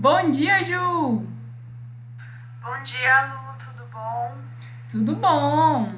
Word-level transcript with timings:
Bom 0.00 0.30
dia, 0.30 0.62
Ju! 0.62 0.76
Bom 0.78 1.26
dia, 2.84 3.26
Lu, 3.26 3.50
tudo 3.58 3.82
bom? 3.92 4.30
Tudo 4.88 5.16
bom! 5.16 5.88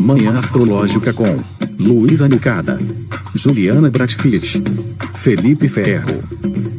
Manhã 0.00 0.38
Astrológica 0.38 1.12
com 1.12 1.36
Luísa 1.78 2.26
Nucada, 2.26 2.78
Juliana 3.34 3.90
Bratfitt, 3.90 4.62
Felipe 5.12 5.68
Ferro, 5.68 6.18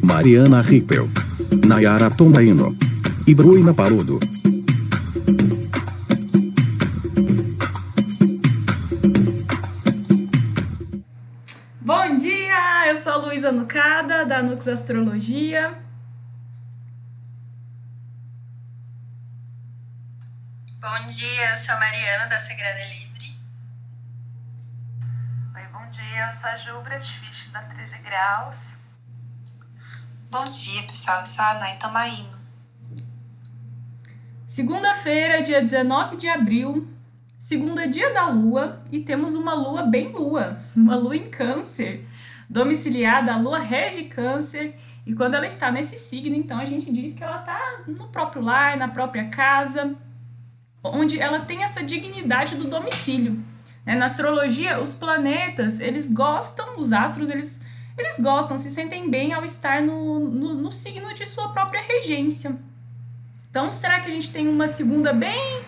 Mariana 0.01 0.63
Rippel, 0.63 1.07
Nayara 1.63 2.09
Tomaino 2.09 2.75
e 3.27 3.35
Bruna 3.35 3.71
Paludo. 3.71 4.19
Nux 14.65 14.67
Astrologia. 14.67 15.77
Bom 20.79 21.07
dia, 21.07 21.51
eu 21.51 21.57
sou 21.57 21.75
a 21.75 21.79
Mariana, 21.79 22.25
da 22.27 22.39
Sagrada 22.39 22.79
Livre. 22.85 23.37
Oi, 25.55 25.61
bom 25.71 25.89
dia, 25.91 26.25
eu 26.25 26.31
sou 26.31 26.49
a 26.49 26.57
Ju 26.57 26.81
Bratfitt, 26.81 27.51
da 27.51 27.61
13 27.61 28.01
Graus. 28.01 28.81
Bom 30.31 30.49
dia, 30.49 30.81
pessoal, 30.83 31.19
eu 31.19 31.25
sou 31.27 31.45
a 31.45 31.51
Ana 31.51 31.75
Itamaíno. 31.75 32.39
Segunda-feira, 34.47 35.43
dia 35.43 35.61
19 35.61 36.17
de 36.17 36.27
abril, 36.27 36.87
segunda 37.37 37.87
dia 37.87 38.11
da 38.13 38.29
lua, 38.29 38.81
e 38.91 38.99
temos 39.01 39.35
uma 39.35 39.53
lua 39.53 39.83
bem 39.83 40.11
lua, 40.11 40.59
uma 40.75 40.95
lua 40.95 41.15
em 41.15 41.29
câncer, 41.29 42.07
domiciliada, 42.49 43.33
a 43.33 43.37
lua 43.37 43.59
rege 43.59 44.03
câncer, 44.03 44.75
e 45.05 45.13
quando 45.13 45.35
ela 45.35 45.45
está 45.45 45.71
nesse 45.71 45.97
signo, 45.97 46.35
então 46.35 46.57
a 46.57 46.65
gente 46.65 46.91
diz 46.91 47.13
que 47.13 47.23
ela 47.23 47.39
está 47.39 47.83
no 47.87 48.07
próprio 48.07 48.41
lar, 48.41 48.75
na 48.75 48.87
própria 48.87 49.29
casa, 49.29 49.95
onde 50.83 51.19
ela 51.19 51.41
tem 51.41 51.63
essa 51.63 51.83
dignidade 51.83 52.55
do 52.55 52.67
domicílio. 52.67 53.39
Né? 53.85 53.95
Na 53.95 54.05
astrologia, 54.05 54.81
os 54.81 54.93
planetas, 54.93 55.79
eles 55.79 56.11
gostam, 56.11 56.79
os 56.79 56.91
astros, 56.91 57.29
eles, 57.29 57.61
eles 57.97 58.19
gostam, 58.19 58.57
se 58.57 58.71
sentem 58.71 59.09
bem 59.09 59.33
ao 59.33 59.43
estar 59.43 59.81
no, 59.81 60.19
no, 60.19 60.55
no 60.55 60.71
signo 60.71 61.13
de 61.13 61.25
sua 61.25 61.49
própria 61.49 61.81
regência. 61.81 62.57
Então, 63.49 63.71
será 63.71 63.99
que 63.99 64.09
a 64.09 64.11
gente 64.11 64.31
tem 64.31 64.47
uma 64.47 64.67
segunda 64.67 65.13
bem 65.13 65.63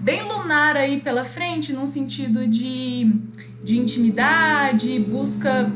bem 0.00 0.22
lunar 0.22 0.78
aí 0.78 0.98
pela 1.00 1.26
frente, 1.26 1.74
num 1.74 1.84
sentido 1.84 2.46
de, 2.46 3.12
de 3.62 3.78
intimidade, 3.78 4.98
busca 4.98 5.70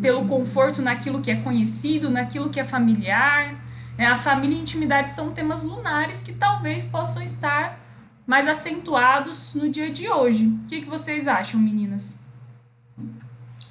pelo 0.00 0.26
conforto 0.26 0.80
naquilo 0.82 1.20
que 1.20 1.30
é 1.30 1.36
conhecido, 1.36 2.10
naquilo 2.10 2.50
que 2.50 2.60
é 2.60 2.64
familiar. 2.64 3.54
É, 3.98 4.06
a 4.06 4.16
família 4.16 4.56
e 4.56 4.60
intimidade 4.60 5.10
são 5.10 5.32
temas 5.32 5.62
lunares 5.62 6.22
que 6.22 6.32
talvez 6.32 6.84
possam 6.84 7.22
estar 7.22 7.78
mais 8.26 8.48
acentuados 8.48 9.54
no 9.54 9.68
dia 9.68 9.90
de 9.90 10.08
hoje. 10.08 10.46
O 10.46 10.68
que, 10.68 10.80
que 10.82 10.86
vocês 10.86 11.26
acham, 11.28 11.60
meninas? 11.60 12.20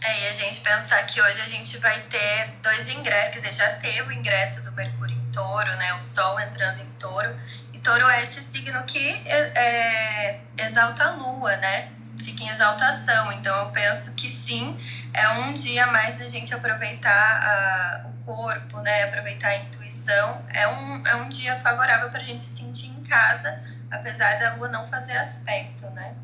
É, 0.02 0.24
e 0.24 0.28
a 0.28 0.34
gente 0.34 0.62
pensar 0.62 1.04
que 1.08 1.22
hoje 1.22 1.42
a 1.42 1.48
gente 1.48 1.78
vai 1.78 2.00
ter 2.02 2.54
dois 2.62 2.90
ingressos, 2.90 3.34
quer 3.34 3.40
dizer, 3.40 3.54
já 3.54 3.74
teve 3.78 4.02
o 4.02 4.12
ingresso 4.12 4.64
do 4.64 4.72
Mercúrio 4.72 5.16
em 5.16 5.32
touro, 5.32 5.76
né? 5.76 5.94
O 5.94 6.02
Sol 6.02 6.40
entrando 6.40 6.82
em 6.82 6.90
touro. 7.00 7.30
E 7.74 7.80
touro 7.80 8.08
é 8.08 8.24
esse 8.24 8.42
signo 8.42 8.82
que 8.84 9.10
é, 9.26 9.52
é, 9.56 10.42
exalta 10.58 11.04
a 11.04 11.12
lua, 11.12 11.56
né? 11.58 11.92
Fica 12.24 12.44
em 12.44 12.50
exaltação. 12.50 13.32
Então 13.34 13.66
eu 13.66 13.72
penso 13.72 14.16
que 14.16 14.30
sim, 14.30 14.80
é 15.14 15.30
um 15.40 15.54
dia 15.54 15.88
mais 15.88 16.20
da 16.20 16.28
gente 16.28 16.54
aproveitar 16.54 17.12
a, 17.12 18.08
o 18.10 18.24
corpo, 18.24 18.80
né? 18.82 19.04
Aproveitar 19.04 19.50
a 19.50 19.58
intuição. 19.58 20.46
É 20.54 20.68
um, 20.68 21.08
é 21.08 21.16
um 21.16 21.30
dia 21.30 21.60
favorável 21.60 22.10
para 22.10 22.20
a 22.20 22.23
gente 22.23 22.42
se 22.42 22.61
sentir 22.61 22.89
em 22.89 23.04
casa, 23.04 23.64
apesar 23.89 24.39
da 24.39 24.56
lua 24.56 24.67
não 24.70 24.88
fazer 24.88 25.17
aspecto, 25.17 25.89
né? 25.92 26.16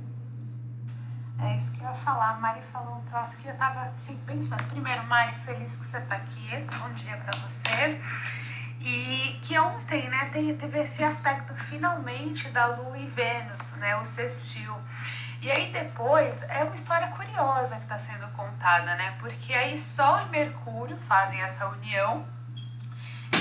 É 1.41 1.57
isso 1.57 1.75
que 1.75 1.83
eu 1.83 1.89
ia 1.89 1.93
falar. 1.93 2.31
A 2.31 2.33
Mari 2.35 2.61
falou 2.61 2.97
um 2.97 3.01
troço 3.01 3.41
que 3.41 3.49
eu 3.49 3.55
tava 3.57 3.91
assim, 3.97 4.17
pensando. 4.25 4.63
Primeiro, 4.69 5.03
Mari, 5.03 5.35
feliz 5.35 5.77
que 5.77 5.85
você 5.85 5.99
tá 6.01 6.15
aqui. 6.15 6.49
Bom 6.79 6.93
dia 6.93 7.17
para 7.17 7.37
você. 7.39 8.01
E 8.79 9.39
que 9.41 9.57
ontem, 9.57 10.07
né, 10.09 10.29
teve 10.31 10.79
esse 10.79 11.03
aspecto 11.03 11.53
finalmente 11.55 12.49
da 12.49 12.67
Lua 12.67 12.97
e 12.97 13.07
Vênus, 13.07 13.77
né, 13.77 13.95
o 13.97 14.05
sextil. 14.05 14.75
E 15.41 15.51
aí 15.51 15.71
depois 15.71 16.43
é 16.49 16.63
uma 16.63 16.75
história 16.75 17.07
curiosa 17.09 17.75
que 17.75 17.83
está 17.83 17.97
sendo 17.97 18.27
contada, 18.29 18.95
né? 18.95 19.15
Porque 19.19 19.53
aí 19.53 19.77
Sol 19.77 20.21
e 20.21 20.29
Mercúrio 20.29 20.97
fazem 20.97 21.41
essa 21.41 21.67
união. 21.67 22.25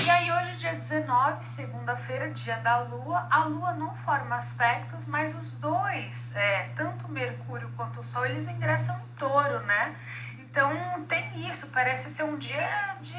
E 0.03 0.09
aí 0.09 0.31
hoje, 0.31 0.57
dia 0.57 0.73
19, 0.73 1.43
segunda-feira, 1.43 2.29
dia 2.29 2.57
da 2.57 2.79
Lua, 2.81 3.27
a 3.29 3.45
Lua 3.45 3.73
não 3.73 3.95
forma 3.95 4.35
aspectos, 4.35 5.07
mas 5.07 5.35
os 5.35 5.55
dois, 5.55 6.35
é, 6.35 6.69
tanto 6.75 7.09
Mercúrio 7.09 7.71
quanto 7.75 8.01
o 8.01 8.03
Sol, 8.03 8.25
eles 8.25 8.47
ingressam 8.47 8.95
em 8.99 9.07
touro, 9.17 9.61
né? 9.61 9.95
Então 10.39 11.03
tem 11.05 11.49
isso, 11.49 11.71
parece 11.71 12.11
ser 12.11 12.23
um 12.23 12.37
dia 12.37 12.95
de 13.01 13.17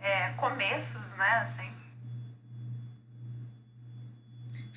é, 0.00 0.30
começos, 0.36 1.16
né? 1.16 1.40
Assim. 1.42 1.77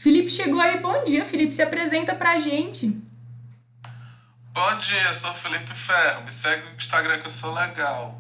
Felipe 0.02 0.32
chegou 0.32 0.60
aí, 0.60 0.80
bom 0.80 1.04
dia, 1.04 1.24
Felipe, 1.24 1.54
se 1.54 1.62
apresenta 1.62 2.16
pra 2.16 2.40
gente. 2.40 2.88
Bom 4.52 4.78
dia, 4.80 5.04
eu 5.04 5.14
sou 5.14 5.30
o 5.30 5.34
Felipe 5.36 5.72
Ferro. 5.76 6.24
Me 6.24 6.32
segue 6.32 6.68
no 6.72 6.76
Instagram 6.76 7.20
que 7.20 7.28
eu 7.28 7.32
sou 7.32 7.54
legal. 7.54 8.20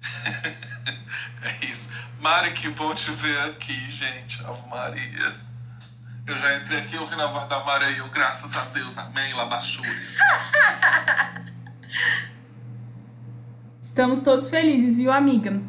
é 1.42 1.66
isso. 1.66 1.92
Mari, 2.18 2.50
que 2.52 2.70
bom 2.70 2.94
te 2.94 3.10
ver 3.10 3.38
aqui, 3.40 3.74
gente. 3.90 4.42
Ave 4.46 4.66
Maria. 4.70 5.34
Eu 6.26 6.38
já 6.38 6.56
entrei 6.56 6.78
aqui 6.78 6.96
ouvindo 6.96 7.20
a 7.20 7.26
voz 7.26 7.46
da 7.46 7.62
Maria 7.62 7.90
e 7.90 7.98
eu, 7.98 8.08
graças 8.08 8.56
a 8.56 8.64
Deus, 8.64 8.96
amém, 8.96 9.34
Labachúria. 9.34 9.92
Estamos 13.82 14.20
todos 14.20 14.48
felizes, 14.48 14.96
viu, 14.96 15.12
amiga? 15.12 15.60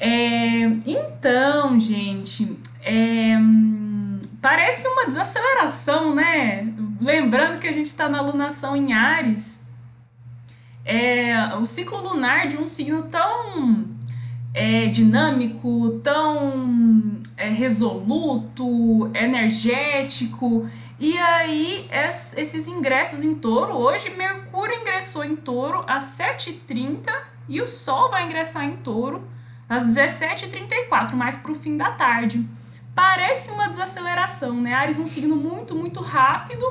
É, 0.00 0.62
então, 0.86 1.78
gente, 1.78 2.58
é, 2.80 3.36
parece 4.40 4.86
uma 4.86 5.06
desaceleração, 5.06 6.14
né? 6.14 6.72
Lembrando 7.00 7.60
que 7.60 7.68
a 7.68 7.72
gente 7.72 7.86
está 7.86 8.08
na 8.08 8.20
lunação 8.20 8.76
em 8.76 8.92
Ares, 8.92 9.68
é, 10.84 11.54
o 11.56 11.66
ciclo 11.66 12.00
lunar 12.00 12.46
de 12.46 12.56
um 12.56 12.66
signo 12.66 13.02
tão 13.04 13.84
é, 14.54 14.86
dinâmico, 14.86 16.00
tão 16.02 17.20
é, 17.36 17.48
resoluto, 17.48 19.10
energético. 19.14 20.68
E 20.98 21.16
aí, 21.18 21.88
esses 22.36 22.66
ingressos 22.66 23.22
em 23.22 23.34
touro, 23.34 23.74
hoje 23.74 24.10
Mercúrio 24.10 24.80
ingressou 24.80 25.24
em 25.24 25.36
touro 25.36 25.84
às 25.86 26.18
7h30 26.18 27.08
e 27.48 27.60
o 27.60 27.68
Sol 27.68 28.10
vai 28.10 28.24
ingressar 28.24 28.64
em 28.64 28.76
touro 28.78 29.22
às 29.68 29.84
17h34, 29.84 31.12
mais 31.12 31.36
para 31.36 31.52
o 31.52 31.54
fim 31.54 31.76
da 31.76 31.90
tarde. 31.90 32.44
Parece 32.98 33.52
uma 33.52 33.68
desaceleração, 33.68 34.60
né? 34.60 34.74
Ares 34.74 34.98
um 34.98 35.06
signo 35.06 35.36
muito, 35.36 35.72
muito 35.72 36.00
rápido, 36.00 36.66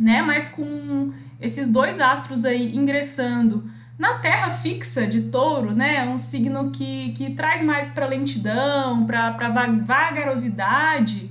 né? 0.00 0.22
Mas 0.22 0.48
com 0.48 1.12
esses 1.38 1.68
dois 1.68 2.00
astros 2.00 2.46
aí 2.46 2.74
ingressando 2.74 3.62
na 3.98 4.20
terra 4.20 4.48
fixa 4.48 5.06
de 5.06 5.24
touro, 5.24 5.74
né? 5.74 6.08
Um 6.08 6.16
signo 6.16 6.70
que, 6.70 7.12
que 7.12 7.34
traz 7.34 7.60
mais 7.60 7.90
para 7.90 8.06
lentidão, 8.06 9.04
para 9.04 9.50
vagarosidade. 9.84 11.30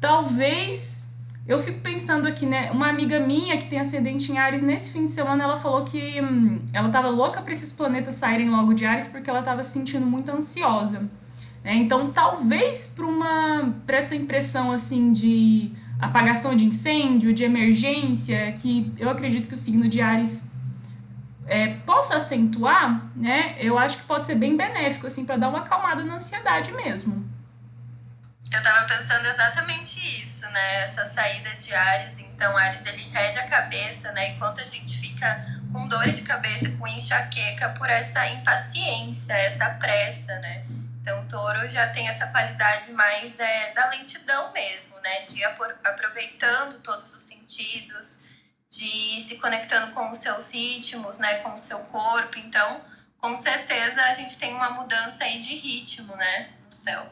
Talvez 0.00 1.14
eu 1.46 1.56
fico 1.60 1.78
pensando 1.82 2.26
aqui, 2.26 2.44
né? 2.44 2.68
Uma 2.72 2.88
amiga 2.88 3.20
minha 3.20 3.56
que 3.58 3.68
tem 3.68 3.78
ascendente 3.78 4.32
em 4.32 4.38
Ares, 4.38 4.60
nesse 4.60 4.92
fim 4.92 5.06
de 5.06 5.12
semana, 5.12 5.44
ela 5.44 5.56
falou 5.56 5.84
que 5.84 6.20
hum, 6.20 6.58
ela 6.72 6.88
tava 6.88 7.10
louca 7.10 7.40
para 7.40 7.52
esses 7.52 7.72
planetas 7.72 8.16
saírem 8.16 8.50
logo 8.50 8.74
de 8.74 8.84
Ares 8.84 9.06
porque 9.06 9.30
ela 9.30 9.40
tava 9.40 9.62
se 9.62 9.70
sentindo 9.70 10.04
muito 10.04 10.32
ansiosa. 10.32 11.08
Né? 11.64 11.74
Então, 11.74 12.12
talvez 12.12 12.92
para 13.86 13.96
essa 13.96 14.14
impressão 14.14 14.72
assim 14.72 15.12
de 15.12 15.72
apagação 16.00 16.56
de 16.56 16.64
incêndio, 16.64 17.32
de 17.32 17.44
emergência, 17.44 18.52
que 18.52 18.92
eu 18.98 19.08
acredito 19.08 19.46
que 19.46 19.54
o 19.54 19.56
signo 19.56 19.88
de 19.88 20.00
Ares 20.00 20.50
é, 21.46 21.74
possa 21.86 22.16
acentuar, 22.16 23.10
né? 23.14 23.56
Eu 23.58 23.78
acho 23.78 23.98
que 23.98 24.04
pode 24.04 24.26
ser 24.26 24.34
bem 24.34 24.56
benéfico, 24.56 25.06
assim, 25.06 25.24
para 25.24 25.36
dar 25.36 25.48
uma 25.48 25.60
acalmada 25.60 26.02
na 26.02 26.14
ansiedade 26.14 26.72
mesmo. 26.72 27.30
Eu 28.50 28.62
tava 28.62 28.86
pensando 28.86 29.26
exatamente 29.26 29.98
isso, 30.22 30.44
né? 30.50 30.82
Essa 30.82 31.04
saída 31.04 31.50
de 31.60 31.74
Ares. 31.74 32.18
Então, 32.18 32.56
Ares 32.56 32.84
ele 32.86 33.02
rege 33.12 33.38
a 33.38 33.46
cabeça, 33.46 34.12
né? 34.12 34.34
Enquanto 34.34 34.60
a 34.60 34.64
gente 34.64 34.98
fica 34.98 35.60
com 35.72 35.86
dores 35.88 36.16
de 36.16 36.22
cabeça, 36.22 36.76
com 36.76 36.86
enxaqueca, 36.86 37.70
por 37.70 37.88
essa 37.88 38.26
impaciência, 38.28 39.32
essa 39.34 39.70
pressa, 39.70 40.38
né? 40.40 40.64
Então, 41.02 41.26
touro 41.26 41.68
já 41.68 41.92
tem 41.92 42.08
essa 42.08 42.28
qualidade 42.28 42.92
mais 42.92 43.38
é, 43.38 43.74
da 43.74 43.90
lentidão 43.90 44.52
mesmo, 44.52 44.98
né? 45.00 45.22
De 45.22 45.44
aproveitando 45.44 46.80
todos 46.80 47.12
os 47.12 47.22
sentidos, 47.24 48.26
de 48.70 49.20
se 49.20 49.38
conectando 49.38 49.92
com 49.92 50.10
os 50.10 50.18
seus 50.18 50.54
ritmos, 50.54 51.18
né? 51.18 51.40
Com 51.40 51.54
o 51.54 51.58
seu 51.58 51.80
corpo. 51.86 52.38
Então, 52.38 52.80
com 53.22 53.36
certeza 53.36 54.02
a 54.02 54.14
gente 54.14 54.36
tem 54.36 54.52
uma 54.52 54.70
mudança 54.70 55.22
aí 55.22 55.38
de 55.38 55.54
ritmo, 55.54 56.16
né, 56.16 56.50
no 56.64 56.72
céu. 56.72 57.06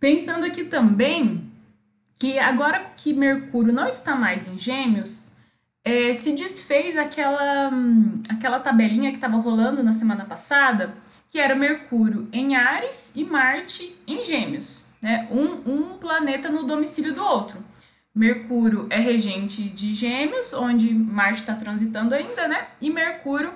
Pensando 0.00 0.44
aqui 0.44 0.64
também 0.64 1.52
que 2.18 2.38
agora 2.40 2.90
que 2.96 3.14
Mercúrio 3.14 3.72
não 3.72 3.88
está 3.88 4.16
mais 4.16 4.48
em 4.48 4.58
Gêmeos, 4.58 5.33
é, 5.84 6.14
se 6.14 6.32
desfez 6.32 6.96
aquela, 6.96 7.68
hum, 7.68 8.22
aquela 8.28 8.58
tabelinha 8.58 9.10
que 9.10 9.18
estava 9.18 9.36
rolando 9.36 9.82
na 9.82 9.92
semana 9.92 10.24
passada, 10.24 10.94
que 11.28 11.38
era 11.38 11.54
Mercúrio 11.54 12.28
em 12.32 12.56
Ares 12.56 13.12
e 13.14 13.24
Marte 13.24 13.94
em 14.06 14.24
Gêmeos, 14.24 14.86
né? 15.02 15.28
Um, 15.30 15.70
um 15.70 15.98
planeta 15.98 16.48
no 16.48 16.64
domicílio 16.64 17.12
do 17.12 17.22
outro. 17.22 17.58
Mercúrio 18.14 18.86
é 18.88 18.98
regente 18.98 19.62
de 19.62 19.92
Gêmeos, 19.92 20.52
onde 20.54 20.94
Marte 20.94 21.40
está 21.40 21.54
transitando 21.54 22.14
ainda, 22.14 22.48
né? 22.48 22.68
E 22.80 22.88
Mercúrio 22.88 23.52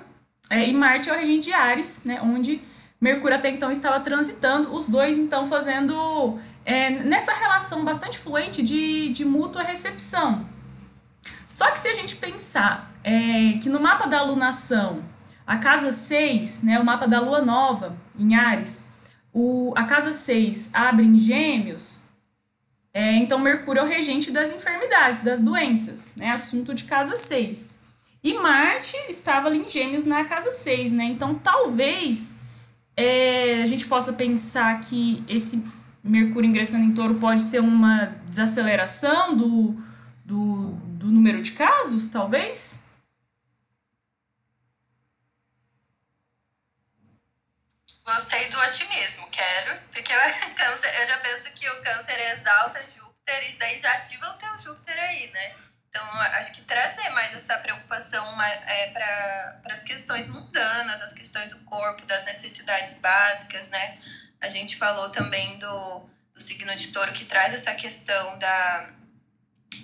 é, 0.49 0.67
e 0.67 0.73
Marte 0.73 1.09
é 1.09 1.13
o 1.13 1.15
regente 1.15 1.45
de 1.45 1.53
Ares, 1.53 2.03
né? 2.03 2.19
Onde 2.21 2.61
Mercúrio 2.99 3.37
até 3.37 3.49
então 3.49 3.71
estava 3.71 3.99
transitando, 4.01 4.73
os 4.75 4.87
dois 4.87 5.17
então 5.17 5.47
fazendo 5.47 6.37
é, 6.65 6.89
nessa 6.89 7.31
relação 7.31 7.85
bastante 7.85 8.17
fluente 8.17 8.61
de, 8.61 9.09
de 9.13 9.23
mútua 9.23 9.63
recepção. 9.63 10.45
Só 11.49 11.71
que 11.71 11.79
se 11.79 11.87
a 11.87 11.95
gente 11.95 12.15
pensar 12.15 12.93
é, 13.03 13.53
que 13.53 13.69
no 13.69 13.79
mapa 13.79 14.05
da 14.05 14.19
alunação, 14.19 15.03
a 15.47 15.57
casa 15.57 15.89
6, 15.89 16.61
né, 16.61 16.79
o 16.79 16.85
mapa 16.85 17.07
da 17.07 17.19
lua 17.19 17.41
nova 17.41 17.97
em 18.15 18.35
Ares, 18.35 18.87
o, 19.33 19.73
a 19.75 19.85
casa 19.85 20.13
6 20.13 20.69
abre 20.71 21.07
em 21.07 21.17
Gêmeos, 21.17 22.03
é, 22.93 23.15
então 23.15 23.39
Mercúrio 23.39 23.79
é 23.79 23.83
o 23.83 23.87
regente 23.87 24.29
das 24.29 24.53
enfermidades, 24.53 25.23
das 25.23 25.39
doenças, 25.39 26.13
né, 26.15 26.29
assunto 26.29 26.71
de 26.75 26.83
casa 26.83 27.15
6. 27.15 27.79
E 28.23 28.35
Marte 28.35 28.95
estava 29.09 29.47
ali 29.47 29.57
em 29.57 29.67
Gêmeos 29.67 30.05
na 30.05 30.25
casa 30.25 30.51
6, 30.51 30.91
né? 30.91 31.05
Então 31.05 31.33
talvez 31.33 32.37
é, 32.95 33.63
a 33.63 33.65
gente 33.65 33.87
possa 33.87 34.13
pensar 34.13 34.81
que 34.81 35.23
esse 35.27 35.65
Mercúrio 36.03 36.47
ingressando 36.47 36.85
em 36.85 36.93
touro 36.93 37.15
pode 37.15 37.41
ser 37.41 37.59
uma 37.59 38.15
desaceleração 38.27 39.35
do, 39.35 39.75
do, 40.29 40.73
do 40.99 41.07
número 41.07 41.41
de 41.41 41.53
casos, 41.53 42.09
talvez? 42.09 42.83
Gostei 48.05 48.47
do 48.49 48.59
otimismo, 48.59 49.27
quero, 49.31 49.81
porque 49.91 50.13
eu, 50.13 50.19
eu 50.99 51.07
já 51.07 51.17
penso 51.17 51.53
que 51.55 51.67
o 51.67 51.81
câncer 51.81 52.19
exalta 52.31 52.79
Júpiter 52.95 53.49
e 53.49 53.57
daí 53.57 53.77
já 53.77 53.91
ativa 53.93 54.29
o 54.29 54.37
teu 54.37 54.59
Júpiter 54.59 54.99
aí, 54.99 55.31
né? 55.31 55.55
Então, 55.89 56.05
acho 56.37 56.53
que 56.53 56.61
trazer 56.61 57.09
mais 57.09 57.33
essa 57.33 57.57
preocupação 57.57 58.23
é, 58.43 58.91
para 58.91 59.73
as 59.73 59.81
questões 59.81 60.27
mundanas, 60.27 61.01
as 61.01 61.13
questões 61.13 61.49
do 61.49 61.57
corpo, 61.61 62.05
das 62.05 62.25
necessidades 62.25 62.99
básicas, 62.99 63.69
né? 63.69 63.99
A 64.39 64.47
gente 64.47 64.77
falou 64.77 65.09
também 65.09 65.57
do, 65.57 66.07
do 66.35 66.41
signo 66.41 66.75
de 66.75 66.89
touro 66.89 67.11
que 67.13 67.25
traz 67.25 67.53
essa 67.53 67.73
questão 67.73 68.37
da, 68.37 68.89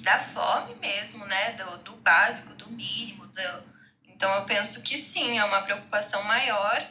da 0.02 0.20
fome 0.20 0.76
mesmo, 0.76 1.26
né? 1.26 1.54
Do, 1.54 1.78
do 1.80 1.96
básico, 1.98 2.54
do 2.56 2.70
mínimo. 2.72 3.26
Do... 3.28 3.64
Então, 4.08 4.34
eu 4.36 4.46
penso 4.46 4.82
que 4.84 4.98
sim, 4.98 5.38
é 5.38 5.44
uma 5.44 5.62
preocupação 5.62 6.24
maior 6.24 6.86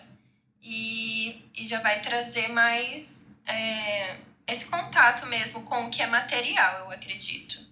e, 0.62 1.44
e 1.54 1.66
já 1.66 1.80
vai 1.80 2.00
trazer 2.00 2.48
mais 2.48 3.34
é, 3.46 4.18
esse 4.46 4.66
contato 4.70 5.26
mesmo 5.26 5.62
com 5.62 5.86
o 5.86 5.90
que 5.90 6.02
é 6.02 6.06
material, 6.06 6.80
eu 6.80 6.90
acredito. 6.90 7.64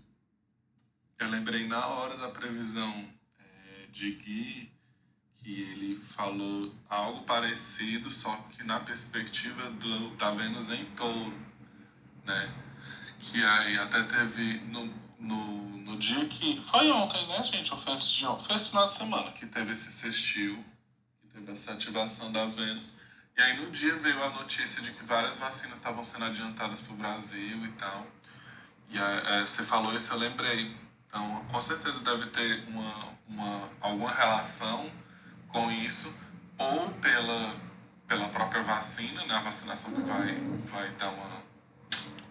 Eu 1.18 1.28
lembrei 1.28 1.66
na 1.66 1.86
hora 1.86 2.16
da 2.16 2.30
previsão 2.30 3.06
é, 3.38 3.86
de 3.90 4.12
Gui 4.12 4.72
que 5.36 5.60
ele 5.60 5.96
falou 5.96 6.72
algo 6.88 7.24
parecido, 7.24 8.08
só 8.10 8.34
que 8.52 8.62
na 8.62 8.78
perspectiva 8.78 9.70
do, 9.70 10.16
da 10.16 10.30
Vênus 10.30 10.70
em 10.70 10.84
touro, 10.96 11.36
né? 12.24 12.54
Que 13.18 13.44
aí 13.44 13.76
até 13.78 14.02
teve 14.04 14.60
no, 14.66 14.86
no, 15.22 15.78
no 15.78 15.96
dia 15.96 16.24
que. 16.26 16.60
Foi 16.60 16.90
ontem, 16.90 17.26
né, 17.26 17.42
gente? 17.44 17.72
Ou 17.72 17.80
foi 17.80 17.94
antes 17.94 18.10
de 18.10 18.26
ontem? 18.26 18.44
Foi 18.44 18.56
esse 18.56 18.68
final 18.68 18.86
de 18.86 18.92
semana 18.92 19.32
que 19.32 19.46
teve 19.46 19.72
esse 19.72 19.92
sextil, 19.92 20.62
que 21.20 21.28
teve 21.28 21.52
essa 21.52 21.72
ativação 21.72 22.30
da 22.30 22.44
Vênus. 22.46 23.00
E 23.36 23.40
aí 23.40 23.56
no 23.56 23.70
dia 23.70 23.96
veio 23.96 24.22
a 24.22 24.30
notícia 24.30 24.82
de 24.82 24.92
que 24.92 25.04
várias 25.04 25.38
vacinas 25.38 25.78
estavam 25.78 26.04
sendo 26.04 26.26
adiantadas 26.26 26.82
para 26.82 26.92
o 26.92 26.96
Brasil 26.96 27.64
e 27.64 27.72
tal. 27.72 28.06
E 28.90 28.98
aí, 28.98 29.22
é, 29.26 29.42
você 29.42 29.62
falou 29.62 29.96
isso, 29.96 30.12
eu 30.12 30.18
lembrei 30.18 30.76
então, 31.12 31.44
com 31.52 31.60
certeza 31.60 32.00
deve 32.00 32.24
ter 32.30 32.66
uma, 32.68 33.08
uma, 33.28 33.68
alguma 33.82 34.10
relação 34.10 34.90
com 35.48 35.70
isso, 35.70 36.18
ou 36.56 36.88
pela, 36.88 37.54
pela 38.08 38.28
própria 38.30 38.62
vacina, 38.62 39.22
né? 39.26 39.34
a 39.34 39.40
vacinação 39.40 39.92
que 39.92 40.00
vai, 40.00 40.34
vai 40.64 40.90
dar 40.92 41.10
uma 41.10 41.42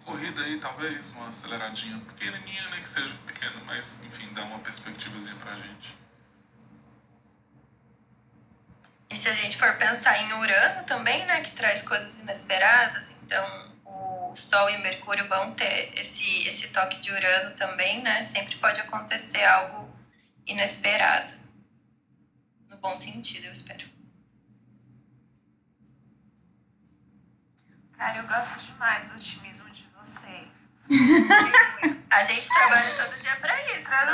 corrida 0.06 0.42
aí, 0.42 0.60
talvez, 0.60 1.14
uma 1.14 1.30
aceleradinha 1.30 1.98
pequenininha, 2.00 2.70
né? 2.70 2.82
que 2.82 2.90
seja 2.90 3.14
pequena, 3.26 3.62
mas 3.66 4.04
enfim, 4.04 4.28
dá 4.34 4.44
uma 4.44 4.60
perspectivazinha 4.60 5.36
pra 5.36 5.56
gente. 5.56 5.98
E 9.10 9.18
se 9.18 9.28
a 9.28 9.34
gente 9.34 9.58
for 9.58 9.78
pensar 9.78 10.18
em 10.24 10.34
Urano 10.34 10.86
também, 10.86 11.26
né, 11.26 11.42
que 11.42 11.52
traz 11.52 11.84
coisas 11.84 12.20
inesperadas, 12.20 13.12
então 13.24 13.72
o 14.32 14.36
Sol 14.36 14.70
e 14.70 14.78
Mercúrio 14.78 15.28
vão 15.28 15.54
ter 15.54 16.00
esse, 16.00 16.48
esse 16.48 16.70
toque 16.70 17.00
de 17.02 17.12
Urano 17.12 17.56
também, 17.58 18.02
né? 18.02 18.24
Sempre 18.24 18.56
pode 18.56 18.80
acontecer 18.80 19.44
algo 19.44 19.94
inesperado. 20.48 21.34
No 22.70 22.78
bom 22.78 22.96
sentido, 22.96 23.48
eu 23.48 23.52
espero. 23.52 23.86
Cara, 27.98 28.18
eu 28.18 28.28
gosto 28.28 28.66
demais 28.66 29.10
do 29.10 29.16
otimismo 29.16 29.70
de 29.72 29.84
vocês. 30.04 30.52
a 32.12 32.24
gente 32.24 32.48
trabalha 32.48 32.96
todo 32.96 33.20
dia 33.20 33.36
pra 33.40 33.62
isso, 33.66 33.86
senão 33.86 33.98
a 33.98 34.06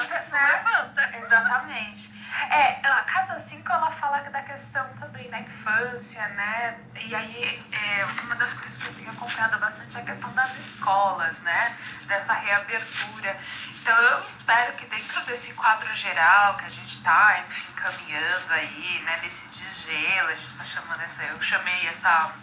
levanta. 0.48 1.18
Exatamente. 1.18 2.10
É, 2.52 2.88
a 2.88 3.02
Casa 3.04 3.40
5 3.40 3.72
ela 3.72 3.92
fala 3.92 4.20
da 4.20 4.42
questão 4.42 4.88
também 5.00 5.30
da 5.30 5.40
infância, 5.40 6.28
né? 6.30 6.78
E 6.96 7.14
aí, 7.14 7.64
é, 7.72 8.06
uma 8.24 8.36
das 8.36 8.54
coisas 8.54 8.82
que 8.82 8.90
eu 8.90 8.94
tenho 8.96 9.12
acompanhado 9.12 9.60
bastante 9.60 9.98
é 9.98 10.02
a 10.02 10.06
questão 10.06 10.32
das 10.34 10.56
escolas, 10.58 11.40
né? 11.40 11.78
Dessa 12.06 12.34
reabertura. 12.34 13.38
Então, 13.70 13.96
eu 13.96 14.20
espero 14.28 14.74
que 14.74 14.86
dentro 14.88 15.22
desse 15.26 15.54
quadro 15.54 15.94
geral 15.96 16.58
que 16.58 16.66
a 16.66 16.70
gente 16.70 16.94
está, 16.94 17.40
enfim, 17.48 17.74
caminhando 17.74 18.54
aí, 18.54 19.02
né? 19.06 19.18
Desse 19.19 19.48
desgelo, 19.48 20.30
a 20.30 20.36
gente 20.36 20.50
está 20.50 20.64
chamando 20.64 21.02
essa, 21.02 21.24
eu 21.24 21.42
chamei 21.42 21.88
essa, 21.88 22.34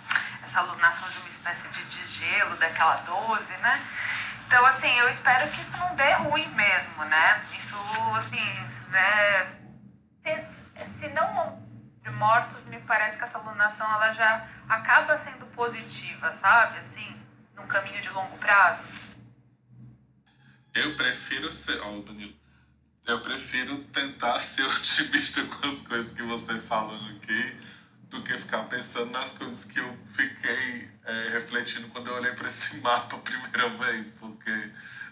essa 0.44 0.58
alunação 0.60 1.08
de 1.10 1.18
uma 1.18 1.28
espécie 1.28 1.68
de 1.68 1.84
desgelo 1.84 2.56
daquela 2.56 2.96
12, 2.96 3.44
né? 3.58 3.86
Então, 4.46 4.64
assim, 4.66 4.98
eu 4.98 5.08
espero 5.08 5.48
que 5.50 5.60
isso 5.60 5.76
não 5.78 5.94
dê 5.96 6.12
ruim 6.12 6.46
mesmo, 6.48 7.04
né? 7.04 7.42
Isso, 7.50 7.76
assim, 8.16 8.68
né? 8.90 9.63
Se 10.38 11.08
não 11.08 11.62
de 12.02 12.10
mortos, 12.12 12.66
me 12.66 12.78
parece 12.80 13.18
que 13.18 13.24
essa 13.24 13.38
alunação 13.38 13.90
ela 13.94 14.12
já 14.12 14.46
acaba 14.68 15.18
sendo 15.18 15.46
positiva, 15.46 16.32
sabe? 16.32 16.78
Assim, 16.78 17.14
num 17.56 17.66
caminho 17.66 18.00
de 18.00 18.10
longo 18.10 18.36
prazo. 18.38 19.22
Eu 20.74 20.94
prefiro 20.96 21.50
ser. 21.50 21.80
Ó, 21.80 21.96
oh, 21.96 22.02
Danilo. 22.02 22.34
Eu 23.06 23.20
prefiro 23.20 23.84
tentar 23.84 24.40
ser 24.40 24.64
otimista 24.64 25.42
com 25.44 25.66
as 25.66 25.82
coisas 25.82 26.12
que 26.12 26.22
você 26.22 26.58
falando 26.60 27.16
aqui 27.16 27.60
do 28.10 28.22
que 28.22 28.36
ficar 28.38 28.64
pensando 28.64 29.10
nas 29.10 29.30
coisas 29.30 29.64
que 29.64 29.78
eu 29.78 29.98
fiquei 30.06 30.90
é, 31.04 31.28
refletindo 31.30 31.88
quando 31.88 32.08
eu 32.08 32.14
olhei 32.14 32.32
para 32.32 32.46
esse 32.46 32.78
mapa 32.82 33.16
a 33.16 33.18
primeira 33.18 33.68
vez, 33.70 34.12
porque 34.12 34.70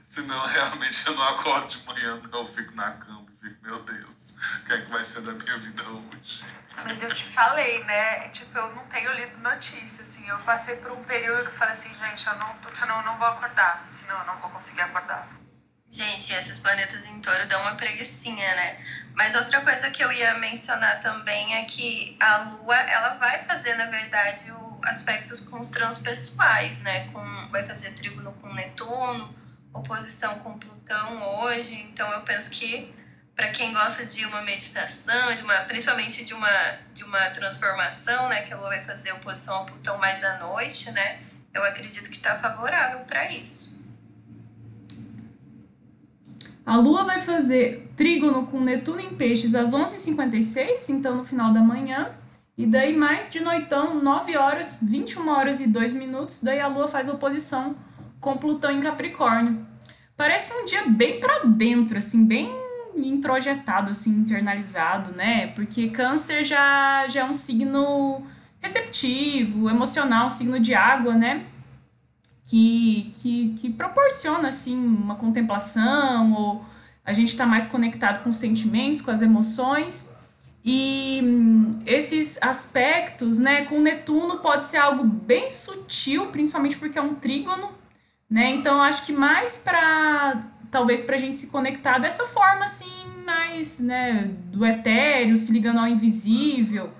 senão 0.09 0.41
realmente 0.47 1.07
eu 1.07 1.15
não 1.15 1.23
acordo 1.23 1.69
de 1.69 1.85
manhã, 1.85 2.21
não, 2.31 2.41
eu 2.41 2.55
fico 2.55 2.75
na 2.75 2.93
cama 2.93 3.32
fico, 3.43 3.65
meu 3.65 3.83
Deus 3.83 4.23
o 4.43 4.65
que 4.65 4.73
é 4.73 4.81
que 4.81 4.91
vai 4.91 5.05
ser 5.05 5.23
da 5.23 5.33
minha 5.33 5.59
vida 5.59 5.83
hoje. 5.83 6.45
Mas 6.85 7.03
eu 7.03 7.15
te 7.15 7.25
falei, 7.25 7.85
né? 7.85 8.29
Tipo, 8.29 8.59
eu 8.59 8.75
não 8.75 8.85
tenho 8.87 9.13
lido 9.13 9.39
notícias, 9.39 10.01
assim. 10.09 10.29
Eu 10.29 10.39
passei 10.39 10.77
por 10.77 10.93
um 10.93 11.05
período 11.05 11.43
que 11.43 11.55
eu 11.55 11.59
falei 11.59 11.73
assim, 11.73 11.95
gente, 11.95 12.27
eu 12.27 12.35
não, 12.37 12.57
senão 12.75 12.99
eu 12.99 13.05
não 13.05 13.19
vou 13.19 13.29
acordar. 13.29 13.87
Senão 13.91 14.19
eu 14.21 14.27
não 14.27 14.41
vou 14.41 14.51
conseguir 14.51 14.81
acordar. 14.81 15.29
Gente, 15.91 16.33
esses 16.33 16.59
planetas 16.61 17.05
em 17.05 17.21
touro 17.21 17.47
dão 17.47 17.61
uma 17.63 17.77
preguiçinha, 17.77 18.55
né? 18.57 18.85
Mas 19.15 19.35
outra 19.35 19.61
coisa 19.61 19.91
que 19.91 20.03
eu 20.03 20.11
ia 20.11 20.39
mencionar 20.39 21.01
também 21.01 21.55
é 21.57 21.65
que 21.65 22.17
a 22.19 22.39
Lua, 22.39 22.77
ela 22.77 23.15
vai 23.17 23.45
fazer, 23.45 23.75
na 23.75 23.87
verdade, 23.87 24.51
o, 24.53 24.81
aspectos 24.85 25.41
com 25.49 25.61
os 25.61 25.69
transpessoais, 25.69 26.83
né? 26.83 27.11
Com, 27.13 27.49
vai 27.51 27.65
fazer 27.65 27.93
trígono 27.93 28.33
com 28.41 28.53
Netuno, 28.55 29.37
oposição 29.75 30.39
com 30.39 30.59
Plutão 30.59 31.43
hoje. 31.43 31.75
Então 31.75 32.11
eu 32.13 32.23
penso 32.23 32.51
que 32.51 33.02
para 33.35 33.49
quem 33.49 33.73
gosta 33.73 34.05
de 34.05 34.25
uma 34.27 34.43
meditação, 34.43 35.35
de 35.35 35.43
uma, 35.43 35.55
principalmente 35.61 36.25
de 36.25 36.35
uma, 36.35 36.51
de 36.95 37.03
uma 37.05 37.31
transformação, 37.31 38.29
né, 38.29 38.43
que 38.43 38.53
ela 38.53 38.69
vai 38.69 38.85
fazer 38.85 39.13
oposição 39.13 39.57
ao 39.57 39.67
Plutão 39.67 39.99
mais 39.99 40.23
à 40.23 40.39
noite, 40.39 40.91
né, 40.91 41.21
eu 41.55 41.63
acredito 41.65 42.11
que 42.11 42.17
está 42.17 42.37
favorável 42.37 43.01
para 43.01 43.31
isso. 43.33 43.83
A 46.65 46.77
Lua 46.77 47.05
vai 47.05 47.21
fazer 47.21 47.91
trígono 47.97 48.47
com 48.47 48.61
Netuno 48.61 49.01
em 49.01 49.17
Peixes 49.17 49.55
às 49.55 49.73
11h56, 49.73 50.91
então 50.91 51.17
no 51.17 51.25
final 51.25 51.53
da 51.53 51.61
manhã. 51.61 52.13
E 52.57 52.67
daí 52.67 52.97
mais 52.97 53.31
de 53.31 53.41
noitão, 53.41 54.01
9 54.01 54.37
horas, 54.37 54.79
21 54.81 55.29
horas 55.29 55.61
e 55.61 55.67
2 55.67 55.93
minutos, 55.95 56.41
daí 56.41 56.61
a 56.61 56.69
Lua 56.69 56.87
faz 56.87 57.09
oposição 57.09 57.75
com 58.21 58.37
Plutão 58.37 58.71
em 58.71 58.81
Capricórnio. 58.81 59.67
Parece 60.17 60.53
um 60.53 60.65
dia 60.65 60.85
bem 60.87 61.19
para 61.19 61.45
dentro, 61.45 61.99
assim, 61.99 62.25
bem 62.25 62.62
introjetado, 62.97 63.91
assim, 63.91 64.11
internalizado, 64.11 65.13
né? 65.13 65.49
Porque 65.49 65.89
Câncer 65.89 66.45
já, 66.45 67.07
já 67.09 67.21
é 67.21 67.25
um 67.25 67.33
signo 67.33 68.23
receptivo, 68.61 69.69
emocional, 69.69 70.27
um 70.27 70.29
signo 70.29 70.61
de 70.61 70.75
água, 70.75 71.15
né? 71.15 71.47
Que, 72.45 73.13
que, 73.21 73.55
que 73.61 73.71
proporciona, 73.71 74.49
assim, 74.49 74.77
uma 74.77 75.15
contemplação, 75.15 76.33
ou 76.33 76.65
a 77.05 77.13
gente 77.13 77.29
está 77.31 77.47
mais 77.47 77.67
conectado 77.67 78.23
com 78.23 78.31
os 78.31 78.37
sentimentos, 78.37 79.01
com 79.01 79.11
as 79.11 79.23
emoções. 79.23 80.13
E 80.65 81.21
hum, 81.25 81.71
esses 81.85 82.39
aspectos, 82.41 83.39
né, 83.39 83.65
com 83.65 83.81
Netuno 83.81 84.39
pode 84.39 84.69
ser 84.69 84.77
algo 84.77 85.03
bem 85.03 85.51
sutil, 85.51 86.27
principalmente 86.27 86.77
porque 86.77 86.99
é 86.99 87.03
um 87.03 87.15
trígono, 87.15 87.71
né? 88.31 88.51
Então 88.51 88.81
acho 88.81 89.05
que 89.05 89.13
mais 89.13 89.59
para 89.59 90.52
talvez 90.73 91.03
para 91.03 91.17
a 91.17 91.19
gente 91.19 91.39
se 91.39 91.49
conectar 91.49 91.99
dessa 91.99 92.27
forma 92.27 92.65
assim, 92.65 93.07
mais, 93.25 93.79
né, 93.79 94.31
do 94.47 94.67
etéreo, 94.67 95.37
se 95.37 95.53
ligando 95.53 95.79
ao 95.79 95.87
invisível, 95.87 96.93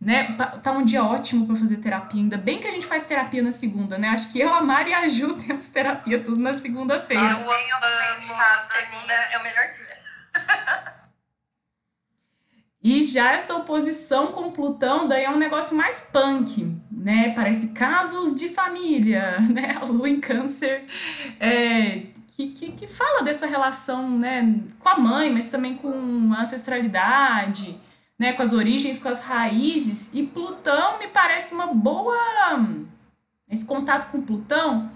né? 0.00 0.36
Tá 0.62 0.72
um 0.72 0.84
dia 0.84 1.04
ótimo 1.04 1.46
para 1.46 1.56
fazer 1.56 1.76
terapia. 1.76 2.22
Ainda 2.22 2.38
bem 2.38 2.58
que 2.58 2.66
a 2.66 2.70
gente 2.70 2.86
faz 2.86 3.02
terapia 3.02 3.42
na 3.42 3.52
segunda, 3.52 3.98
né? 3.98 4.08
Acho 4.08 4.32
que 4.32 4.40
eu, 4.40 4.52
a 4.52 4.62
Mari 4.62 4.90
e 4.90 4.94
a 4.94 5.06
Ju 5.08 5.34
temos 5.46 5.68
terapia 5.68 6.22
tudo 6.22 6.40
na 6.40 6.54
segunda-feira. 6.54 7.22
Eu 7.22 7.38
amo, 7.38 8.34
a 8.34 8.60
segunda 8.60 9.12
é 9.12 9.38
o 9.38 9.42
melhor 9.42 9.64
dia. 9.70 9.98
E 12.80 13.02
já 13.02 13.32
essa 13.32 13.54
oposição 13.56 14.28
com 14.28 14.52
Plutão 14.52 15.08
daí 15.08 15.24
é 15.24 15.30
um 15.30 15.36
negócio 15.36 15.76
mais 15.76 16.00
punk, 16.12 16.80
né? 16.90 17.34
Parece 17.34 17.68
casos 17.70 18.36
de 18.36 18.48
família, 18.48 19.40
né? 19.50 19.76
A 19.80 19.84
Lua 19.84 20.08
em 20.08 20.20
Câncer 20.20 20.84
é, 21.40 22.06
que, 22.38 22.50
que, 22.50 22.72
que 22.72 22.86
fala 22.86 23.22
dessa 23.24 23.48
relação, 23.48 24.16
né? 24.16 24.60
Com 24.78 24.88
a 24.88 24.96
mãe, 24.96 25.32
mas 25.32 25.48
também 25.48 25.74
com 25.74 26.32
a 26.32 26.42
ancestralidade, 26.42 27.76
né? 28.16 28.32
Com 28.32 28.42
as 28.42 28.52
origens, 28.52 29.00
com 29.00 29.08
as 29.08 29.24
raízes. 29.24 30.08
E 30.12 30.22
Plutão 30.22 31.00
me 31.00 31.08
parece 31.08 31.52
uma 31.52 31.66
boa... 31.66 32.14
Esse 33.50 33.66
contato 33.66 34.12
com 34.12 34.22
Plutão 34.22 34.88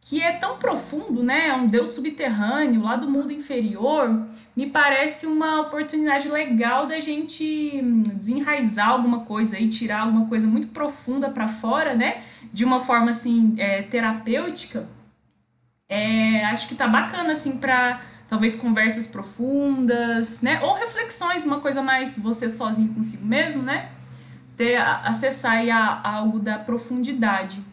que 0.00 0.22
é 0.22 0.32
tão 0.32 0.58
profundo, 0.58 1.22
né? 1.22 1.48
É 1.48 1.54
um 1.54 1.68
deus 1.68 1.90
subterrâneo 1.90 2.82
lá 2.82 2.96
do 2.96 3.08
mundo 3.08 3.32
inferior, 3.32 4.26
me 4.56 4.66
parece 4.70 5.26
uma 5.26 5.60
oportunidade 5.60 6.28
legal 6.28 6.86
da 6.86 6.98
gente 6.98 7.78
hum, 7.80 8.02
desenraizar 8.02 8.88
alguma 8.88 9.20
coisa 9.20 9.58
e 9.58 9.68
tirar 9.68 10.02
alguma 10.02 10.26
coisa 10.26 10.46
muito 10.46 10.68
profunda 10.68 11.28
para 11.28 11.46
fora, 11.46 11.94
né? 11.94 12.22
De 12.52 12.64
uma 12.64 12.80
forma 12.80 13.10
assim 13.10 13.54
é, 13.58 13.82
terapêutica. 13.82 14.88
É, 15.88 16.44
acho 16.44 16.68
que 16.68 16.74
tá 16.74 16.86
bacana 16.86 17.32
assim 17.32 17.56
para 17.56 18.00
talvez 18.28 18.56
conversas 18.56 19.06
profundas, 19.06 20.42
né? 20.42 20.60
Ou 20.62 20.74
reflexões, 20.74 21.44
uma 21.44 21.60
coisa 21.60 21.82
mais 21.82 22.16
você 22.18 22.48
sozinho 22.48 22.92
consigo 22.94 23.24
mesmo, 23.24 23.62
né? 23.62 23.90
Ter, 24.56 24.76
acessar 24.76 25.52
aí 25.52 25.70
a, 25.70 25.78
a 25.78 26.14
algo 26.16 26.38
da 26.38 26.58
profundidade. 26.58 27.64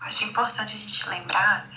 Acho 0.00 0.24
importante 0.24 0.76
a 0.76 0.78
gente 0.78 1.08
lembrar 1.08 1.68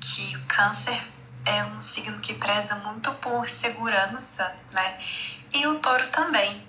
que 0.00 0.36
o 0.36 0.40
câncer 0.46 1.00
é 1.46 1.64
um 1.64 1.80
signo 1.80 2.18
que 2.20 2.34
preza 2.34 2.74
muito 2.76 3.10
por 3.14 3.48
segurança, 3.48 4.54
né? 4.74 5.00
E 5.52 5.66
o 5.66 5.78
touro 5.78 6.06
também, 6.10 6.62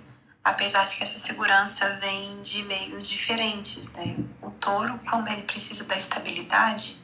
apesar 0.44 0.86
de 0.86 0.96
que 0.96 1.04
essa 1.04 1.20
segurança 1.20 1.98
vem 2.02 2.42
de 2.42 2.64
meios 2.64 3.08
diferentes, 3.08 3.94
né? 3.94 4.16
O 4.42 4.52
touro, 4.52 5.00
como 5.10 5.28
ele 5.28 5.44
precisa 5.44 5.84
da 5.84 5.96
estabilidade, 5.96 6.98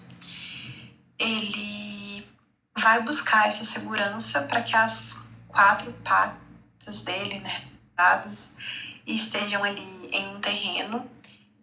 ele 1.17 2.27
vai 2.77 3.01
buscar 3.01 3.47
essa 3.47 3.65
segurança 3.65 4.41
para 4.41 4.61
que 4.61 4.75
as 4.75 5.21
quatro 5.47 5.91
patas 6.03 7.03
dele, 7.03 7.39
né, 7.39 7.63
dadas, 7.95 8.55
estejam 9.05 9.63
ali 9.63 10.09
em 10.11 10.35
um 10.35 10.39
terreno 10.39 11.09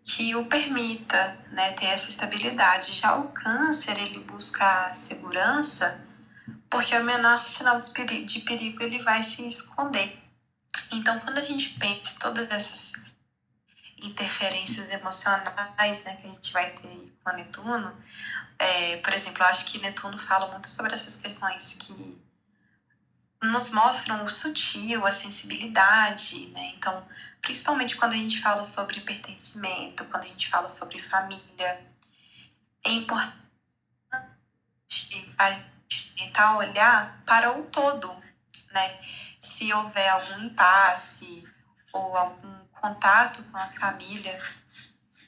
que 0.05 0.35
o 0.35 0.45
permita 0.45 1.39
né, 1.51 1.73
ter 1.73 1.87
essa 1.87 2.11
estabilidade. 2.11 2.93
Já 2.93 3.17
o 3.17 3.29
câncer, 3.29 3.97
ele 3.99 4.19
busca 4.21 4.93
segurança 4.95 6.05
porque 6.69 6.97
o 6.97 7.05
menor 7.05 7.47
sinal 7.47 7.81
de 7.81 7.91
perigo, 7.93 8.27
de 8.27 8.41
perigo 8.41 8.83
ele 8.83 9.03
vai 9.03 9.23
se 9.23 9.47
esconder. 9.47 10.24
Então, 10.93 11.19
quando 11.21 11.39
a 11.39 11.45
gente 11.45 11.71
pensa 11.79 12.19
todas 12.21 12.51
essas 12.51 12.93
interferências 14.03 14.91
emocionais 14.91 16.05
né, 16.05 16.17
que 16.17 16.27
a 16.27 16.31
gente 16.31 16.53
vai 16.53 16.71
ter 16.71 17.13
com 17.23 17.31
a 17.31 17.33
Netuno, 17.33 17.97
é, 18.59 18.97
por 18.99 19.13
exemplo, 19.13 19.43
eu 19.43 19.47
acho 19.47 19.67
que 19.67 19.79
Netuno 19.79 20.19
fala 20.19 20.51
muito 20.51 20.69
sobre 20.69 20.95
essas 20.95 21.21
questões 21.21 21.77
que 21.81 22.23
nos 23.43 23.73
mostram 23.73 24.25
o 24.25 24.31
sutil, 24.31 25.07
a 25.07 25.13
sensibilidade, 25.13 26.47
né? 26.49 26.73
Então, 26.77 27.07
principalmente 27.43 27.97
quando 27.97 28.13
a 28.13 28.17
gente 28.17 28.41
fala 28.41 28.65
sobre 28.65 29.01
pertencimento, 29.01 30.05
quando 30.07 30.25
a 30.25 30.29
gente 30.29 30.49
fala 30.49 30.69
sobre 30.69 31.03
família, 31.03 31.85
é 32.85 32.91
importante 32.91 33.45
a 35.39 35.51
gente 35.51 36.15
tentar 36.17 36.57
olhar 36.57 37.23
para 37.27 37.53
o 37.53 37.65
todo, 37.65 38.15
né? 38.73 39.01
Se 39.45 39.71
houver 39.75 40.09
algum 40.09 40.47
impasse 40.47 41.47
ou 41.93 42.17
algum 42.17 42.65
contato 42.81 43.43
com 43.45 43.59
a 43.59 43.69
família, 43.79 44.43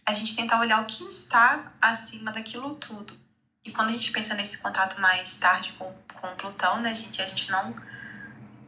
a 0.06 0.14
gente 0.14 0.34
tentar 0.34 0.58
olhar 0.58 0.80
o 0.80 0.86
que 0.86 1.04
está 1.04 1.70
acima 1.82 2.32
daquilo 2.32 2.76
tudo. 2.76 3.12
E 3.62 3.70
quando 3.70 3.90
a 3.90 3.92
gente 3.92 4.12
pensa 4.12 4.34
nesse 4.34 4.58
contato 4.58 4.98
mais 5.02 5.36
tarde 5.36 5.74
com, 5.74 5.92
com 6.14 6.34
Plutão, 6.36 6.80
né, 6.80 6.94
gente, 6.94 7.20
a 7.20 7.26
gente 7.26 7.50
não 7.50 7.76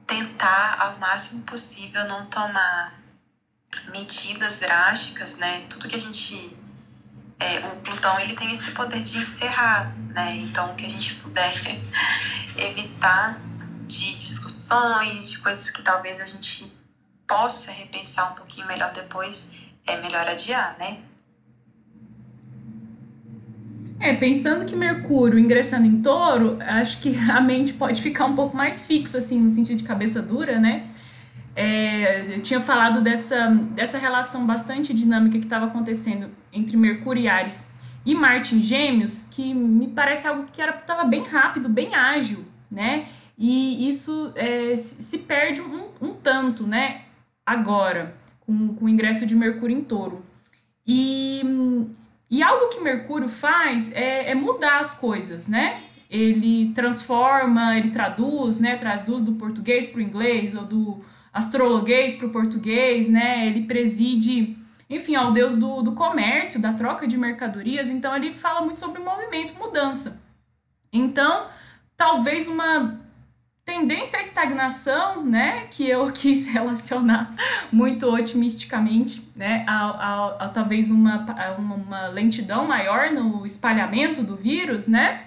tentar 0.07 0.77
ao 0.81 0.99
máximo 0.99 1.43
possível 1.45 2.07
não 2.07 2.27
tomar 2.27 2.93
medidas 3.91 4.59
drásticas, 4.59 5.39
né? 5.39 5.67
Tudo 5.71 5.89
que 5.89 5.97
a 5.97 6.01
gente 6.01 6.55
é, 7.41 7.61
o 7.61 7.77
Plutão 7.77 8.21
ele 8.21 8.37
tem 8.37 8.53
esse 8.53 8.73
poder 8.73 9.03
de 9.03 9.17
encerrar, 9.17 9.97
né? 10.09 10.37
Então 10.37 10.77
que 10.77 10.85
a 10.85 10.91
gente 10.91 11.15
puder 11.15 11.55
evitar 12.55 13.41
de 13.89 14.15
de 15.29 15.39
coisas 15.39 15.71
que 15.71 15.83
talvez 15.83 16.21
a 16.21 16.27
gente 16.27 16.73
possa 17.27 17.71
repensar 17.71 18.33
um 18.33 18.35
pouquinho 18.37 18.67
melhor 18.67 18.93
depois, 18.93 19.55
é 19.87 20.01
melhor 20.01 20.27
adiar, 20.27 20.77
né? 20.79 20.99
É, 24.01 24.15
pensando 24.15 24.65
que 24.65 24.77
Mercúrio 24.77 25.39
ingressando 25.39 25.87
em 25.87 26.01
touro, 26.01 26.59
acho 26.61 27.01
que 27.01 27.17
a 27.31 27.41
mente 27.41 27.73
pode 27.73 28.01
ficar 28.01 28.27
um 28.27 28.35
pouco 28.35 28.57
mais 28.57 28.87
fixa, 28.87 29.19
assim, 29.19 29.41
no 29.41 29.51
sentido 29.51 29.79
de 29.79 29.85
cabeça 29.85 30.23
dura, 30.23 30.59
né? 30.59 30.89
É, 31.57 32.37
eu 32.37 32.41
tinha 32.41 32.61
falado 32.61 33.01
dessa, 33.01 33.49
dessa 33.49 33.99
relação 33.99 34.47
bastante 34.47 34.95
dinâmica 34.95 35.39
que 35.39 35.45
estava 35.45 35.67
acontecendo 35.67 36.31
entre 36.53 36.77
Mercúrio 36.77 37.23
e 37.23 37.29
Ares 37.29 37.69
e 38.07 38.15
Marte 38.15 38.55
em 38.55 38.63
Gêmeos, 38.63 39.25
que 39.25 39.53
me 39.53 39.89
parece 39.89 40.29
algo 40.29 40.45
que 40.53 40.63
estava 40.63 41.05
bem 41.05 41.25
rápido, 41.25 41.69
bem 41.69 41.95
ágil, 41.95 42.45
né? 42.71 43.09
E 43.39 43.89
isso 43.89 44.33
é, 44.35 44.75
se 44.75 45.19
perde 45.19 45.61
um, 45.63 45.89
um 46.01 46.13
tanto, 46.13 46.67
né? 46.67 47.03
Agora, 47.47 48.15
com, 48.41 48.75
com 48.75 48.85
o 48.87 48.89
ingresso 48.89 49.25
de 49.25 49.37
Mercúrio 49.37 49.79
em 49.79 49.85
touro. 49.85 50.25
E 50.85 51.43
e 52.31 52.43
algo 52.43 52.69
que 52.69 52.81
Mercúrio 52.81 53.29
faz 53.29 53.91
é, 53.93 54.31
é 54.31 54.35
mudar 54.35 54.81
as 54.81 54.95
coisas, 54.95 55.49
né? 55.49 55.83
Ele 56.11 56.73
transforma, 56.75 57.77
ele 57.77 57.91
traduz, 57.91 58.59
né? 58.61 58.77
Traduz 58.77 59.23
do 59.23 59.33
português 59.33 59.87
para 59.87 59.99
o 59.99 60.03
inglês 60.03 60.55
ou 60.55 60.65
do 60.65 61.05
astrologuês 61.33 62.15
para 62.17 62.27
o 62.27 62.31
português, 62.31 63.09
né? 63.09 63.47
Ele 63.47 63.63
preside, 63.63 64.57
enfim, 64.91 65.15
ao 65.15 65.33
deus 65.33 65.57
do, 65.57 65.83
do 65.83 65.93
comércio, 65.93 66.61
da 66.61 66.75
troca 66.75 67.07
de 67.07 67.17
mercadorias. 67.17 67.91
Então, 67.91 68.15
ele 68.15 68.35
fala 68.35 68.61
muito 68.61 68.81
sobre 68.81 69.01
movimento, 69.01 69.55
mudança. 69.59 70.23
Então, 70.93 71.47
talvez 71.97 72.47
uma 72.47 73.01
tendência 73.69 74.19
à 74.19 74.23
estagnação, 74.23 75.23
né, 75.23 75.67
que 75.71 75.87
eu 75.87 76.09
quis 76.11 76.47
relacionar 76.47 77.35
muito 77.71 78.11
otimisticamente, 78.11 79.31
né, 79.37 79.63
a, 79.69 79.91
a, 79.91 80.27
a 80.45 80.49
talvez 80.49 80.91
uma, 80.91 81.27
uma, 81.59 81.75
uma, 81.75 82.07
lentidão 82.07 82.67
maior 82.67 83.11
no 83.11 83.45
espalhamento 83.45 84.23
do 84.23 84.35
vírus, 84.35 84.89
né, 84.89 85.25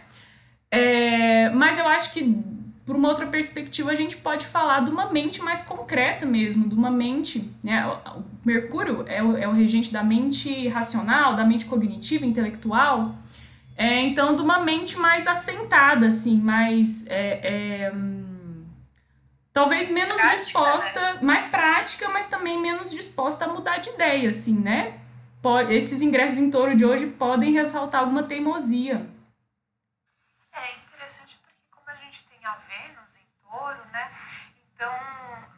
é, 0.71 1.51
mas 1.51 1.77
eu 1.77 1.87
acho 1.87 2.11
que 2.13 2.43
por 2.83 2.95
uma 2.95 3.09
outra 3.09 3.27
perspectiva 3.27 3.91
a 3.91 3.95
gente 3.95 4.17
pode 4.17 4.47
falar 4.47 4.83
de 4.83 4.89
uma 4.89 5.11
mente 5.11 5.39
mais 5.43 5.61
concreta 5.61 6.25
mesmo, 6.25 6.67
de 6.67 6.73
uma 6.73 6.89
mente, 6.89 7.53
né, 7.63 7.85
o 8.15 8.23
Mercúrio 8.43 9.05
é 9.07 9.21
o, 9.21 9.37
é 9.37 9.47
o 9.47 9.51
regente 9.51 9.93
da 9.93 10.01
mente 10.01 10.67
racional, 10.67 11.35
da 11.35 11.45
mente 11.45 11.65
cognitiva, 11.65 12.25
intelectual, 12.25 13.15
É, 13.77 14.01
então, 14.01 14.35
de 14.35 14.41
uma 14.43 14.59
mente 14.59 14.97
mais 14.99 15.25
assentada, 15.25 16.05
assim, 16.05 16.37
mais. 16.37 17.07
É, 17.07 17.39
é, 17.53 17.93
talvez 19.53 19.89
menos 19.89 20.15
prática, 20.15 20.43
disposta, 20.43 21.13
né? 21.13 21.19
mais 21.21 21.45
prática, 21.45 22.09
mas 22.09 22.27
também 22.27 22.59
menos 22.59 22.91
disposta 22.91 23.45
a 23.45 23.47
mudar 23.47 23.77
de 23.77 23.89
ideia, 23.89 24.29
assim, 24.29 24.57
né? 24.57 24.99
Esses 25.69 26.01
ingressos 26.01 26.37
em 26.37 26.51
touro 26.51 26.75
de 26.75 26.85
hoje 26.85 27.07
podem 27.07 27.53
ressaltar 27.53 28.01
alguma 28.01 28.23
teimosia. 28.23 29.09
É 30.53 30.75
interessante 30.75 31.39
porque, 31.41 31.55
como 31.71 31.89
a 31.89 31.95
gente 31.95 32.23
tem 32.25 32.45
a 32.45 32.55
Vênus 32.55 33.15
em 33.15 33.25
touro, 33.41 33.79
né? 33.91 34.11
Então, 34.75 34.93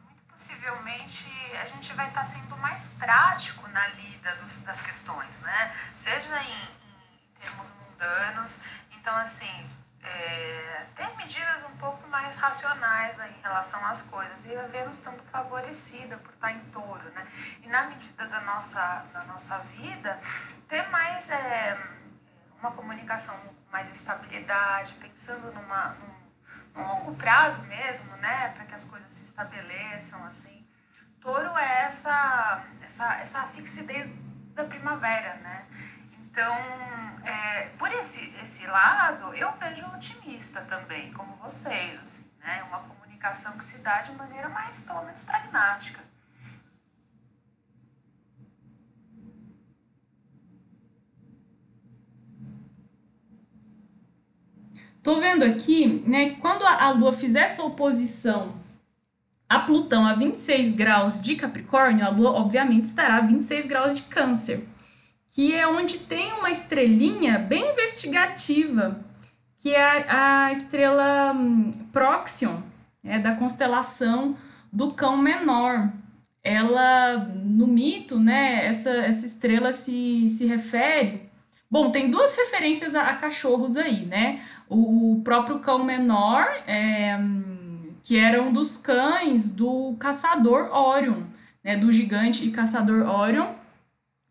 muito 0.06 0.24
possivelmente, 0.32 1.26
a 1.62 1.66
gente 1.66 1.94
vai 1.94 2.08
estar 2.08 2.24
sendo 2.24 2.56
mais 2.58 2.96
prático 2.98 3.68
na 3.70 3.88
lida 3.90 4.34
dos, 4.36 4.62
das 4.64 4.86
questões, 4.86 5.42
né? 5.42 5.76
Seja 5.94 6.42
em, 6.44 6.64
em 6.64 7.40
termos 7.40 7.68
mundanos. 7.82 8.64
Então, 8.98 9.18
assim, 9.18 9.66
é, 10.04 10.86
ter 10.96 11.16
medidas 11.16 11.70
um 11.70 11.78
pouco 11.78 12.08
mais 12.10 12.36
racionais 12.38 13.18
em 13.20 13.42
relação 13.42 13.86
às 13.86 14.04
coisas. 14.04 14.46
E 14.46 14.56
a 14.56 14.68
Vênus 14.68 14.98
estando 14.98 15.22
favorecida 15.32 16.18
por 16.18 16.34
estar 16.34 16.52
em 16.52 16.60
touro, 16.72 17.10
né? 17.12 17.28
E 17.62 17.68
na 17.68 17.84
medida 17.84 18.28
da 18.28 18.42
nossa, 18.42 19.10
da 19.14 19.24
nossa 19.24 19.60
vida, 19.60 20.20
ter 20.68 20.88
mais 20.90 21.30
é, 21.32 21.78
uma 22.60 22.72
comunicação 22.72 23.38
com 23.40 23.54
mais 23.72 23.90
estabilidade, 23.90 24.94
pensando 24.96 25.52
numa, 25.54 25.90
num, 25.90 26.14
num 26.76 26.88
longo 26.88 27.16
prazo 27.16 27.62
mesmo, 27.64 28.16
né? 28.18 28.50
Para 28.50 28.66
que 28.66 28.76
as 28.76 28.86
coisas 28.86 29.12
se 29.12 29.26
estabeleçam, 29.26 30.24
assim. 30.26 30.68
Touro 31.20 31.58
é 31.58 31.84
essa, 31.84 32.64
essa, 32.82 33.16
essa 33.16 33.44
fixidez 33.48 34.10
da 34.54 34.66
primavera, 34.66 35.36
né? 35.36 35.66
Então, 36.34 36.56
é, 37.24 37.70
por 37.78 37.92
esse, 37.92 38.34
esse 38.42 38.66
lado, 38.66 39.36
eu 39.36 39.52
vejo 39.60 39.86
otimista 39.96 40.62
também, 40.62 41.14
como 41.14 41.36
vocês, 41.36 42.00
assim, 42.00 42.26
né? 42.40 42.64
Uma 42.70 42.80
comunicação 42.80 43.56
que 43.56 43.64
se 43.64 43.84
dá 43.84 44.02
de 44.02 44.14
maneira 44.14 44.50
mais, 44.50 44.84
pelo 44.84 45.04
menos, 45.06 45.22
pragmática. 45.22 46.00
Tô 55.04 55.20
vendo 55.20 55.44
aqui, 55.44 56.02
né, 56.08 56.30
que 56.30 56.38
quando 56.38 56.66
a 56.66 56.90
Lua 56.90 57.14
fizer 57.14 57.44
essa 57.44 57.62
oposição 57.62 58.56
a 59.48 59.60
Plutão 59.60 60.04
a 60.08 60.16
26 60.16 60.72
graus 60.72 61.22
de 61.22 61.36
Capricórnio, 61.36 62.04
a 62.04 62.10
Lua 62.10 62.32
obviamente 62.32 62.86
estará 62.86 63.18
a 63.18 63.22
26 63.22 63.68
graus 63.68 63.96
de 63.96 64.02
Câncer 64.04 64.73
que 65.34 65.56
é 65.56 65.68
onde 65.68 65.98
tem 65.98 66.32
uma 66.34 66.52
estrelinha 66.52 67.40
bem 67.40 67.72
investigativa, 67.72 69.04
que 69.56 69.74
é 69.74 70.06
a, 70.08 70.52
estrela 70.52 71.34
hum, 71.34 71.72
Proxion, 71.92 72.62
é 73.04 73.18
da 73.18 73.34
constelação 73.34 74.38
do 74.72 74.94
Cão 74.94 75.18
Menor. 75.18 75.92
Ela, 76.44 77.18
no 77.18 77.66
mito, 77.66 78.20
né, 78.20 78.64
essa, 78.68 78.92
essa 78.92 79.26
estrela 79.26 79.72
se, 79.72 80.28
se 80.30 80.46
refere. 80.46 81.24
Bom, 81.70 81.90
tem 81.90 82.12
duas 82.12 82.38
referências 82.38 82.94
a, 82.94 83.10
a 83.10 83.16
cachorros 83.16 83.76
aí, 83.76 84.06
né? 84.06 84.40
O, 84.70 85.14
o 85.14 85.22
próprio 85.24 85.60
cão 85.60 85.84
menor, 85.84 86.46
é, 86.68 87.18
que 88.04 88.20
era 88.20 88.40
um 88.44 88.54
dos 88.54 88.78
cães 88.78 89.50
do 89.50 89.96
caçador 89.98 90.70
Orion, 90.72 91.24
né, 91.64 91.76
do 91.76 91.92
gigante 91.92 92.46
e 92.46 92.52
caçador 92.52 93.08
Orion, 93.10 93.63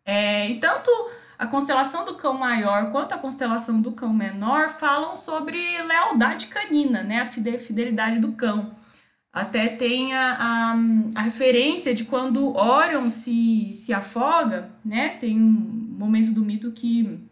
é, 0.05 0.49
e 0.49 0.59
tanto 0.59 0.89
a 1.37 1.47
constelação 1.47 2.05
do 2.05 2.15
cão 2.15 2.33
maior 2.33 2.91
quanto 2.91 3.13
a 3.13 3.17
constelação 3.17 3.81
do 3.81 3.91
cão 3.91 4.13
menor 4.13 4.69
falam 4.69 5.13
sobre 5.15 5.81
lealdade 5.81 6.47
canina, 6.47 7.03
né? 7.03 7.21
A 7.21 7.25
fidelidade 7.25 8.19
do 8.19 8.33
cão. 8.33 8.75
Até 9.31 9.67
tem 9.67 10.13
a, 10.13 10.33
a, 10.33 10.75
a, 11.15 11.21
referência 11.21 11.93
de 11.93 12.05
quando 12.05 12.55
Orion 12.55 13.09
se, 13.09 13.73
se 13.73 13.91
afoga, 13.91 14.69
né? 14.85 15.17
Tem 15.17 15.41
um 15.41 15.95
momento 15.97 16.33
do 16.33 16.45
mito 16.45 16.71
que 16.71 17.27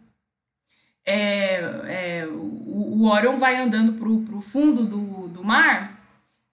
é, 1.06 1.56
é, 1.86 2.26
o, 2.26 3.02
o 3.02 3.08
Orion 3.08 3.36
vai 3.36 3.56
andando 3.56 3.92
para 3.92 4.08
o 4.08 4.40
fundo 4.40 4.84
do, 4.84 5.28
do 5.28 5.44
mar. 5.44 6.00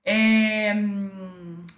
É, 0.06 0.74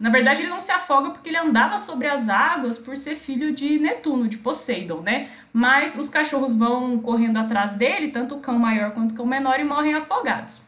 na 0.01 0.09
verdade, 0.09 0.41
ele 0.41 0.49
não 0.49 0.59
se 0.59 0.71
afoga 0.71 1.11
porque 1.11 1.29
ele 1.29 1.37
andava 1.37 1.77
sobre 1.77 2.07
as 2.07 2.27
águas 2.27 2.77
por 2.79 2.97
ser 2.97 3.13
filho 3.13 3.53
de 3.53 3.77
Netuno, 3.77 4.27
de 4.27 4.37
Poseidon, 4.37 5.01
né? 5.01 5.29
Mas 5.53 5.95
os 5.95 6.09
cachorros 6.09 6.55
vão 6.55 6.97
correndo 6.97 7.37
atrás 7.37 7.73
dele, 7.73 8.07
tanto 8.07 8.35
o 8.35 8.39
cão 8.39 8.57
maior 8.57 8.91
quanto 8.91 9.11
o 9.11 9.15
cão 9.15 9.27
menor, 9.27 9.59
e 9.59 9.63
morrem 9.63 9.93
afogados. 9.93 10.63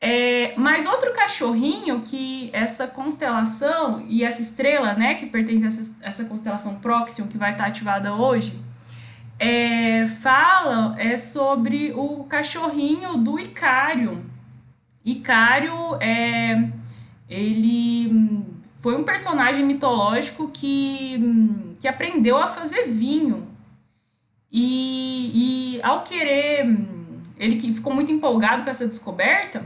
É, 0.00 0.54
mas 0.56 0.86
outro 0.86 1.12
cachorrinho 1.12 2.00
que 2.00 2.48
essa 2.52 2.86
constelação 2.86 4.04
e 4.08 4.24
essa 4.24 4.40
estrela, 4.40 4.94
né, 4.94 5.16
que 5.16 5.26
pertence 5.26 5.64
a 5.64 5.68
essa, 5.68 5.96
essa 6.00 6.24
constelação 6.24 6.76
Proxion, 6.76 7.26
que 7.28 7.36
vai 7.36 7.52
estar 7.52 7.66
ativada 7.66 8.14
hoje, 8.14 8.58
é, 9.38 10.06
fala 10.20 10.94
é 10.98 11.14
sobre 11.14 11.92
o 11.94 12.24
cachorrinho 12.24 13.18
do 13.18 13.38
Icário. 13.38 14.24
Icário 15.04 15.96
é 16.00 16.70
ele 17.28 18.42
foi 18.82 18.96
um 18.96 19.04
personagem 19.04 19.64
mitológico 19.64 20.50
que, 20.50 21.16
que 21.80 21.86
aprendeu 21.86 22.36
a 22.36 22.48
fazer 22.48 22.88
vinho. 22.88 23.46
E, 24.50 25.76
e 25.76 25.82
ao 25.82 26.02
querer, 26.02 26.66
ele 27.38 27.60
ficou 27.72 27.94
muito 27.94 28.10
empolgado 28.10 28.64
com 28.64 28.70
essa 28.70 28.86
descoberta, 28.86 29.64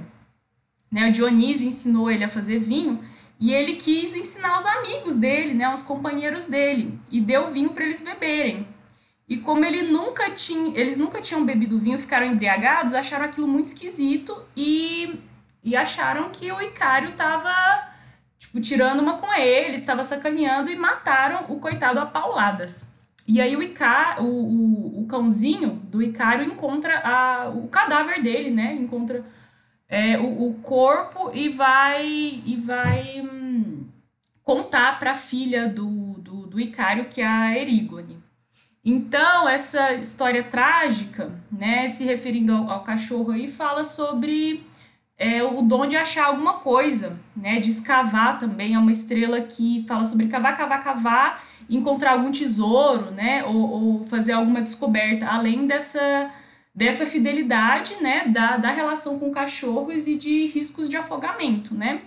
né, 0.93 1.09
o 1.09 1.13
Dionísio 1.13 1.67
ensinou 1.67 2.11
ele 2.11 2.25
a 2.25 2.29
fazer 2.29 2.59
vinho 2.61 3.03
e 3.41 3.53
ele 3.53 3.75
quis 3.75 4.15
ensinar 4.15 4.59
os 4.59 4.67
amigos 4.67 5.17
dele, 5.17 5.55
né, 5.55 5.73
os 5.73 5.83
companheiros 5.83 6.47
dele, 6.47 6.99
e 7.11 7.21
deu 7.21 7.49
vinho 7.49 7.71
para 7.71 7.85
eles 7.85 8.03
beberem. 8.03 8.69
E 9.27 9.39
como 9.39 9.65
ele 9.65 9.83
nunca 9.83 10.31
tinha, 10.31 10.79
eles 10.79 10.99
nunca 10.99 11.23
tinham 11.23 11.45
bebido 11.45 11.79
vinho, 11.79 11.99
ficaram 11.99 12.27
embriagados, 12.27 12.93
acharam 12.93 13.25
aquilo 13.25 13.49
muito 13.49 13.67
esquisito 13.67 14.37
e, 14.55 15.19
e 15.65 15.75
acharam 15.75 16.29
que 16.31 16.53
o 16.53 16.61
Icário 16.61 17.09
estava 17.09 17.96
tipo, 18.39 18.61
tirando 18.61 19.01
uma 19.01 19.19
com 19.19 19.33
ele, 19.35 19.75
estava 19.75 20.03
sacaneando 20.03 20.71
e 20.71 20.77
mataram 20.77 21.47
o 21.49 21.59
coitado 21.61 22.01
a 22.01 22.07
pauladas. 22.07 22.97
E 23.29 23.41
aí 23.41 23.57
o, 23.57 23.63
Icar, 23.63 24.23
o, 24.23 24.27
o, 24.27 25.03
o 25.03 25.07
cãozinho 25.07 25.83
do 25.91 26.01
Icário 26.01 26.45
encontra 26.47 27.01
a, 27.01 27.49
o 27.49 27.67
cadáver 27.67 28.23
dele, 28.23 28.51
né? 28.51 28.75
Encontra 28.75 29.25
é, 29.89 30.17
o, 30.19 30.51
o 30.51 30.55
corpo 30.63 31.33
e 31.35 31.49
vai 31.49 32.07
e 32.07 32.57
vai 32.57 33.21
hum, 33.21 33.87
contar 34.45 34.99
para 35.01 35.11
a 35.11 35.15
filha 35.15 35.69
do, 35.69 36.13
do, 36.19 36.47
do 36.47 36.61
Icário, 36.61 37.07
que 37.07 37.21
é 37.21 37.27
a 37.27 37.59
Erigone. 37.59 38.23
Então, 38.85 39.49
essa 39.49 39.95
história 39.95 40.45
trágica, 40.45 41.33
né, 41.51 41.89
se 41.89 42.05
referindo 42.05 42.53
ao, 42.53 42.71
ao 42.71 42.85
cachorro 42.85 43.33
aí, 43.33 43.49
fala 43.49 43.83
sobre 43.83 44.65
é 45.19 45.43
o 45.43 45.63
dom 45.63 45.87
de 45.87 45.97
achar 45.97 46.27
alguma 46.27 46.55
coisa, 46.55 47.19
né? 47.35 47.59
De 47.59 47.71
escavar 47.71 48.39
também. 48.39 48.75
É 48.75 48.79
uma 48.79 48.91
estrela 48.91 49.41
que 49.41 49.85
fala 49.89 50.05
sobre 50.05 50.29
cavar, 50.29 50.57
cavar, 50.57 50.85
cavar, 50.85 51.45
encontrar 51.71 52.13
algum 52.13 52.31
tesouro, 52.31 53.11
né? 53.11 53.45
Ou, 53.45 53.57
ou 53.57 54.05
fazer 54.05 54.33
alguma 54.33 54.61
descoberta, 54.61 55.27
além 55.27 55.67
dessa, 55.67 56.31
dessa 56.75 57.07
fidelidade, 57.07 57.97
né? 58.03 58.29
Da, 58.29 58.59
da 58.59 58.71
relação 58.71 59.19
com 59.19 59.31
cachorros 59.31 60.07
e 60.07 60.17
de 60.17 60.47
riscos 60.47 60.89
de 60.89 60.97
afogamento, 60.97 61.75
né? 61.75 62.03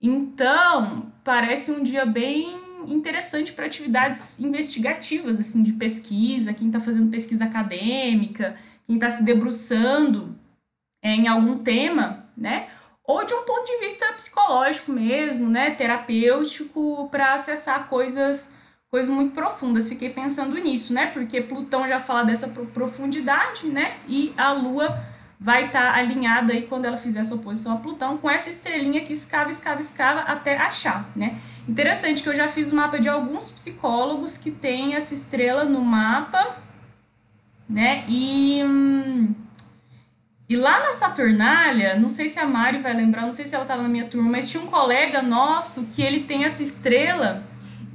Então, 0.00 1.12
parece 1.22 1.70
um 1.70 1.82
dia 1.82 2.04
bem 2.04 2.60
interessante 2.88 3.52
para 3.52 3.66
atividades 3.66 4.40
investigativas, 4.40 5.38
assim, 5.38 5.62
de 5.62 5.74
pesquisa, 5.74 6.52
quem 6.52 6.66
está 6.66 6.80
fazendo 6.80 7.08
pesquisa 7.08 7.44
acadêmica, 7.44 8.56
quem 8.84 8.96
está 8.96 9.08
se 9.08 9.22
debruçando 9.22 10.36
é, 11.00 11.14
em 11.14 11.28
algum 11.28 11.58
tema 11.58 12.21
né? 12.36 12.68
Ou 13.04 13.24
de 13.24 13.34
um 13.34 13.44
ponto 13.44 13.64
de 13.66 13.78
vista 13.78 14.06
psicológico 14.12 14.92
mesmo, 14.92 15.48
né? 15.48 15.70
Terapêutico, 15.70 17.08
para 17.10 17.34
acessar 17.34 17.88
coisas, 17.88 18.54
coisas 18.90 19.10
muito 19.10 19.34
profundas. 19.34 19.88
Fiquei 19.88 20.10
pensando 20.10 20.56
nisso, 20.58 20.94
né? 20.94 21.06
Porque 21.06 21.40
Plutão 21.40 21.86
já 21.88 21.98
fala 21.98 22.24
dessa 22.24 22.48
profundidade, 22.48 23.66
né? 23.66 23.96
E 24.06 24.32
a 24.36 24.52
Lua 24.52 25.02
vai 25.42 25.66
estar 25.66 25.92
tá 25.92 25.98
alinhada 25.98 26.52
aí 26.52 26.62
quando 26.62 26.84
ela 26.84 26.96
fizer 26.96 27.18
essa 27.18 27.34
oposição 27.34 27.74
a 27.74 27.80
Plutão 27.80 28.16
com 28.16 28.30
essa 28.30 28.48
estrelinha 28.48 29.00
que 29.00 29.12
escava, 29.12 29.50
escava, 29.50 29.80
escava 29.80 30.20
até 30.20 30.56
achar, 30.56 31.10
né? 31.16 31.40
Interessante 31.68 32.22
que 32.22 32.28
eu 32.28 32.34
já 32.34 32.46
fiz 32.46 32.70
o 32.70 32.76
mapa 32.76 33.00
de 33.00 33.08
alguns 33.08 33.50
psicólogos 33.50 34.36
que 34.36 34.52
tem 34.52 34.94
essa 34.94 35.12
estrela 35.12 35.64
no 35.64 35.80
mapa, 35.80 36.56
né? 37.68 38.04
E 38.06 38.62
hum, 38.64 39.34
e 40.52 40.56
lá 40.56 40.80
na 40.80 40.92
Saturnália, 40.92 41.98
não 41.98 42.10
sei 42.10 42.28
se 42.28 42.38
a 42.38 42.44
Mari 42.44 42.78
vai 42.78 42.92
lembrar, 42.92 43.22
não 43.22 43.32
sei 43.32 43.46
se 43.46 43.54
ela 43.54 43.64
estava 43.64 43.80
na 43.80 43.88
minha 43.88 44.06
turma, 44.06 44.30
mas 44.30 44.50
tinha 44.50 44.62
um 44.62 44.66
colega 44.66 45.22
nosso 45.22 45.86
que 45.86 46.02
ele 46.02 46.24
tem 46.24 46.44
essa 46.44 46.62
estrela 46.62 47.42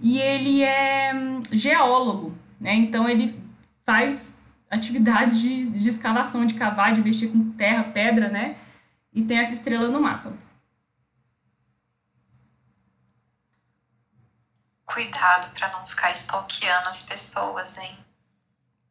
e 0.02 0.20
ele 0.20 0.64
é 0.64 1.14
hum, 1.14 1.44
geólogo, 1.52 2.36
né? 2.60 2.74
Então 2.74 3.08
ele 3.08 3.40
faz 3.86 4.42
atividades 4.72 5.40
de, 5.40 5.68
de 5.68 5.88
escavação, 5.88 6.48
de 6.48 6.56
cavar, 6.56 6.96
de 6.96 7.02
mexer 7.02 7.28
com 7.28 7.52
terra, 7.52 7.84
pedra, 7.84 8.28
né? 8.28 8.58
E 9.14 9.22
tem 9.22 9.38
essa 9.38 9.54
estrela 9.54 9.90
no 9.90 10.02
mapa. 10.02 10.34
Cuidado 14.84 15.54
para 15.54 15.74
não 15.74 15.86
ficar 15.86 16.12
stalkeando 16.14 16.90
as 16.90 17.04
pessoas, 17.04 17.78
hein? 17.78 17.96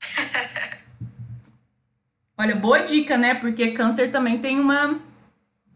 Olha, 2.39 2.55
boa 2.55 2.83
dica, 2.83 3.17
né? 3.17 3.35
Porque 3.35 3.73
câncer 3.73 4.11
também 4.13 4.39
tem 4.39 4.61
uma 4.61 5.01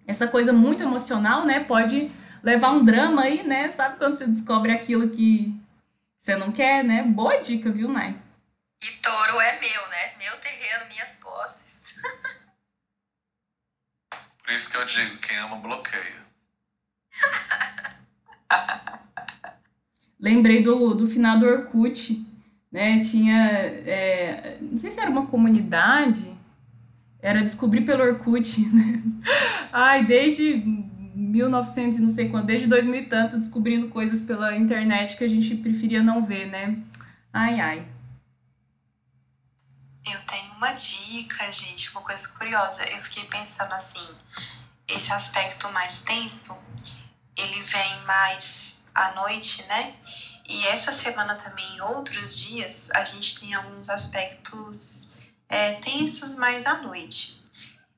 essa 0.06 0.28
coisa 0.28 0.52
muito 0.52 0.82
emocional, 0.82 1.46
né? 1.46 1.60
Pode 1.64 2.10
levar 2.42 2.72
um 2.72 2.84
drama 2.84 3.22
aí, 3.22 3.42
né? 3.42 3.68
Sabe 3.70 3.96
quando 3.96 4.18
você 4.18 4.26
descobre 4.26 4.70
aquilo 4.70 5.08
que 5.08 5.58
você 6.18 6.36
não 6.36 6.52
quer, 6.52 6.84
né? 6.84 7.02
Boa 7.02 7.38
dica, 7.38 7.70
viu, 7.70 7.88
Nai? 7.88 8.14
E 8.82 8.86
touro 9.02 9.40
é 9.40 9.58
meu, 9.58 9.88
né? 9.88 10.12
Meu 10.18 10.36
terreno, 10.38 10.88
minhas 10.88 11.18
posses. 11.18 12.02
Por 14.44 14.52
isso 14.52 14.70
que 14.70 14.76
eu 14.76 14.84
digo, 14.84 15.16
quem 15.18 15.38
ama 15.38 15.56
bloqueia. 15.56 16.26
Lembrei 20.20 20.62
do, 20.62 20.94
do 20.94 21.06
final 21.06 21.38
do 21.38 21.46
Orkut, 21.46 22.26
né? 22.70 22.98
Tinha, 23.00 23.38
é, 23.86 24.58
não 24.60 24.76
sei 24.76 24.90
se 24.90 25.00
era 25.00 25.10
uma 25.10 25.26
comunidade, 25.26 26.38
era 27.22 27.42
descobrir 27.42 27.82
pelo 27.82 28.02
Orkut, 28.02 28.60
né? 28.74 29.02
Ai, 29.72 30.04
desde 30.04 30.54
1900 31.14 31.98
e 31.98 32.02
não 32.02 32.08
sei 32.08 32.28
quando, 32.28 32.46
desde 32.46 32.66
2000 32.66 33.02
e 33.02 33.06
tanto, 33.06 33.38
descobrindo 33.38 33.88
coisas 33.88 34.22
pela 34.22 34.56
internet 34.56 35.16
que 35.16 35.24
a 35.24 35.28
gente 35.28 35.54
preferia 35.56 36.02
não 36.02 36.24
ver, 36.24 36.46
né? 36.46 36.78
Ai, 37.32 37.60
ai. 37.60 37.88
Eu 40.10 40.18
tenho 40.20 40.52
uma 40.54 40.72
dica, 40.72 41.52
gente, 41.52 41.90
uma 41.92 42.00
coisa 42.00 42.26
curiosa. 42.28 42.82
Eu 42.84 43.02
fiquei 43.02 43.24
pensando 43.24 43.72
assim, 43.74 44.06
esse 44.88 45.12
aspecto 45.12 45.70
mais 45.72 46.02
tenso, 46.02 46.58
ele 47.36 47.62
vem 47.62 48.04
mais 48.06 48.84
à 48.94 49.12
noite, 49.14 49.62
né? 49.68 49.94
E 50.48 50.66
essa 50.66 50.90
semana 50.90 51.36
também, 51.36 51.80
outros 51.80 52.36
dias, 52.36 52.90
a 52.92 53.04
gente 53.04 53.38
tem 53.38 53.54
alguns 53.54 53.88
aspectos 53.88 55.09
é, 55.50 55.72
tensos 55.74 56.36
mais 56.36 56.64
à 56.64 56.78
noite. 56.78 57.42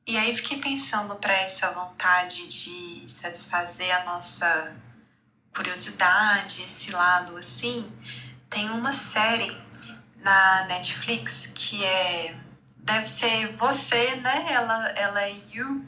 E 0.07 0.17
aí 0.17 0.35
fiquei 0.35 0.59
pensando 0.59 1.15
para 1.17 1.33
essa 1.33 1.71
vontade 1.71 2.49
de 2.49 3.05
satisfazer 3.07 3.95
a 4.01 4.05
nossa 4.05 4.75
curiosidade, 5.55 6.62
esse 6.62 6.91
lado 6.91 7.37
assim, 7.37 7.93
tem 8.49 8.71
uma 8.71 8.91
série 8.91 9.55
na 10.17 10.65
Netflix 10.65 11.53
que 11.55 11.85
é 11.85 12.35
deve 12.79 13.07
ser 13.07 13.55
você, 13.57 14.17
né? 14.17 14.47
Ela 14.51 14.88
ela 14.91 15.23
é 15.23 15.37
You 15.53 15.87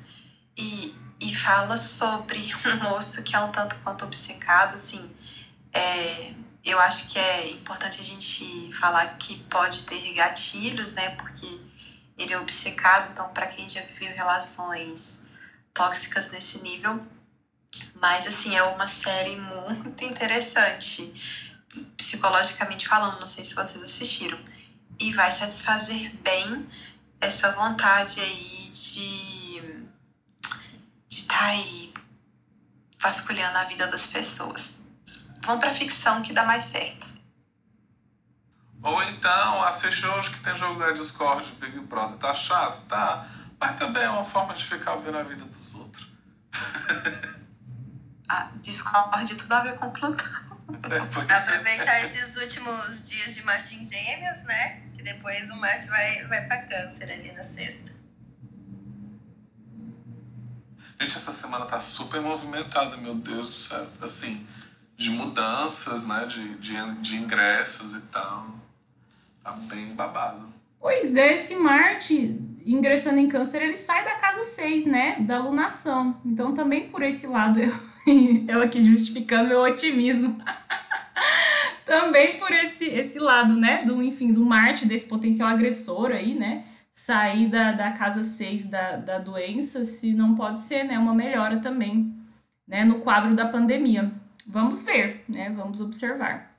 e, 0.57 0.94
e 1.18 1.35
fala 1.35 1.77
sobre 1.77 2.53
um 2.66 2.90
moço 2.90 3.22
que 3.22 3.35
é 3.35 3.40
um 3.40 3.50
tanto 3.50 3.74
quanto 3.81 4.05
obcecado, 4.05 4.77
assim, 4.77 5.11
é, 5.72 6.33
eu 6.64 6.81
acho 6.81 7.09
que 7.11 7.18
é 7.18 7.50
importante 7.50 8.00
a 8.00 8.05
gente 8.05 8.72
falar 8.81 9.07
que 9.18 9.38
pode 9.44 9.85
ter 9.85 10.14
gatilhos, 10.14 10.94
né? 10.94 11.11
Porque 11.11 11.61
ele 12.16 12.33
é 12.33 12.38
obcecado, 12.38 13.11
então 13.12 13.29
para 13.31 13.46
quem 13.48 13.68
já 13.68 13.83
viveu 13.83 14.14
relações 14.14 15.31
tóxicas 15.74 16.31
nesse 16.31 16.62
nível, 16.62 17.05
mas 17.96 18.27
assim 18.27 18.57
é 18.57 18.62
uma 18.62 18.87
série 18.87 19.37
muito 19.37 20.05
interessante, 20.05 21.12
psicologicamente 21.96 22.88
falando, 22.88 23.20
não 23.20 23.27
sei 23.27 23.44
se 23.44 23.55
vocês 23.55 23.83
assistiram, 23.83 24.38
e 24.98 25.12
vai 25.12 25.31
satisfazer 25.31 26.14
bem 26.18 26.68
essa 27.20 27.53
vontade 27.53 28.20
aí 28.20 28.70
de 28.70 29.85
de 31.09 31.20
estar 31.20 31.38
tá 31.38 31.46
aí 31.46 31.94
vasculhando 32.98 33.59
a 33.59 33.64
vida 33.64 33.87
das 33.87 34.09
pessoas. 34.09 34.84
Vão 35.46 35.59
pra 35.59 35.74
ficção 35.74 36.22
que 36.22 36.33
dá 36.33 36.44
mais 36.44 36.64
certo. 36.64 37.07
Ou 38.83 39.02
então, 39.04 39.64
assiste 39.64 40.07
hoje 40.07 40.30
que 40.30 40.42
tem 40.42 40.57
jogo 40.59 40.78
da 40.78 40.92
Discord 40.92 41.50
Big 41.52 41.78
Brother. 41.80 42.18
Tá 42.18 42.35
chato? 42.35 42.85
Tá. 42.87 43.28
Mas 43.59 43.78
também 43.78 44.02
é 44.02 44.11
uma 44.11 44.24
forma 44.24 44.52
de 44.54 44.64
ficar 44.64 44.96
vendo 44.96 45.16
a 45.16 45.22
vida 45.22 45.44
dos 45.44 45.74
outros. 45.74 46.07
ah, 48.28 48.50
Discord 48.57 49.37
tudo 49.37 49.52
a 49.52 49.62
ver 49.62 49.78
com 49.78 49.90
Plutão. 49.90 50.54
É, 50.90 51.35
Aproveitar 51.35 52.04
esses 52.04 52.37
últimos 52.37 53.09
dias 53.09 53.35
de 53.35 53.42
Martin 53.44 53.85
Gêmeos, 53.85 54.42
né? 54.44 54.83
Que 54.94 55.02
depois 55.02 55.50
o 55.50 55.57
Marte 55.57 55.88
vai, 55.88 56.26
vai 56.26 56.46
pra 56.46 56.62
câncer 56.62 57.11
ali 57.11 57.33
na 57.33 57.42
sexta. 57.42 57.92
Gente, 61.00 61.16
essa 61.16 61.33
semana 61.33 61.66
tá 61.66 61.80
super 61.80 62.20
movimentada, 62.20 62.96
meu 62.96 63.14
Deus 63.14 63.46
do 63.46 63.52
céu. 63.52 63.88
Assim, 64.02 64.46
de 64.96 65.11
mudanças, 65.11 66.07
né? 66.07 66.26
De, 66.26 66.54
de, 66.59 66.94
de 67.00 67.16
ingressos 67.16 67.94
e 67.94 68.00
tal. 68.12 68.46
Tá 69.42 69.52
bem 69.68 69.94
babado. 69.94 70.46
Pois 70.80 71.16
é, 71.16 71.35
esse 71.35 71.54
Marte 71.54 72.40
ingressando 72.64 73.18
em 73.18 73.28
câncer, 73.28 73.62
ele 73.62 73.76
sai 73.76 74.04
da 74.04 74.14
casa 74.16 74.42
6, 74.42 74.87
né? 74.87 75.16
Da 75.20 75.38
lunação. 75.38 76.20
Então 76.24 76.54
também 76.54 76.88
por 76.88 77.02
esse 77.02 77.26
lado 77.26 77.61
eu, 77.61 77.72
eu 78.48 78.62
aqui 78.62 78.83
justificando 78.83 79.48
meu 79.48 79.61
otimismo. 79.61 80.38
também 81.85 82.38
por 82.38 82.50
esse, 82.50 82.87
esse 82.87 83.18
lado, 83.18 83.54
né? 83.54 83.85
Do, 83.85 84.02
enfim, 84.02 84.33
do 84.33 84.44
Marte, 84.44 84.87
desse 84.87 85.07
potencial 85.07 85.48
agressor 85.48 86.11
aí, 86.11 86.35
né? 86.35 86.64
Sair 86.92 87.48
da, 87.48 87.72
da 87.72 87.92
casa 87.92 88.22
6 88.22 88.66
da, 88.66 88.96
da 88.96 89.18
doença, 89.18 89.85
se 89.85 90.12
não 90.12 90.35
pode 90.35 90.61
ser, 90.61 90.85
né? 90.85 90.98
Uma 90.98 91.14
melhora 91.14 91.59
também, 91.59 92.14
né? 92.66 92.85
No 92.85 93.00
quadro 93.00 93.35
da 93.35 93.46
pandemia. 93.46 94.11
Vamos 94.46 94.83
ver, 94.83 95.24
né? 95.28 95.50
Vamos 95.50 95.80
observar. 95.80 96.54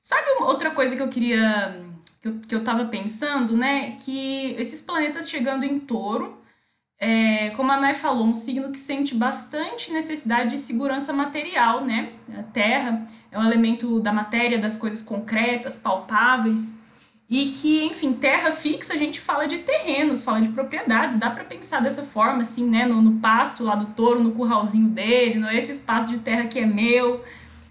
Sabe 0.00 0.28
outra 0.42 0.70
coisa 0.72 0.96
que 0.96 1.02
eu 1.02 1.08
queria. 1.08 1.80
que 2.20 2.28
eu, 2.28 2.40
que 2.40 2.54
eu 2.54 2.64
tava 2.64 2.86
pensando, 2.86 3.56
né? 3.56 3.96
Que 3.96 4.54
esses 4.58 4.82
planetas 4.82 5.30
chegando 5.30 5.64
em 5.64 5.78
touro, 5.78 6.42
é, 6.98 7.50
como 7.50 7.72
a 7.72 7.80
Nai 7.80 7.94
falou, 7.94 8.26
um 8.26 8.34
signo 8.34 8.70
que 8.70 8.78
sente 8.78 9.14
bastante 9.14 9.92
necessidade 9.92 10.50
de 10.50 10.58
segurança 10.58 11.12
material, 11.12 11.84
né? 11.84 12.12
A 12.38 12.42
terra 12.42 13.06
é 13.30 13.38
um 13.38 13.44
elemento 13.44 14.00
da 14.00 14.12
matéria, 14.12 14.58
das 14.58 14.76
coisas 14.76 15.02
concretas, 15.02 15.76
palpáveis. 15.76 16.81
E 17.32 17.50
que, 17.52 17.82
enfim, 17.82 18.12
terra 18.12 18.52
fixa, 18.52 18.92
a 18.92 18.96
gente 18.98 19.18
fala 19.18 19.48
de 19.48 19.56
terrenos, 19.60 20.22
fala 20.22 20.38
de 20.38 20.50
propriedades, 20.50 21.16
dá 21.16 21.30
para 21.30 21.42
pensar 21.42 21.80
dessa 21.80 22.02
forma, 22.02 22.42
assim, 22.42 22.68
né? 22.68 22.84
No, 22.84 23.00
no, 23.00 23.20
pasto 23.20 23.64
lá 23.64 23.74
do 23.74 23.86
touro, 23.94 24.22
no 24.22 24.32
curralzinho 24.32 24.90
dele, 24.90 25.38
no 25.38 25.50
esse 25.50 25.72
espaço 25.72 26.12
de 26.12 26.18
terra 26.18 26.46
que 26.46 26.58
é 26.58 26.66
meu, 26.66 27.24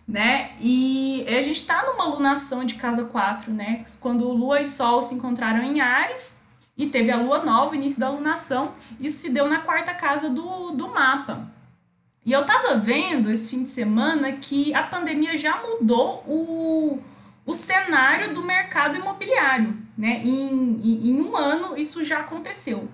né? 0.07 0.53
E 0.59 1.23
a 1.27 1.41
gente 1.41 1.63
tá 1.63 1.85
numa 1.85 2.05
lunação 2.05 2.65
de 2.65 2.73
casa 2.73 3.03
4, 3.03 3.53
né? 3.53 3.85
Quando 3.99 4.27
Lua 4.29 4.61
e 4.61 4.65
Sol 4.65 4.99
se 5.03 5.13
encontraram 5.13 5.61
em 5.61 5.79
Ares 5.79 6.41
e 6.75 6.87
teve 6.87 7.11
a 7.11 7.17
Lua 7.17 7.45
nova, 7.45 7.75
início 7.75 7.99
da 7.99 8.09
lunação, 8.09 8.71
isso 8.99 9.19
se 9.19 9.29
deu 9.29 9.47
na 9.47 9.59
quarta 9.59 9.93
casa 9.93 10.27
do, 10.27 10.71
do 10.71 10.87
mapa. 10.87 11.47
E 12.25 12.31
eu 12.31 12.43
tava 12.47 12.79
vendo 12.79 13.29
esse 13.29 13.51
fim 13.51 13.63
de 13.63 13.69
semana 13.69 14.31
que 14.31 14.73
a 14.73 14.81
pandemia 14.81 15.37
já 15.37 15.61
mudou 15.61 16.23
o 16.27 17.10
o 17.45 17.53
cenário 17.53 18.33
do 18.33 18.43
mercado 18.43 18.97
imobiliário. 18.97 19.77
Né? 19.97 20.21
Em, 20.23 20.79
em, 20.83 21.09
em 21.09 21.21
um 21.21 21.35
ano, 21.35 21.77
isso 21.77 22.03
já 22.03 22.19
aconteceu. 22.19 22.89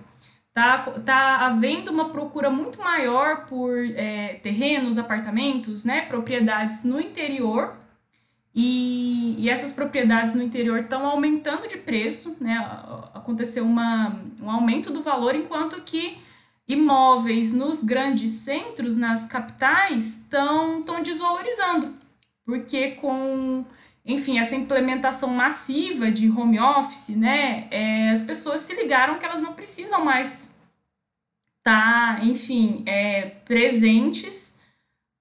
Tá, 0.52 0.78
tá 1.04 1.46
havendo 1.46 1.90
uma 1.90 2.08
procura 2.08 2.50
muito 2.50 2.80
maior 2.80 3.46
por 3.46 3.76
é, 3.94 4.40
terrenos, 4.42 4.98
apartamentos, 4.98 5.84
né, 5.84 6.00
propriedades 6.00 6.82
no 6.82 7.00
interior, 7.00 7.76
e, 8.52 9.36
e 9.38 9.48
essas 9.48 9.70
propriedades 9.70 10.34
no 10.34 10.42
interior 10.42 10.80
estão 10.80 11.06
aumentando 11.06 11.68
de 11.68 11.76
preço, 11.76 12.36
né, 12.40 12.56
aconteceu 13.14 13.64
uma, 13.64 14.20
um 14.42 14.50
aumento 14.50 14.92
do 14.92 15.00
valor, 15.00 15.36
enquanto 15.36 15.80
que 15.82 16.18
imóveis 16.66 17.52
nos 17.52 17.84
grandes 17.84 18.32
centros, 18.32 18.96
nas 18.96 19.26
capitais, 19.26 20.18
estão 20.18 20.82
desvalorizando, 21.04 21.94
porque 22.44 22.92
com 22.92 23.64
enfim, 24.08 24.38
essa 24.38 24.56
implementação 24.56 25.28
massiva 25.28 26.10
de 26.10 26.30
home 26.30 26.58
office, 26.58 27.10
né, 27.10 27.68
é, 27.70 28.08
as 28.08 28.22
pessoas 28.22 28.60
se 28.60 28.74
ligaram 28.74 29.18
que 29.18 29.26
elas 29.26 29.42
não 29.42 29.52
precisam 29.52 30.02
mais 30.02 30.56
estar, 31.58 32.16
tá, 32.16 32.24
enfim, 32.24 32.82
é, 32.86 33.26
presentes 33.44 34.58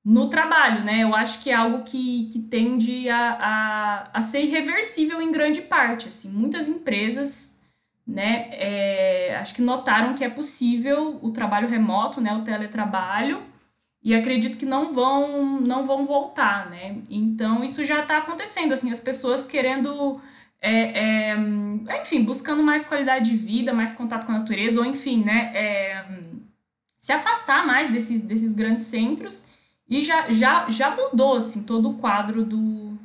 no 0.05 0.29
trabalho, 0.29 0.85
né? 0.85 1.03
Eu 1.03 1.13
acho 1.13 1.43
que 1.43 1.49
é 1.49 1.53
algo 1.53 1.83
que, 1.83 2.29
que 2.31 2.39
tende 2.39 3.09
a, 3.09 3.31
a, 3.31 4.09
a 4.13 4.21
ser 4.21 4.41
irreversível 4.41 5.21
em 5.21 5.33
grande 5.33 5.61
parte, 5.61 6.07
assim, 6.07 6.31
muitas 6.31 6.69
empresas, 6.69 7.59
né, 8.07 8.47
é, 8.53 9.35
acho 9.35 9.53
que 9.53 9.61
notaram 9.61 10.13
que 10.13 10.23
é 10.23 10.29
possível 10.29 11.19
o 11.21 11.31
trabalho 11.31 11.67
remoto, 11.67 12.21
né, 12.21 12.33
o 12.33 12.41
teletrabalho, 12.41 13.43
e 14.07 14.15
acredito 14.15 14.57
que 14.57 14.65
não 14.65 14.93
vão 14.93 15.59
não 15.59 15.85
vão 15.85 16.05
voltar, 16.05 16.69
né? 16.69 17.01
Então 17.09 17.61
isso 17.61 17.83
já 17.83 18.03
está 18.03 18.19
acontecendo, 18.19 18.71
assim, 18.71 18.89
as 18.89 19.01
pessoas 19.01 19.45
querendo 19.45 20.21
é, 20.61 21.33
é, 21.33 21.37
enfim, 22.01 22.23
buscando 22.23 22.63
mais 22.63 22.85
qualidade 22.85 23.29
de 23.29 23.35
vida, 23.35 23.73
mais 23.73 23.91
contato 23.91 24.25
com 24.25 24.31
a 24.31 24.37
natureza, 24.39 24.79
ou 24.79 24.85
enfim, 24.85 25.25
né, 25.25 25.51
é, 25.53 26.05
se 26.97 27.11
afastar 27.11 27.67
mais 27.67 27.91
desses, 27.91 28.21
desses 28.21 28.53
grandes 28.53 28.85
centros 28.85 29.45
e 29.89 30.01
já, 30.01 30.31
já, 30.31 30.69
já 30.69 30.95
mudou 30.95 31.35
assim, 31.35 31.63
todo 31.63 31.89
o 31.89 31.97
quadro 31.97 32.45
do, 32.45 32.97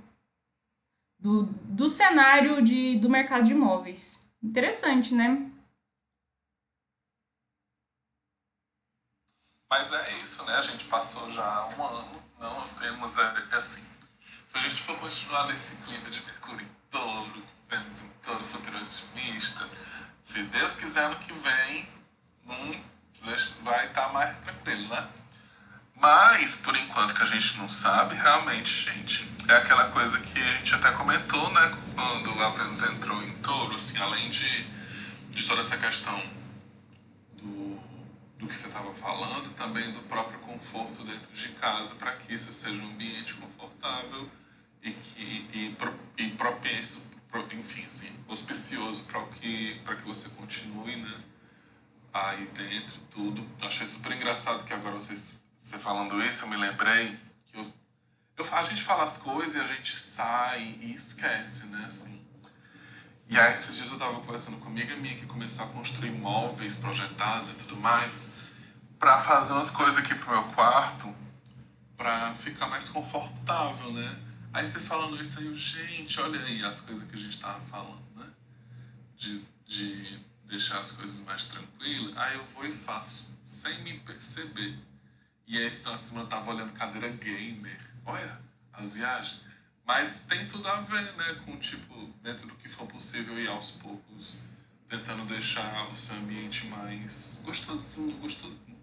do, 1.19 1.49
do 1.65 1.89
cenário 1.89 2.63
de, 2.63 2.97
do 3.01 3.11
mercado 3.11 3.43
de 3.43 3.53
imóveis. 3.53 4.25
Interessante, 4.41 5.17
né? 5.17 5.51
Mas 9.73 9.91
é 9.91 10.05
isso, 10.23 10.45
né? 10.45 10.55
A 10.55 10.63
gente 10.63 10.85
passou 10.85 11.33
já 11.33 11.65
um 11.65 11.83
ano, 11.83 12.23
não 12.39 12.69
temos 12.79 13.17
é, 13.17 13.35
assim. 13.53 13.87
Se 14.51 14.59
a 14.59 14.61
gente 14.61 14.83
for 14.83 14.99
continuar 14.99 15.47
nesse 15.47 15.77
clima 15.77 16.11
de 16.11 16.21
Mercúrio 16.27 16.61
em 16.61 16.69
touro, 16.91 17.43
Vênus 17.71 18.03
em 18.03 18.09
touro 18.23 18.45
super 18.45 18.75
otimista, 18.75 19.67
se 20.27 20.43
Deus 20.43 20.73
quiser 20.73 21.05
ano 21.05 21.17
que 21.17 21.33
vem, 21.33 21.89
hum, 22.47 22.85
vai 23.63 23.87
estar 23.87 24.09
tá 24.09 24.09
mais 24.13 24.37
tranquilo, 24.41 24.89
né? 24.89 25.09
Mas, 25.97 26.57
por 26.57 26.77
enquanto 26.77 27.15
que 27.15 27.23
a 27.23 27.27
gente 27.29 27.57
não 27.57 27.71
sabe, 27.71 28.15
realmente, 28.15 28.93
gente, 28.93 29.27
é 29.49 29.55
aquela 29.55 29.89
coisa 29.89 30.21
que 30.21 30.39
a 30.39 30.53
gente 30.59 30.75
até 30.75 30.91
comentou, 30.91 31.51
né? 31.51 31.79
Quando 31.95 32.43
a 32.43 32.51
Vênus 32.51 32.83
entrou 32.83 33.23
em 33.23 33.33
touro, 33.39 33.75
assim, 33.77 33.97
além 34.03 34.29
de, 34.29 34.65
de 35.31 35.47
toda 35.49 35.63
essa 35.63 35.79
questão 35.79 36.42
do 38.43 38.49
que 38.49 38.57
você 38.57 38.67
estava 38.67 38.93
falando, 38.95 39.55
também 39.55 39.93
do 39.93 40.01
próprio 40.09 40.39
conforto 40.41 41.05
dentro 41.05 41.33
de 41.33 41.49
casa, 41.51 41.95
para 41.95 42.17
que 42.17 42.35
isso 42.35 42.53
seja 42.53 42.75
um 42.75 42.91
ambiente 42.91 43.35
confortável 43.35 44.29
e, 44.83 44.91
que, 44.91 45.23
e, 45.23 45.77
e 46.19 46.31
propício, 46.33 47.03
enfim, 47.53 47.85
assim, 47.87 48.11
auspicioso 48.29 49.05
para 49.05 49.25
que, 49.27 49.79
que 49.79 50.03
você 50.03 50.29
continue, 50.31 50.97
né? 50.97 51.23
Aí 52.13 52.45
dentro, 52.47 53.01
tudo. 53.13 53.49
Achei 53.65 53.87
super 53.87 54.13
engraçado 54.13 54.65
que 54.65 54.73
agora 54.73 54.97
vocês 54.97 55.41
você 55.57 55.79
falando 55.79 56.21
isso, 56.25 56.45
eu 56.45 56.49
me 56.49 56.57
lembrei 56.57 57.17
que 57.47 57.57
eu, 57.57 57.73
eu, 58.37 58.55
a 58.55 58.63
gente 58.65 58.83
fala 58.83 59.05
as 59.05 59.19
coisas 59.19 59.55
e 59.55 59.61
a 59.61 59.67
gente 59.69 59.97
sai 59.97 60.79
e 60.81 60.95
esquece, 60.95 61.67
né? 61.67 61.85
Assim. 61.87 62.21
E 63.29 63.39
aí, 63.39 63.55
esses 63.55 63.77
dias 63.77 63.89
eu 63.89 63.95
estava 63.95 64.21
conversando 64.21 64.59
com 64.59 64.67
uma 64.67 64.71
amiga 64.71 64.95
minha 64.97 65.17
que 65.17 65.27
começou 65.27 65.65
a 65.65 65.69
construir 65.69 66.11
móveis 66.11 66.77
projetados 66.77 67.53
e 67.53 67.55
tudo 67.61 67.77
mais 67.77 68.33
para 68.99 69.19
fazer 69.21 69.53
umas 69.53 69.71
coisas 69.71 69.99
aqui 69.99 70.15
pro 70.15 70.31
meu 70.31 70.45
quarto 70.55 71.13
para 71.97 72.35
ficar 72.35 72.67
mais 72.67 72.89
confortável, 72.89 73.93
né? 73.93 74.19
Aí 74.53 74.67
você 74.67 74.81
falando 74.81 75.21
isso 75.21 75.41
aí, 75.41 75.55
gente, 75.57 76.21
olha 76.21 76.41
aí 76.41 76.65
as 76.65 76.83
coisas 76.83 77.09
que 77.09 77.17
a 77.17 77.19
gente 77.19 77.41
tava 77.41 77.61
falando, 77.63 78.03
né? 78.15 78.27
De, 79.17 79.43
de 79.67 80.21
deixar 80.45 80.81
as 80.81 80.93
coisas 80.93 81.25
mais 81.25 81.47
tranquilas. 81.47 82.17
Aí 82.17 82.37
eu 82.37 82.45
vou 82.45 82.67
e 82.67 82.73
faço, 82.73 83.39
sem 83.45 83.83
me 83.83 83.99
perceber. 84.01 84.79
E 85.47 85.59
aí, 85.59 85.67
esse 85.67 85.83
semana 85.83 86.25
eu 86.25 86.27
tava 86.27 86.51
olhando 86.53 86.73
cadeira 86.73 87.09
gamer. 87.09 87.81
Olha, 88.05 88.41
as 88.73 88.95
viagens. 88.95 89.52
Mas 89.85 90.27
tem 90.27 90.47
tudo 90.47 90.69
a 90.69 90.81
ver, 90.81 91.15
né? 91.17 91.43
Com, 91.45 91.57
tipo, 91.59 91.95
dentro 92.23 92.47
do 92.47 92.55
que 92.55 92.69
for 92.69 92.87
possível 92.87 93.39
e 93.39 93.47
aos 93.47 93.73
poucos 93.73 94.41
tentando 94.89 95.25
deixar 95.25 95.89
o 95.91 95.97
seu 95.97 96.17
ambiente 96.17 96.67
mais 96.67 97.43
gostosinho, 97.45 98.17
gostosinho. 98.19 98.81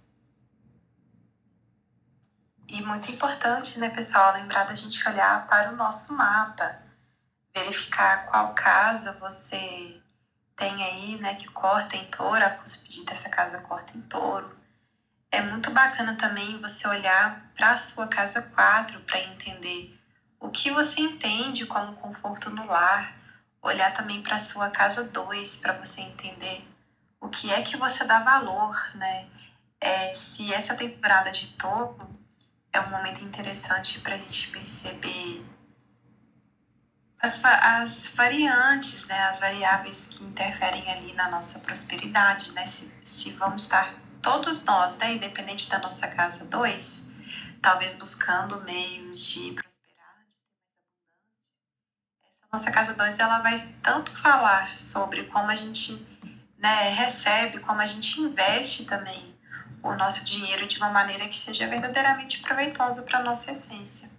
E 2.68 2.82
muito 2.82 3.12
importante, 3.12 3.80
né, 3.80 3.90
pessoal, 3.90 4.34
lembrar 4.34 4.64
da 4.64 4.76
gente 4.76 5.08
olhar 5.08 5.48
para 5.48 5.72
o 5.72 5.76
nosso 5.76 6.14
mapa, 6.16 6.84
verificar 7.56 8.26
qual 8.28 8.54
casa 8.54 9.14
você 9.20 10.02
tem 10.56 10.84
aí, 10.84 11.18
né, 11.20 11.36
que 11.36 11.48
corta 11.50 11.96
em 11.96 12.06
touro, 12.06 12.44
a 12.44 12.50
cuspidinha 12.50 13.06
dessa 13.06 13.30
casa 13.30 13.60
corta 13.60 13.98
em 13.98 14.02
touro 14.02 14.60
é 15.32 15.42
muito 15.42 15.72
bacana 15.72 16.16
também 16.16 16.60
você 16.60 16.88
olhar 16.88 17.52
para 17.56 17.72
a 17.72 17.78
sua 17.78 18.08
casa 18.08 18.42
4 18.42 19.00
para 19.02 19.22
entender 19.22 19.99
o 20.40 20.50
que 20.50 20.72
você 20.72 21.02
entende 21.02 21.66
como 21.66 21.96
conforto 21.96 22.50
no 22.50 22.66
lar, 22.66 23.18
olhar 23.62 23.94
também 23.94 24.22
para 24.22 24.40
sua 24.40 24.70
casa 24.70 25.04
2 25.04 25.58
para 25.58 25.74
você 25.74 26.02
entender 26.02 26.68
o 27.20 27.28
que 27.30 27.52
é 27.52 27.62
que 27.62 27.76
você 27.78 28.04
dá 28.06 28.20
valor, 28.24 28.76
né? 28.96 29.28
É, 29.82 30.14
se 30.14 30.54
essa 30.54 30.76
temporada 30.76 31.32
de 31.32 31.48
topo 31.56 32.08
é 32.72 32.80
um 32.80 32.90
momento 32.90 33.24
interessante 33.24 34.00
para 34.02 34.16
a 34.16 34.18
gente 34.18 34.50
perceber 34.52 35.46
as, 37.22 37.44
as 37.44 38.14
variantes, 38.16 39.06
né? 39.08 39.20
As 39.28 39.40
variáveis 39.40 40.08
que 40.08 40.24
interferem 40.24 40.90
ali 40.92 41.14
na 41.14 41.30
nossa 41.30 41.60
prosperidade, 41.60 42.54
né? 42.54 42.66
Se, 42.66 42.94
se 43.04 43.32
vamos 43.32 43.64
estar 43.64 43.94
todos 44.22 44.66
nós, 44.66 44.98
né, 44.98 45.14
independente 45.14 45.70
da 45.70 45.80
nossa 45.80 46.08
casa 46.08 46.46
2, 46.46 47.12
talvez 47.62 47.96
buscando 47.96 48.62
meios 48.64 49.26
de 49.26 49.54
prosperar, 49.54 50.26
de 50.28 50.36
ter 52.22 52.32
mais 52.39 52.39
abundância. 52.39 52.39
Essa 52.39 52.39
nossa 52.52 52.72
casa 52.72 52.94
2, 52.94 53.20
ela 53.20 53.40
vai 53.40 53.56
tanto 53.82 54.12
falar 54.18 54.78
sobre 54.78 55.24
como 55.26 55.50
a 55.50 55.56
gente 55.56 56.06
né, 56.58 56.90
recebe, 56.90 57.60
como 57.60 57.80
a 57.80 57.86
gente 57.86 58.20
investe 58.20 58.86
também 58.86 59.36
o 59.84 59.94
nosso 59.94 60.26
dinheiro 60.26 60.68
de 60.68 60.78
uma 60.78 60.90
maneira 60.90 61.28
que 61.28 61.38
seja 61.38 61.68
verdadeiramente 61.68 62.42
proveitosa 62.42 63.04
para 63.04 63.20
a 63.20 63.24
nossa 63.24 63.52
essência. 63.52 64.10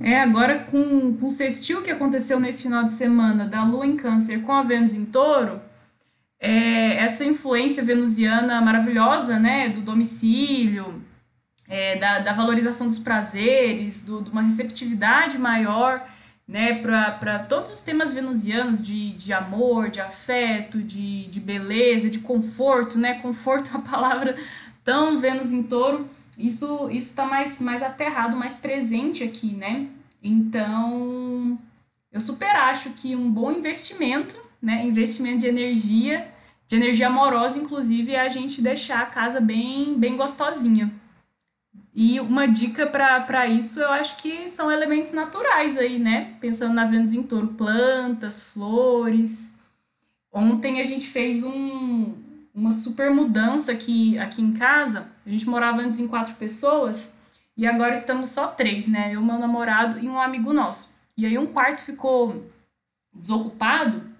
É, 0.00 0.20
agora 0.20 0.64
com, 0.64 1.16
com 1.16 1.26
o 1.26 1.30
sextil 1.30 1.80
que 1.80 1.90
aconteceu 1.90 2.40
nesse 2.40 2.62
final 2.62 2.82
de 2.82 2.92
semana 2.92 3.46
da 3.46 3.62
Lua 3.62 3.86
em 3.86 3.96
Câncer 3.96 4.42
com 4.42 4.52
a 4.52 4.62
Vênus 4.62 4.94
em 4.94 5.04
Touro, 5.04 5.62
é, 6.40 6.96
essa 6.96 7.24
influência 7.24 7.84
venusiana 7.84 8.60
maravilhosa, 8.60 9.38
né, 9.38 9.68
do 9.68 9.80
domicílio, 9.80 11.04
é, 11.68 11.96
da, 11.98 12.18
da, 12.18 12.32
valorização 12.32 12.88
dos 12.88 12.98
prazeres, 12.98 14.04
do, 14.04 14.22
de 14.22 14.30
uma 14.30 14.42
receptividade 14.42 15.38
maior, 15.38 16.06
né, 16.46 16.74
para 16.80 17.38
todos 17.38 17.72
os 17.72 17.80
temas 17.80 18.12
venusianos 18.12 18.82
de, 18.82 19.12
de 19.12 19.32
amor, 19.32 19.90
de 19.90 20.00
afeto, 20.00 20.82
de, 20.82 21.26
de 21.28 21.40
beleza, 21.40 22.10
de 22.10 22.18
conforto, 22.18 22.98
né, 22.98 23.14
conforto 23.14 23.70
é 23.70 23.72
uma 23.72 23.82
palavra 23.82 24.36
tão 24.84 25.20
Vênus 25.20 25.52
em 25.52 25.62
Touro, 25.62 26.08
isso 26.38 26.88
está 26.90 27.24
mais, 27.26 27.60
mais 27.60 27.82
aterrado, 27.82 28.36
mais 28.36 28.56
presente 28.56 29.22
aqui, 29.22 29.52
né? 29.52 29.86
Então, 30.22 31.58
eu 32.10 32.20
super 32.20 32.50
acho 32.56 32.90
que 32.90 33.14
um 33.14 33.30
bom 33.30 33.52
investimento, 33.52 34.36
né? 34.60 34.84
Investimento 34.84 35.38
de 35.38 35.46
energia, 35.46 36.28
de 36.66 36.76
energia 36.76 37.08
amorosa, 37.08 37.58
inclusive, 37.58 38.12
é 38.12 38.20
a 38.20 38.28
gente 38.28 38.62
deixar 38.62 39.02
a 39.02 39.06
casa 39.06 39.40
bem, 39.40 39.98
bem 39.98 40.16
gostosinha. 40.16 40.92
E 41.94 42.18
uma 42.20 42.48
dica 42.48 42.86
para 42.86 43.46
isso, 43.46 43.80
eu 43.80 43.90
acho 43.90 44.16
que 44.16 44.48
são 44.48 44.72
elementos 44.72 45.12
naturais 45.12 45.76
aí, 45.76 45.98
né? 45.98 46.34
Pensando 46.40 46.72
na 46.72 46.86
Vênus 46.86 47.12
em 47.12 47.22
touro, 47.22 47.48
plantas, 47.48 48.42
flores. 48.42 49.58
Ontem 50.32 50.80
a 50.80 50.82
gente 50.82 51.06
fez 51.08 51.44
um, 51.44 52.14
uma 52.54 52.70
super 52.70 53.10
mudança 53.10 53.72
aqui, 53.72 54.18
aqui 54.18 54.40
em 54.40 54.54
casa. 54.54 55.10
A 55.26 55.28
gente 55.28 55.46
morava 55.46 55.82
antes 55.82 56.00
em 56.00 56.08
quatro 56.08 56.34
pessoas 56.36 57.18
e 57.54 57.66
agora 57.66 57.92
estamos 57.92 58.28
só 58.28 58.48
três, 58.48 58.88
né? 58.88 59.14
Eu, 59.14 59.20
meu 59.20 59.38
namorado 59.38 59.98
e 59.98 60.08
um 60.08 60.18
amigo 60.18 60.54
nosso. 60.54 60.96
E 61.14 61.26
aí 61.26 61.36
um 61.36 61.46
quarto 61.46 61.82
ficou 61.82 62.50
desocupado 63.12 64.11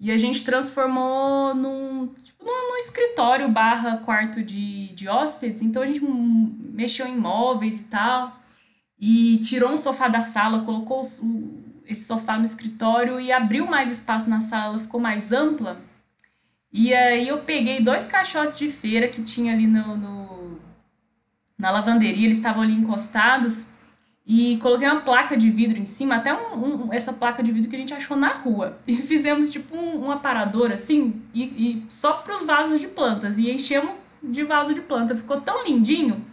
e 0.00 0.10
a 0.10 0.18
gente 0.18 0.44
transformou 0.44 1.54
num, 1.54 2.08
tipo, 2.22 2.44
num, 2.44 2.70
num 2.70 2.76
escritório 2.76 3.48
barra 3.48 3.98
quarto 3.98 4.42
de, 4.42 4.92
de 4.94 5.08
hóspedes. 5.08 5.62
Então 5.62 5.82
a 5.82 5.86
gente 5.86 6.00
mexeu 6.02 7.06
em 7.06 7.16
móveis 7.16 7.80
e 7.80 7.84
tal. 7.84 8.36
E 8.98 9.38
tirou 9.38 9.70
um 9.70 9.76
sofá 9.76 10.08
da 10.08 10.20
sala, 10.20 10.64
colocou 10.64 11.02
o, 11.02 11.82
esse 11.86 12.04
sofá 12.04 12.38
no 12.38 12.44
escritório 12.44 13.20
e 13.20 13.30
abriu 13.32 13.66
mais 13.66 13.90
espaço 13.90 14.28
na 14.28 14.40
sala, 14.40 14.78
ficou 14.78 15.00
mais 15.00 15.32
ampla. 15.32 15.80
E 16.72 16.92
aí 16.92 17.28
eu 17.28 17.42
peguei 17.42 17.80
dois 17.80 18.04
caixotes 18.04 18.58
de 18.58 18.68
feira 18.68 19.08
que 19.08 19.22
tinha 19.22 19.52
ali 19.52 19.66
no, 19.66 19.96
no 19.96 20.60
na 21.56 21.70
lavanderia, 21.70 22.26
eles 22.26 22.36
estavam 22.36 22.62
ali 22.62 22.72
encostados, 22.72 23.73
e 24.26 24.56
coloquei 24.56 24.88
uma 24.88 25.02
placa 25.02 25.36
de 25.36 25.50
vidro 25.50 25.78
em 25.78 25.84
cima, 25.84 26.16
até 26.16 26.32
um, 26.32 26.86
um, 26.86 26.92
essa 26.92 27.12
placa 27.12 27.42
de 27.42 27.52
vidro 27.52 27.68
que 27.68 27.76
a 27.76 27.78
gente 27.78 27.92
achou 27.92 28.16
na 28.16 28.32
rua. 28.32 28.78
E 28.88 28.96
fizemos 28.96 29.50
tipo 29.50 29.76
um, 29.76 30.06
um 30.06 30.10
aparador 30.10 30.72
assim, 30.72 31.22
e, 31.34 31.42
e 31.42 31.84
só 31.88 32.14
para 32.14 32.34
os 32.34 32.42
vasos 32.42 32.80
de 32.80 32.86
plantas, 32.86 33.36
e 33.36 33.50
enchemos 33.50 33.92
de 34.22 34.42
vaso 34.42 34.72
de 34.72 34.80
planta. 34.80 35.14
Ficou 35.14 35.40
tão 35.40 35.64
lindinho. 35.64 36.24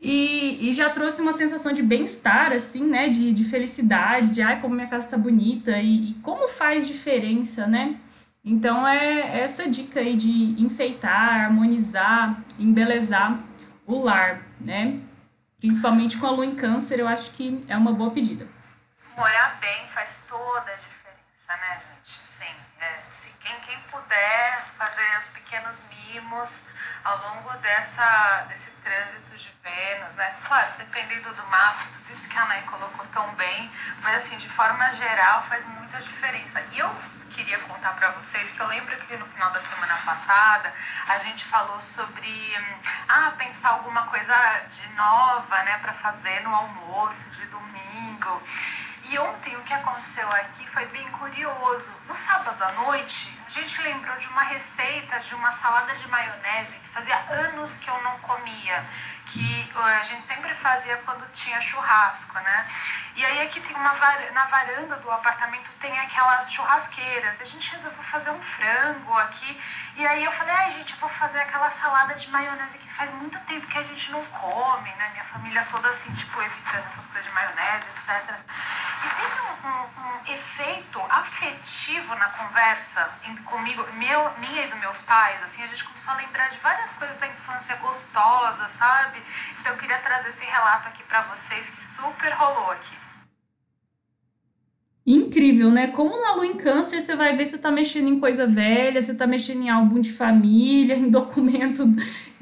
E, 0.00 0.68
e, 0.68 0.72
já 0.72 0.90
trouxe 0.90 1.20
uma 1.20 1.32
sensação 1.32 1.72
de 1.72 1.82
bem-estar, 1.82 2.52
assim, 2.52 2.84
né? 2.84 3.08
De, 3.08 3.32
de 3.32 3.42
felicidade, 3.42 4.30
de 4.30 4.40
ai, 4.40 4.60
como 4.60 4.74
minha 4.74 4.86
casa 4.86 5.06
está 5.06 5.18
bonita 5.18 5.76
e, 5.78 6.10
e, 6.10 6.14
como 6.22 6.46
faz 6.46 6.86
diferença, 6.86 7.66
né? 7.66 7.96
Então 8.44 8.86
é 8.86 9.40
essa 9.40 9.68
dica 9.68 9.98
aí 9.98 10.14
de 10.14 10.54
enfeitar, 10.62 11.46
harmonizar, 11.46 12.44
embelezar 12.60 13.42
o 13.84 14.00
lar, 14.00 14.46
né? 14.60 15.00
Principalmente 15.58 16.16
com 16.18 16.26
a 16.26 16.30
lua 16.30 16.46
em 16.46 16.54
câncer, 16.54 17.00
eu 17.00 17.08
acho 17.08 17.32
que 17.32 17.64
é 17.68 17.76
uma 17.76 17.92
boa 17.92 18.12
pedida. 18.12 18.46
Morar 19.16 19.58
bem 19.60 19.88
faz 19.88 20.26
toda 20.28 20.70
a 20.70 20.76
diferença, 20.76 21.56
né, 21.56 21.80
gente? 21.88 22.10
Sim, 22.10 22.54
é, 22.80 23.00
se 23.10 23.32
quem, 23.40 23.58
quem 23.60 23.76
puder 23.90 24.62
fazer 24.78 25.18
os 25.18 25.28
pequenos 25.30 25.90
mimos 25.90 26.68
ao 27.02 27.18
longo 27.18 27.52
dessa, 27.58 28.46
desse 28.48 28.70
trânsito 28.82 29.36
de 29.36 29.52
Vênus, 29.60 30.14
né? 30.14 30.32
Claro, 30.46 30.68
dependendo 30.78 31.34
do 31.34 31.46
mapa, 31.48 31.82
tudo 31.92 32.12
isso 32.12 32.28
que 32.28 32.38
a 32.38 32.44
Nay 32.46 32.62
colocou 32.62 33.04
tão 33.06 33.34
bem, 33.34 33.70
mas 34.02 34.18
assim, 34.18 34.38
de 34.38 34.48
forma 34.48 34.94
geral, 34.94 35.42
faz 35.48 35.66
muita 35.66 36.00
diferença. 36.00 36.62
E 36.72 36.78
eu 36.78 36.88
queria 37.38 37.58
contar 37.60 37.94
para 37.94 38.10
vocês 38.10 38.50
que 38.50 38.58
eu 38.58 38.66
lembro 38.66 38.96
que 38.96 39.16
no 39.16 39.24
final 39.26 39.52
da 39.52 39.60
semana 39.60 39.94
passada 40.04 40.74
a 41.06 41.18
gente 41.18 41.44
falou 41.44 41.80
sobre 41.80 42.28
hum, 42.58 42.78
ah, 43.08 43.32
pensar 43.38 43.70
alguma 43.70 44.02
coisa 44.06 44.34
de 44.68 44.92
nova, 44.94 45.62
né, 45.62 45.78
para 45.78 45.92
fazer 45.92 46.40
no 46.40 46.52
almoço 46.52 47.30
de 47.30 47.46
domingo. 47.46 48.42
E 49.04 49.16
ontem 49.20 49.56
o 49.56 49.62
que 49.62 49.72
aconteceu 49.72 50.28
aqui 50.32 50.68
foi 50.70 50.84
bem 50.86 51.08
curioso. 51.12 51.92
No 52.08 52.16
sábado 52.16 52.60
à 52.60 52.72
noite, 52.72 53.38
a 53.46 53.48
gente 53.48 53.82
lembrou 53.82 54.16
de 54.18 54.26
uma 54.26 54.42
receita 54.42 55.20
de 55.20 55.34
uma 55.36 55.52
salada 55.52 55.94
de 55.94 56.08
maionese 56.08 56.80
que 56.80 56.88
fazia 56.88 57.16
anos 57.30 57.76
que 57.76 57.88
eu 57.88 58.02
não 58.02 58.18
comia, 58.18 58.84
que 59.28 59.72
a 59.74 60.02
gente 60.02 60.24
sempre 60.24 60.54
fazia 60.54 60.96
quando 60.98 61.30
tinha 61.32 61.60
churrasco, 61.60 62.34
né? 62.40 62.66
E 63.14 63.24
aí 63.24 63.42
aqui 63.42 63.60
tem 63.60 63.76
uma 63.76 63.92
na 64.32 64.44
varanda 64.46 64.96
do 64.96 65.10
apartamento 65.10 65.68
tem 65.80 65.98
aquelas 66.00 66.52
churrasqueiras. 66.52 67.40
A 67.40 67.44
gente 67.44 67.72
resolveu 67.72 68.02
fazer 68.04 68.30
um 68.30 68.40
frango 68.40 69.12
aqui. 69.18 69.60
E 69.96 70.06
aí 70.06 70.24
eu 70.24 70.32
falei, 70.32 70.54
ai 70.54 70.70
gente, 70.70 70.92
eu 70.92 70.98
vou 71.00 71.08
fazer 71.08 71.40
aquela 71.40 71.70
salada 71.70 72.14
de 72.14 72.30
maionese 72.30 72.78
que 72.78 72.88
faz 72.88 73.12
muito 73.14 73.38
tempo 73.40 73.66
que 73.66 73.78
a 73.78 73.82
gente 73.82 74.10
não 74.12 74.24
come, 74.24 74.90
né? 74.94 75.10
Minha 75.12 75.24
família 75.24 75.66
toda 75.70 75.88
assim, 75.88 76.14
tipo, 76.14 76.40
evitando 76.40 76.86
essas 76.86 77.06
coisas 77.06 77.24
de 77.24 77.30
maionese, 77.32 77.86
etc. 77.96 78.34
E 78.98 79.66
um, 79.66 80.30
um, 80.30 80.34
efeito 80.34 81.00
afetivo 81.08 82.14
na 82.16 82.28
conversa 82.30 83.08
comigo, 83.44 83.84
meu, 83.94 84.30
minha 84.38 84.66
e 84.66 84.68
dos 84.68 84.80
meus 84.80 85.02
pais, 85.02 85.42
assim, 85.42 85.62
a 85.62 85.66
gente 85.66 85.84
começou 85.84 86.14
a 86.14 86.16
lembrar 86.16 86.50
de 86.50 86.58
várias 86.58 86.94
coisas 86.94 87.18
da 87.18 87.26
infância 87.28 87.76
gostosas, 87.76 88.70
sabe? 88.72 89.22
Então 89.58 89.72
eu 89.72 89.78
queria 89.78 89.98
trazer 89.98 90.28
esse 90.28 90.44
relato 90.44 90.88
aqui 90.88 91.02
para 91.04 91.22
vocês 91.22 91.70
que 91.70 91.82
super 91.82 92.32
rolou 92.32 92.70
aqui. 92.72 92.96
Incrível, 95.06 95.70
né? 95.70 95.86
Como 95.86 96.20
na 96.20 96.34
lua 96.34 96.46
em 96.46 96.58
câncer 96.58 97.00
você 97.00 97.16
vai 97.16 97.34
ver 97.34 97.46
se 97.46 97.56
tá 97.56 97.70
mexendo 97.70 98.08
em 98.08 98.20
coisa 98.20 98.46
velha, 98.46 99.00
você 99.00 99.14
tá 99.14 99.26
mexendo 99.26 99.62
em 99.62 99.70
álbum 99.70 100.00
de 100.00 100.12
família, 100.12 100.92
em 100.98 101.08
documento 101.08 101.84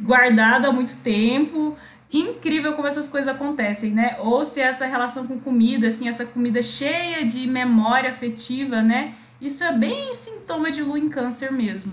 guardado 0.01 0.67
há 0.67 0.73
muito 0.73 0.97
tempo. 0.97 1.77
Incrível 2.13 2.75
como 2.75 2.87
essas 2.87 3.09
coisas 3.09 3.29
acontecem, 3.29 3.91
né? 3.91 4.17
Ou 4.21 4.45
se 4.45 4.61
essa 4.61 4.87
relação 4.87 5.27
com 5.27 5.41
comida, 5.41 5.89
assim, 5.89 6.09
essa 6.09 6.25
comida 6.25 6.63
cheia 6.63 7.25
de 7.25 7.47
memória 7.47 8.11
afetiva, 8.11 8.81
né? 8.81 9.15
Isso 9.41 9.65
é 9.65 9.73
bem 9.73 10.15
sintoma 10.15 10.71
de 10.71 10.83
lua 10.83 10.99
em 10.99 11.09
câncer 11.09 11.53
mesmo. 11.53 11.93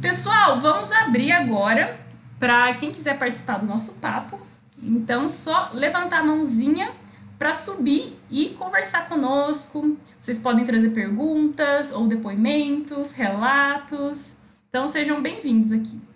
Pessoal, 0.00 0.60
vamos 0.60 0.92
abrir 0.92 1.32
agora 1.32 1.98
para 2.38 2.74
quem 2.74 2.92
quiser 2.92 3.18
participar 3.18 3.58
do 3.58 3.64
nosso 3.64 4.00
papo. 4.00 4.38
Então, 4.82 5.28
só 5.30 5.70
levantar 5.72 6.18
a 6.18 6.24
mãozinha 6.24 6.90
para 7.38 7.52
subir 7.52 8.16
e 8.30 8.50
conversar 8.50 9.08
conosco. 9.08 9.96
Vocês 10.20 10.38
podem 10.38 10.64
trazer 10.64 10.90
perguntas 10.90 11.92
ou 11.92 12.06
depoimentos, 12.06 13.12
relatos. 13.12 14.36
Então, 14.68 14.86
sejam 14.86 15.22
bem-vindos 15.22 15.72
aqui. 15.72 16.13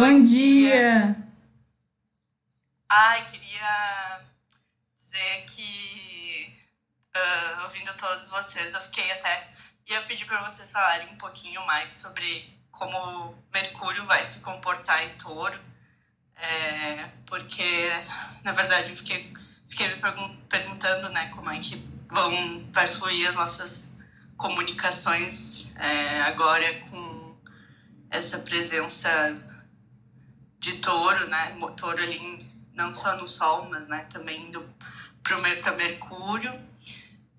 Bom, 0.00 0.22
dia. 0.22 1.14
Ai, 2.88 3.22
queria 3.30 4.22
dizer 4.98 5.44
que, 5.44 6.56
uh, 7.14 7.64
ouvindo 7.64 7.92
todos 7.98 8.30
vocês, 8.30 8.72
eu 8.72 8.80
fiquei 8.80 9.12
até. 9.12 9.52
ia 9.86 10.00
pedir 10.00 10.24
para 10.24 10.42
vocês 10.42 10.72
falarem 10.72 11.06
um 11.12 11.16
pouquinho 11.16 11.60
mais 11.66 11.92
sobre 11.92 12.48
como 12.70 13.36
Mercúrio 13.52 14.02
vai 14.06 14.24
se 14.24 14.40
comportar 14.40 15.04
em 15.04 15.10
touro, 15.18 15.60
é, 16.34 17.10
porque, 17.26 17.90
na 18.42 18.52
verdade, 18.52 18.88
eu 18.88 18.96
fiquei, 18.96 19.30
fiquei 19.68 19.86
me 19.86 20.00
perguntando 20.48 21.10
né, 21.10 21.28
como 21.34 21.50
é 21.50 21.58
que 21.58 21.76
vão, 22.08 22.66
vai 22.72 22.88
fluir 22.88 23.28
as 23.28 23.36
nossas 23.36 23.98
comunicações 24.38 25.76
é, 25.76 26.22
agora 26.22 26.72
com 26.88 27.36
essa 28.10 28.38
presença 28.38 29.49
de 30.60 30.74
touro, 30.74 31.26
né? 31.28 31.56
Touro 31.76 32.02
ali 32.02 32.46
não 32.74 32.94
só 32.94 33.16
no 33.16 33.26
Sol, 33.26 33.68
mas 33.68 33.88
né, 33.88 34.06
também 34.10 34.46
indo 34.46 34.64
para 35.22 35.72
Mercúrio. 35.72 36.52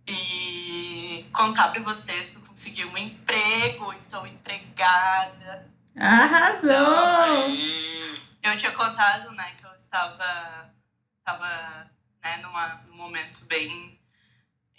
E 0.07 1.25
contar 1.31 1.69
para 1.69 1.81
vocês 1.81 2.31
que 2.31 2.36
eu 2.38 2.41
consegui 2.41 2.84
um 2.84 2.97
emprego, 2.97 3.93
estou 3.93 4.25
empregada. 4.25 5.69
Arrasou! 5.95 7.49
Então, 8.39 8.51
eu 8.51 8.57
tinha 8.57 8.71
contado, 8.71 9.31
né, 9.34 9.53
que 9.57 9.65
eu 9.65 9.73
estava, 9.75 10.73
estava 11.19 11.89
né, 12.23 12.38
numa, 12.38 12.81
num 12.88 12.95
momento 12.95 13.45
bem 13.45 13.99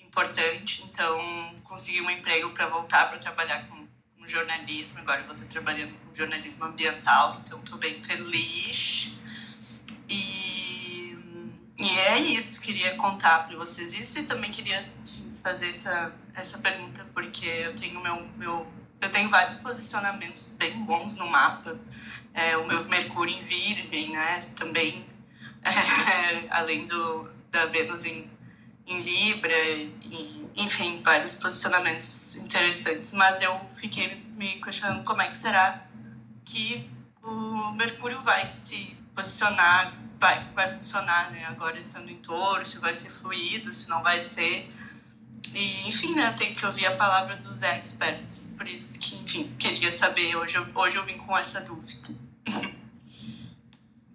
importante, 0.00 0.82
então 0.82 1.54
consegui 1.64 2.02
um 2.02 2.10
emprego 2.10 2.50
para 2.50 2.66
voltar 2.66 3.08
para 3.08 3.18
trabalhar 3.18 3.66
com 3.68 3.81
com 4.22 4.26
jornalismo, 4.28 5.00
agora 5.00 5.24
vou 5.24 5.34
estar 5.34 5.48
trabalhando 5.48 5.92
com 5.98 6.14
jornalismo 6.14 6.64
ambiental, 6.64 7.42
então 7.44 7.58
estou 7.58 7.78
bem 7.78 8.02
feliz. 8.04 9.14
E, 10.08 11.18
e 11.80 11.98
é 11.98 12.18
isso, 12.20 12.60
queria 12.60 12.94
contar 12.94 13.48
para 13.48 13.56
vocês 13.56 13.92
isso 13.92 14.20
e 14.20 14.22
também 14.22 14.50
queria 14.50 14.88
fazer 15.42 15.70
essa, 15.70 16.12
essa 16.34 16.58
pergunta, 16.58 17.04
porque 17.12 17.46
eu 17.46 17.74
tenho 17.74 18.00
meu, 18.00 18.24
meu 18.36 18.66
eu 19.00 19.10
tenho 19.10 19.28
vários 19.28 19.58
posicionamentos 19.58 20.54
bem 20.56 20.84
bons 20.84 21.16
no 21.16 21.26
mapa. 21.26 21.76
É, 22.32 22.56
o 22.56 22.64
meu 22.64 22.84
Mercúrio 22.84 23.34
em 23.34 23.42
Virgem, 23.42 24.12
né? 24.12 24.42
Também, 24.54 25.04
é, 25.64 26.46
além 26.50 26.86
do, 26.86 27.28
da 27.50 27.66
Vênus 27.66 28.04
em, 28.04 28.30
em 28.86 29.00
Libra, 29.00 29.54
enfim, 30.56 31.00
vários 31.02 31.36
posicionamentos 31.36 32.36
interessantes, 32.36 33.12
mas 33.12 33.40
eu 33.40 33.58
fiquei 33.74 34.24
me 34.36 34.60
questionando 34.60 35.04
como 35.04 35.22
é 35.22 35.28
que 35.28 35.36
será 35.36 35.86
que 36.44 36.90
o 37.22 37.72
Mercúrio 37.72 38.20
vai 38.20 38.46
se 38.46 38.96
posicionar, 39.14 39.94
vai, 40.18 40.44
vai 40.54 40.68
funcionar, 40.68 41.30
né? 41.30 41.44
Agora 41.46 41.78
estando 41.78 42.10
em 42.10 42.16
touro, 42.16 42.64
se 42.64 42.78
vai 42.78 42.94
ser 42.94 43.10
fluido, 43.10 43.72
se 43.72 43.88
não 43.88 44.02
vai 44.02 44.20
ser. 44.20 44.70
E, 45.54 45.88
enfim, 45.88 46.14
né, 46.14 46.28
eu 46.28 46.36
tenho 46.36 46.54
que 46.54 46.64
ouvir 46.64 46.86
a 46.86 46.96
palavra 46.96 47.36
dos 47.36 47.62
experts, 47.62 48.54
por 48.56 48.66
isso 48.66 48.98
que, 48.98 49.16
enfim, 49.16 49.54
queria 49.58 49.90
saber, 49.90 50.34
hoje 50.36 50.56
hoje 50.74 50.96
eu 50.96 51.04
vim 51.04 51.18
com 51.18 51.36
essa 51.36 51.60
dúvida. 51.60 52.08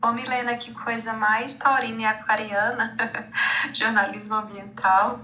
Ô 0.07 0.13
Milena, 0.13 0.55
que 0.55 0.73
coisa 0.73 1.11
mais 1.11 1.55
taurina 1.55 2.03
e 2.03 2.05
aquariana, 2.05 2.95
jornalismo 3.75 4.35
ambiental. 4.35 5.19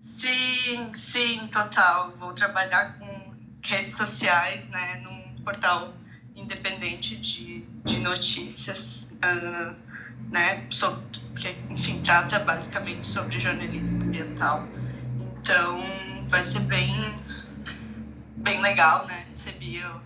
Sim, 0.00 0.94
sim, 0.94 1.46
total. 1.48 2.14
Vou 2.18 2.32
trabalhar 2.32 2.96
com 2.98 3.34
redes 3.62 3.94
sociais, 3.94 4.70
né, 4.70 5.02
num 5.04 5.42
portal 5.44 5.92
independente 6.34 7.16
de, 7.16 7.66
de 7.84 7.98
notícias, 7.98 9.14
uh, 9.22 9.76
né, 10.30 10.66
sobre, 10.70 11.04
que, 11.36 11.50
enfim, 11.68 12.00
trata 12.00 12.38
basicamente 12.38 13.06
sobre 13.06 13.38
jornalismo 13.38 14.04
ambiental. 14.04 14.66
Então, 15.20 15.80
vai 16.28 16.42
ser 16.42 16.60
bem, 16.60 16.98
bem 18.38 18.58
legal, 18.62 19.06
né? 19.06 19.26
Recebi, 19.28 19.76
eu 19.76 20.05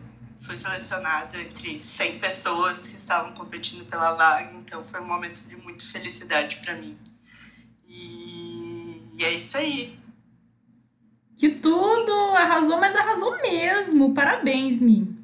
fui 0.50 0.56
selecionada 0.56 1.40
entre 1.40 1.78
100 1.78 2.18
pessoas 2.18 2.88
que 2.88 2.96
estavam 2.96 3.32
competindo 3.34 3.84
pela 3.84 4.14
vaga, 4.14 4.50
então 4.54 4.84
foi 4.84 5.00
um 5.00 5.06
momento 5.06 5.42
de 5.48 5.56
muita 5.56 5.84
felicidade 5.84 6.56
para 6.56 6.74
mim. 6.74 6.98
E, 7.88 9.14
e 9.16 9.24
é 9.24 9.32
isso 9.32 9.56
aí. 9.56 9.96
Que 11.36 11.50
tudo! 11.50 12.12
Arrasou, 12.36 12.80
mas 12.80 12.96
arrasou 12.96 13.40
mesmo. 13.40 14.12
Parabéns, 14.12 14.80
Mi. 14.80 15.16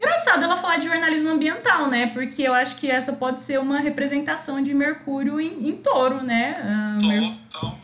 Engraçado 0.00 0.42
ela 0.42 0.56
falar 0.56 0.78
de 0.78 0.86
jornalismo 0.86 1.28
ambiental, 1.28 1.88
né? 1.88 2.06
Porque 2.08 2.42
eu 2.42 2.54
acho 2.54 2.76
que 2.76 2.90
essa 2.90 3.12
pode 3.12 3.42
ser 3.42 3.60
uma 3.60 3.80
representação 3.80 4.62
de 4.62 4.72
Mercúrio 4.72 5.38
em, 5.38 5.68
em 5.68 5.76
touro, 5.76 6.22
né? 6.22 6.54
Uh, 6.58 7.36
Totalmente. 7.50 7.75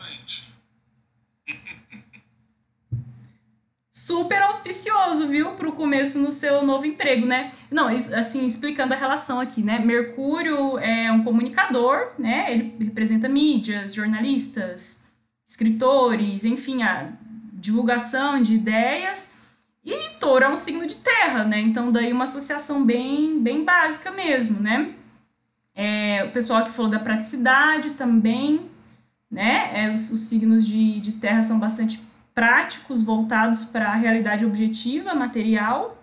Super 4.03 4.41
auspicioso, 4.41 5.29
viu? 5.29 5.51
Para 5.51 5.69
o 5.69 5.71
começo 5.71 6.19
no 6.19 6.29
seu 6.29 6.61
novo 6.61 6.85
emprego, 6.85 7.25
né? 7.25 7.53
Não, 7.71 7.87
assim, 7.87 8.45
explicando 8.45 8.93
a 8.93 8.97
relação 8.97 9.39
aqui, 9.39 9.63
né? 9.63 9.79
Mercúrio 9.79 10.77
é 10.77 11.09
um 11.09 11.23
comunicador, 11.23 12.11
né? 12.19 12.51
Ele 12.51 12.75
representa 12.81 13.29
mídias, 13.29 13.93
jornalistas, 13.93 15.01
escritores, 15.47 16.43
enfim, 16.43 16.83
a 16.83 17.13
divulgação 17.53 18.41
de 18.41 18.55
ideias 18.55 19.31
e 19.85 20.09
touro 20.19 20.43
é 20.43 20.49
um 20.49 20.55
signo 20.57 20.85
de 20.85 20.95
terra, 20.95 21.45
né? 21.45 21.61
Então, 21.61 21.89
daí 21.89 22.11
uma 22.11 22.25
associação 22.25 22.83
bem, 22.83 23.39
bem 23.39 23.63
básica 23.63 24.11
mesmo, 24.11 24.59
né? 24.59 24.95
É, 25.73 26.25
o 26.25 26.31
pessoal 26.31 26.65
que 26.65 26.71
falou 26.71 26.91
da 26.91 26.99
praticidade 26.99 27.91
também, 27.91 28.69
né? 29.31 29.71
É, 29.73 29.93
os, 29.93 30.11
os 30.11 30.19
signos 30.27 30.67
de, 30.67 30.99
de 30.99 31.13
terra 31.13 31.41
são 31.41 31.57
bastante 31.57 32.11
práticos, 32.33 33.03
voltados 33.03 33.65
para 33.65 33.89
a 33.89 33.95
realidade 33.95 34.45
objetiva, 34.45 35.13
material. 35.13 35.97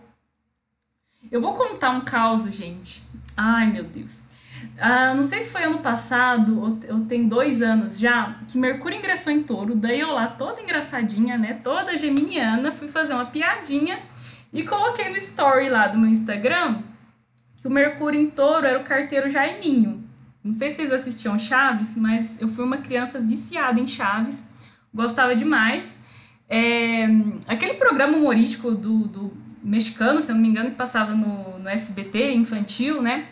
Eu 1.31 1.41
vou 1.41 1.55
contar 1.55 1.91
um 1.91 2.01
caos, 2.01 2.45
gente. 2.55 3.03
Ai, 3.37 3.66
meu 3.70 3.85
Deus. 3.85 4.22
Ah, 4.78 5.14
não 5.14 5.22
sei 5.22 5.41
se 5.41 5.51
foi 5.51 5.64
ano 5.64 5.78
passado, 5.78 6.61
ou 6.91 7.01
tem 7.07 7.26
dois 7.26 7.62
anos 7.62 7.99
já, 7.99 8.39
que 8.49 8.59
Mercúrio 8.59 8.99
ingressou 8.99 9.33
em 9.33 9.43
touro, 9.43 9.74
daí 9.74 10.01
eu 10.01 10.12
lá 10.12 10.26
toda 10.26 10.61
engraçadinha, 10.61 11.39
né, 11.39 11.55
toda 11.55 11.97
geminiana, 11.97 12.70
fui 12.70 12.87
fazer 12.87 13.14
uma 13.14 13.24
piadinha 13.24 14.01
e 14.53 14.62
coloquei 14.62 15.09
no 15.09 15.16
story 15.16 15.70
lá 15.70 15.87
do 15.87 15.97
meu 15.97 16.11
Instagram 16.11 16.83
que 17.61 17.68
o 17.68 17.70
Mercúrio 17.70 18.20
em 18.20 18.31
touro 18.31 18.66
era 18.66 18.78
o 18.78 18.85
carteiro 18.85 19.28
Jaiminho. 19.28 20.03
Não 20.43 20.53
sei 20.53 20.70
se 20.70 20.76
vocês 20.76 20.93
assistiam 20.93 21.39
Chaves, 21.39 21.95
mas 21.97 22.41
eu 22.41 22.49
fui 22.49 22.64
uma 22.64 22.78
criança 22.78 23.20
viciada 23.20 23.78
em 23.78 23.87
Chaves, 23.87 24.49
gostava 24.93 25.37
demais. 25.37 25.95
É, 26.51 27.07
aquele 27.46 27.74
programa 27.74 28.16
humorístico 28.16 28.72
do, 28.72 29.07
do 29.07 29.32
mexicano, 29.62 30.20
se 30.20 30.32
eu 30.32 30.34
não 30.34 30.42
me 30.42 30.48
engano, 30.48 30.70
que 30.70 30.76
passava 30.76 31.14
no, 31.14 31.61
no 31.61 31.68
SBT 31.68 32.32
infantil, 32.32 33.01
né? 33.01 33.28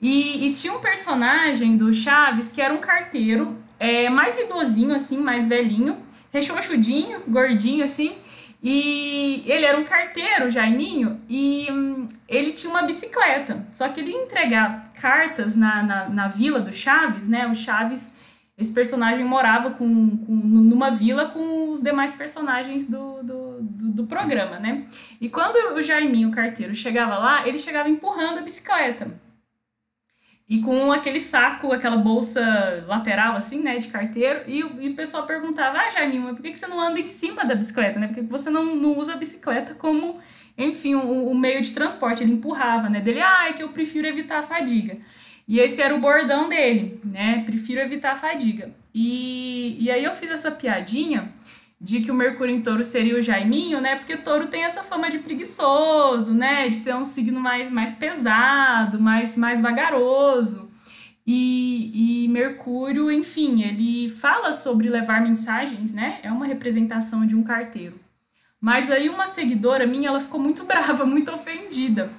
E, 0.00 0.46
e, 0.46 0.52
tinha 0.52 0.72
um 0.72 0.80
personagem 0.80 1.76
do 1.76 1.92
Chaves 1.92 2.50
que 2.50 2.62
era 2.62 2.72
um 2.72 2.78
carteiro, 2.78 3.58
é, 3.78 4.08
mais 4.08 4.38
idosinho, 4.38 4.94
assim, 4.94 5.18
mais 5.18 5.46
velhinho, 5.46 5.98
rechonchudinho, 6.32 7.20
gordinho, 7.28 7.84
assim. 7.84 8.14
E 8.62 9.42
ele 9.46 9.64
era 9.64 9.78
um 9.78 9.84
carteiro, 9.84 10.50
Jaiminho, 10.50 11.20
e 11.28 11.66
hum, 11.70 12.06
ele 12.28 12.52
tinha 12.52 12.70
uma 12.70 12.82
bicicleta. 12.82 13.66
Só 13.72 13.88
que 13.88 14.00
ele 14.00 14.10
ia 14.10 14.22
entregar 14.22 14.92
cartas 14.94 15.56
na, 15.56 15.82
na, 15.82 16.08
na 16.08 16.28
vila 16.28 16.60
do 16.60 16.72
Chaves, 16.72 17.26
né? 17.26 17.46
O 17.46 17.54
Chaves, 17.54 18.14
esse 18.60 18.72
personagem 18.74 19.24
morava 19.24 19.70
com, 19.70 20.18
com, 20.18 20.32
numa 20.32 20.90
vila 20.90 21.30
com 21.30 21.70
os 21.70 21.80
demais 21.80 22.12
personagens 22.12 22.84
do, 22.84 23.22
do, 23.22 23.62
do, 23.62 23.92
do 23.92 24.06
programa, 24.06 24.58
né? 24.58 24.84
E 25.18 25.30
quando 25.30 25.56
o 25.74 25.82
Jaiminho, 25.82 26.28
o 26.28 26.32
carteiro, 26.32 26.74
chegava 26.74 27.16
lá, 27.16 27.48
ele 27.48 27.58
chegava 27.58 27.88
empurrando 27.88 28.38
a 28.38 28.42
bicicleta. 28.42 29.18
E 30.46 30.60
com 30.60 30.92
aquele 30.92 31.20
saco, 31.20 31.72
aquela 31.72 31.96
bolsa 31.96 32.84
lateral, 32.86 33.34
assim, 33.36 33.62
né, 33.62 33.78
de 33.78 33.88
carteiro. 33.88 34.42
E, 34.46 34.58
e 34.58 34.90
o 34.90 34.96
pessoal 34.96 35.24
perguntava, 35.24 35.78
ah, 35.78 35.90
Jaiminho, 35.90 36.24
mas 36.24 36.34
por 36.34 36.42
que, 36.42 36.54
você 36.54 36.66
não 36.66 36.80
anda 36.80 37.00
em 37.00 37.06
cima 37.06 37.44
da 37.46 37.54
bicicleta, 37.54 37.98
né? 37.98 38.08
Por 38.08 38.16
que 38.16 38.22
você 38.22 38.50
não, 38.50 38.76
não 38.76 38.98
usa 38.98 39.14
a 39.14 39.16
bicicleta 39.16 39.74
como, 39.74 40.18
enfim, 40.58 40.96
o, 40.96 41.30
o 41.30 41.34
meio 41.34 41.62
de 41.62 41.72
transporte? 41.72 42.22
Ele 42.22 42.32
empurrava, 42.32 42.90
né? 42.90 43.00
Dele, 43.00 43.22
ah, 43.22 43.48
é 43.48 43.52
que 43.54 43.62
eu 43.62 43.68
prefiro 43.70 44.06
evitar 44.06 44.40
a 44.40 44.42
fadiga. 44.42 44.98
E 45.46 45.58
esse 45.58 45.80
era 45.82 45.94
o 45.94 46.00
bordão 46.00 46.48
dele, 46.48 47.00
né? 47.04 47.42
Prefiro 47.44 47.80
evitar 47.80 48.12
a 48.12 48.16
fadiga. 48.16 48.72
E, 48.94 49.76
e 49.80 49.90
aí 49.90 50.04
eu 50.04 50.12
fiz 50.14 50.30
essa 50.30 50.50
piadinha 50.50 51.32
de 51.80 52.00
que 52.00 52.10
o 52.10 52.14
Mercúrio 52.14 52.54
em 52.54 52.60
touro 52.60 52.84
seria 52.84 53.16
o 53.16 53.22
Jaiminho, 53.22 53.80
né? 53.80 53.96
Porque 53.96 54.14
o 54.14 54.22
touro 54.22 54.48
tem 54.48 54.64
essa 54.64 54.82
fama 54.82 55.10
de 55.10 55.18
preguiçoso, 55.18 56.34
né? 56.34 56.68
De 56.68 56.74
ser 56.74 56.94
um 56.94 57.04
signo 57.04 57.40
mais, 57.40 57.70
mais 57.70 57.92
pesado, 57.92 59.00
mais, 59.00 59.36
mais 59.36 59.60
vagaroso. 59.60 60.70
E, 61.26 62.24
e 62.24 62.28
Mercúrio, 62.28 63.10
enfim, 63.10 63.62
ele 63.62 64.10
fala 64.10 64.52
sobre 64.52 64.88
levar 64.88 65.22
mensagens, 65.22 65.94
né? 65.94 66.18
É 66.22 66.30
uma 66.30 66.44
representação 66.44 67.24
de 67.24 67.34
um 67.34 67.42
carteiro. 67.42 67.98
Mas 68.60 68.90
aí 68.90 69.08
uma 69.08 69.26
seguidora 69.26 69.86
minha, 69.86 70.08
ela 70.08 70.20
ficou 70.20 70.40
muito 70.40 70.64
brava, 70.66 71.06
muito 71.06 71.32
ofendida. 71.32 72.10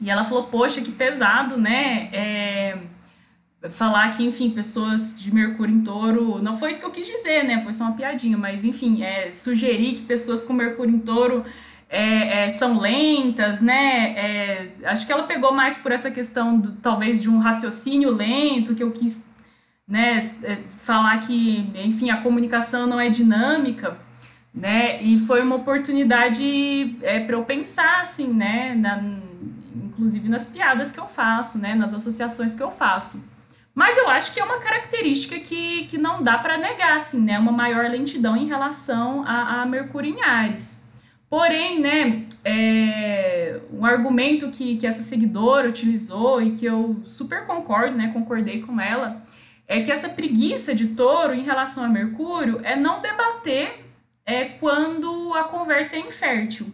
E 0.00 0.10
ela 0.10 0.24
falou, 0.24 0.44
poxa, 0.44 0.80
que 0.80 0.92
pesado, 0.92 1.56
né? 1.56 2.08
É 2.12 2.78
falar 3.70 4.10
que, 4.10 4.24
enfim, 4.24 4.50
pessoas 4.50 5.20
de 5.20 5.32
Mercúrio 5.34 5.74
em 5.74 5.82
touro. 5.82 6.42
Não 6.42 6.56
foi 6.56 6.70
isso 6.70 6.80
que 6.80 6.86
eu 6.86 6.90
quis 6.90 7.06
dizer, 7.06 7.44
né? 7.44 7.62
Foi 7.62 7.72
só 7.72 7.84
uma 7.84 7.96
piadinha, 7.96 8.36
mas 8.36 8.64
enfim, 8.64 9.02
é, 9.02 9.30
sugerir 9.32 9.94
que 9.94 10.02
pessoas 10.02 10.44
com 10.44 10.52
Mercúrio 10.52 10.94
em 10.94 10.98
touro 10.98 11.44
é, 11.88 12.44
é, 12.44 12.48
são 12.50 12.78
lentas, 12.78 13.60
né? 13.60 14.14
É, 14.16 14.68
acho 14.84 15.06
que 15.06 15.12
ela 15.12 15.24
pegou 15.24 15.52
mais 15.52 15.76
por 15.76 15.92
essa 15.92 16.10
questão, 16.10 16.58
do, 16.58 16.72
talvez, 16.72 17.22
de 17.22 17.30
um 17.30 17.38
raciocínio 17.38 18.10
lento, 18.10 18.74
que 18.74 18.82
eu 18.82 18.90
quis 18.90 19.24
né, 19.86 20.34
é, 20.42 20.58
falar 20.78 21.18
que, 21.18 21.70
enfim, 21.74 22.10
a 22.10 22.18
comunicação 22.18 22.86
não 22.86 23.00
é 23.00 23.08
dinâmica. 23.08 23.98
Né? 24.52 25.02
E 25.02 25.18
foi 25.18 25.42
uma 25.42 25.56
oportunidade 25.56 26.96
é, 27.02 27.18
para 27.18 27.34
eu 27.34 27.44
pensar, 27.44 28.02
assim, 28.02 28.28
né? 28.28 28.72
Na, 28.74 29.02
inclusive 29.94 30.28
nas 30.28 30.44
piadas 30.44 30.92
que 30.92 31.00
eu 31.00 31.06
faço, 31.06 31.58
né? 31.58 31.74
Nas 31.74 31.94
associações 31.94 32.54
que 32.54 32.62
eu 32.62 32.70
faço. 32.70 33.28
Mas 33.74 33.96
eu 33.98 34.08
acho 34.08 34.32
que 34.32 34.38
é 34.38 34.44
uma 34.44 34.58
característica 34.58 35.38
que, 35.40 35.86
que 35.86 35.98
não 35.98 36.22
dá 36.22 36.38
para 36.38 36.58
negar, 36.58 36.96
assim, 36.96 37.20
né? 37.20 37.38
Uma 37.38 37.52
maior 37.52 37.88
lentidão 37.90 38.36
em 38.36 38.46
relação 38.46 39.24
a, 39.26 39.62
a 39.62 39.66
Mercúrio 39.66 40.14
em 40.14 40.22
Ares. 40.22 40.84
Porém, 41.28 41.80
né, 41.80 42.26
é, 42.44 43.58
um 43.72 43.84
argumento 43.84 44.50
que, 44.50 44.76
que 44.76 44.86
essa 44.86 45.02
seguidora 45.02 45.68
utilizou 45.68 46.40
e 46.40 46.52
que 46.52 46.64
eu 46.64 47.02
super 47.04 47.44
concordo, 47.44 47.96
né, 47.96 48.12
concordei 48.12 48.60
com 48.62 48.80
ela, 48.80 49.20
é 49.66 49.80
que 49.80 49.90
essa 49.90 50.08
preguiça 50.08 50.72
de 50.72 50.88
touro 50.88 51.34
em 51.34 51.42
relação 51.42 51.82
a 51.82 51.88
Mercúrio 51.88 52.60
é 52.62 52.76
não 52.76 53.00
debater 53.00 53.84
é, 54.24 54.44
quando 54.44 55.34
a 55.34 55.44
conversa 55.44 55.96
é 55.96 55.98
infértil. 55.98 56.72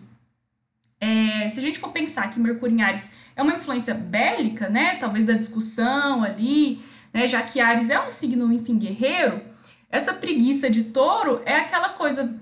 É, 1.00 1.48
se 1.48 1.58
a 1.58 1.62
gente 1.62 1.78
for 1.78 1.90
pensar 1.90 2.28
que 2.28 2.38
Mercúrio 2.38 2.76
em 2.76 2.82
Ares 2.82 3.12
é 3.34 3.42
uma 3.42 3.54
influência 3.54 3.94
bélica, 3.94 4.68
né, 4.68 4.96
talvez 4.96 5.24
da 5.24 5.32
discussão 5.32 6.22
ali, 6.22 6.82
né? 7.12 7.26
Já 7.26 7.42
que 7.42 7.60
Ares 7.60 7.90
é 7.90 8.00
um 8.00 8.10
signo, 8.10 8.52
enfim, 8.52 8.78
guerreiro, 8.78 9.42
essa 9.90 10.12
preguiça 10.12 10.70
de 10.70 10.84
touro 10.84 11.42
é 11.44 11.56
aquela 11.56 11.90
coisa. 11.90 12.34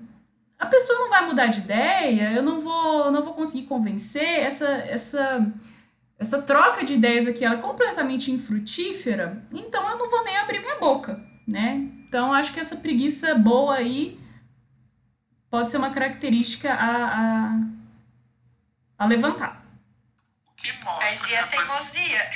A 0.59 0.67
pessoa 0.67 0.99
não 0.99 1.09
vai 1.09 1.27
mudar 1.27 1.47
de 1.47 1.61
ideia, 1.61 2.33
eu 2.33 2.43
não 2.43 2.61
vou, 2.61 3.11
não 3.11 3.23
vou 3.23 3.33
conseguir 3.33 3.67
convencer, 3.67 4.41
essa, 4.41 4.67
essa, 4.67 5.53
essa 6.19 6.43
troca 6.43 6.85
de 6.85 6.95
ideias 6.95 7.27
aqui 7.27 7.45
ela 7.45 7.55
é 7.55 7.59
completamente 7.59 8.33
infrutífera, 8.33 9.43
então 9.53 9.89
eu 9.89 9.97
não 9.97 10.11
vou 10.11 10.25
nem 10.25 10.37
abrir 10.37 10.59
minha 10.59 10.77
boca, 10.77 11.25
né? 11.47 11.89
Então 12.09 12.33
acho 12.33 12.53
que 12.53 12.61
essa 12.61 12.77
preguiça 12.77 13.37
boa 13.37 13.77
aí 13.77 14.19
pode 15.49 15.71
ser 15.71 15.77
uma 15.77 15.91
característica 15.91 16.73
a, 16.75 17.07
a, 17.07 17.61
a 18.99 19.07
levantar. 19.07 19.63
O 20.47 20.53
que 20.55 20.73
mostra. 20.85 21.11
Mas 21.11 21.35
a 21.35 21.47
teimosia. 21.47 22.31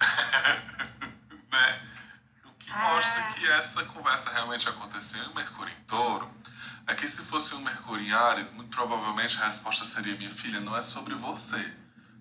né? 1.50 1.80
O 2.44 2.52
que 2.58 2.70
mostra 2.70 3.20
ah. 3.20 3.32
que 3.32 3.46
essa 3.46 3.84
conversa 3.84 4.30
realmente 4.30 4.68
aconteceu 4.68 5.24
em 5.24 5.34
Mercúrio 5.34 5.72
em 5.72 5.84
Touro 5.84 6.30
é 6.86 6.94
que 6.94 7.08
se 7.08 7.22
fosse 7.22 7.54
um 7.54 7.62
Mercúrio 7.62 8.06
em 8.06 8.12
Ares, 8.12 8.52
muito 8.52 8.70
provavelmente 8.70 9.40
a 9.40 9.46
resposta 9.46 9.84
seria: 9.84 10.16
minha 10.16 10.30
filha, 10.30 10.60
não 10.60 10.76
é 10.76 10.82
sobre 10.82 11.14
você. 11.14 11.74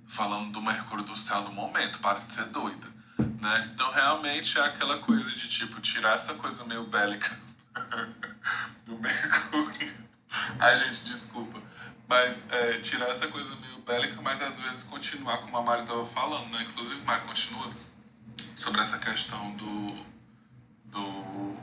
Falando 0.08 0.52
do 0.52 0.62
Mercúrio 0.62 1.04
do 1.04 1.16
céu 1.16 1.42
no 1.42 1.52
momento, 1.52 2.00
para 2.00 2.20
de 2.20 2.32
ser 2.32 2.46
doida. 2.46 2.88
Né? 3.18 3.72
Então, 3.74 3.92
realmente 3.92 4.58
é 4.58 4.62
aquela 4.64 5.00
coisa 5.00 5.30
de 5.32 5.50
tipo, 5.50 5.82
tirar 5.82 6.16
essa 6.16 6.36
coisa 6.36 6.64
meio 6.66 6.86
bélica 6.86 7.38
do 8.86 8.98
Mercúrio. 8.98 10.06
Ai, 10.60 10.80
gente, 10.84 11.06
desculpa. 11.06 11.62
Mas 12.08 12.50
é, 12.52 12.80
tirar 12.80 13.10
essa 13.10 13.28
coisa 13.28 13.56
meio 13.58 13.65
bélica, 13.86 14.22
mas 14.22 14.42
às 14.42 14.60
vezes 14.60 14.84
continuar 14.84 15.38
como 15.38 15.58
a 15.58 15.62
Mari 15.62 15.84
estava 15.84 16.06
falando, 16.06 16.50
né? 16.52 16.64
Inclusive, 16.64 17.02
Mari 17.04 17.22
continua 17.22 17.72
sobre 18.56 18.82
essa 18.82 18.98
questão 18.98 19.52
do, 19.52 20.06
do 20.86 21.56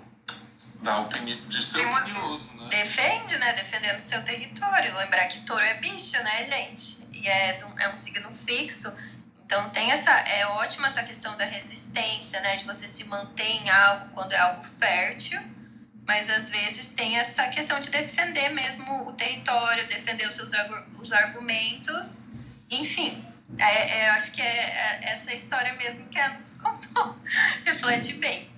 da 0.82 0.98
opinião 0.98 1.38
de 1.48 1.64
ser 1.64 1.86
opinioso, 1.86 2.50
né? 2.54 2.68
Defende, 2.70 3.36
né? 3.38 3.52
Defendendo 3.52 3.98
o 3.98 4.00
seu 4.00 4.22
território. 4.24 4.96
Lembrar 4.96 5.26
que 5.26 5.40
touro 5.40 5.62
é 5.62 5.74
bicho, 5.74 6.20
né, 6.22 6.46
gente? 6.46 7.06
E 7.12 7.28
é, 7.28 7.60
é 7.80 7.88
um 7.88 7.94
signo 7.94 8.30
fixo. 8.34 8.94
Então 9.44 9.70
tem 9.70 9.90
essa. 9.90 10.10
É 10.10 10.46
ótima 10.46 10.86
essa 10.86 11.02
questão 11.02 11.36
da 11.36 11.44
resistência, 11.44 12.40
né? 12.40 12.56
De 12.56 12.64
você 12.64 12.88
se 12.88 13.04
manter 13.04 13.48
em 13.48 13.70
algo 13.70 14.10
quando 14.14 14.32
é 14.32 14.38
algo 14.38 14.64
fértil. 14.64 15.40
Mas 16.06 16.28
às 16.28 16.50
vezes 16.50 16.88
tem 16.94 17.18
essa 17.18 17.48
questão 17.48 17.80
de 17.80 17.90
defender 17.90 18.50
mesmo 18.50 19.08
o 19.08 19.12
território, 19.12 19.86
defender 19.86 20.26
os 20.28 20.34
seus 20.34 20.50
os 21.00 21.12
argumentos. 21.12 22.34
Enfim, 22.70 23.24
É, 23.58 24.00
é, 24.00 24.10
acho 24.10 24.32
que 24.32 24.40
é, 24.40 24.46
é, 24.46 25.12
essa 25.12 25.32
história 25.34 25.74
mesmo 25.74 26.08
que 26.08 26.18
a 26.18 26.38
nos 26.38 26.54
contou. 26.62 27.18
Reflete 27.64 28.14
bem. 28.14 28.50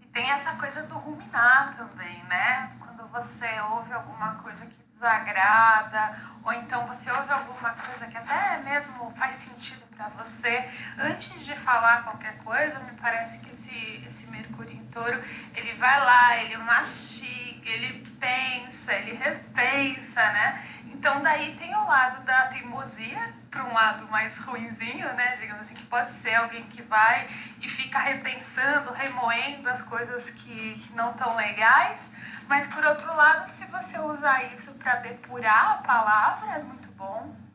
E 0.00 0.06
tem 0.06 0.30
essa 0.30 0.52
coisa 0.54 0.84
do 0.84 0.94
ruminar 0.94 1.76
também, 1.76 2.22
né? 2.24 2.72
Quando 2.78 3.08
você 3.08 3.48
ouve 3.72 3.92
alguma 3.92 4.36
coisa 4.36 4.64
que 4.66 4.76
desagrada, 4.96 6.16
ou 6.42 6.52
então 6.52 6.86
você 6.86 7.10
ouve 7.10 7.30
alguma 7.30 7.70
coisa 7.70 8.06
que 8.06 8.16
até 8.16 8.58
mesmo 8.62 9.12
faz 9.16 9.36
sentido 9.36 9.84
para 9.94 10.08
você, 10.08 10.68
antes 10.98 11.44
de 11.44 11.54
falar 11.54 12.04
qualquer 12.04 12.36
coisa, 12.38 12.78
me 12.80 12.92
parece 12.98 13.44
que 13.44 13.52
esse, 13.52 14.04
esse 14.06 14.30
Mercúrio 14.30 14.75
touro, 14.96 15.22
ele 15.54 15.72
vai 15.74 16.00
lá, 16.00 16.36
ele 16.38 16.56
mastiga, 16.58 17.68
ele 17.68 18.06
pensa, 18.18 18.94
ele 18.94 19.14
repensa, 19.14 20.22
né? 20.32 20.64
Então 20.86 21.22
daí 21.22 21.54
tem 21.56 21.74
o 21.74 21.86
lado 21.86 22.24
da 22.24 22.46
teimosia, 22.46 23.34
para 23.50 23.64
um 23.64 23.72
lado 23.72 24.08
mais 24.10 24.38
ruinzinho, 24.38 25.12
né? 25.14 25.36
Digamos 25.40 25.62
assim, 25.62 25.74
que 25.74 25.84
pode 25.84 26.12
ser 26.12 26.34
alguém 26.34 26.62
que 26.64 26.82
vai 26.82 27.26
e 27.60 27.68
fica 27.68 27.98
repensando, 27.98 28.92
remoendo 28.92 29.68
as 29.68 29.82
coisas 29.82 30.30
que, 30.30 30.74
que 30.74 30.94
não 30.94 31.10
estão 31.12 31.36
legais. 31.36 32.14
Mas 32.48 32.66
por 32.66 32.84
outro 32.84 33.14
lado, 33.14 33.48
se 33.48 33.66
você 33.66 33.98
usar 33.98 34.54
isso 34.54 34.74
para 34.74 34.96
depurar 34.96 35.72
a 35.72 35.82
palavra, 35.82 36.56
é 36.56 36.62
muito 36.62 36.88
bom. 36.92 37.45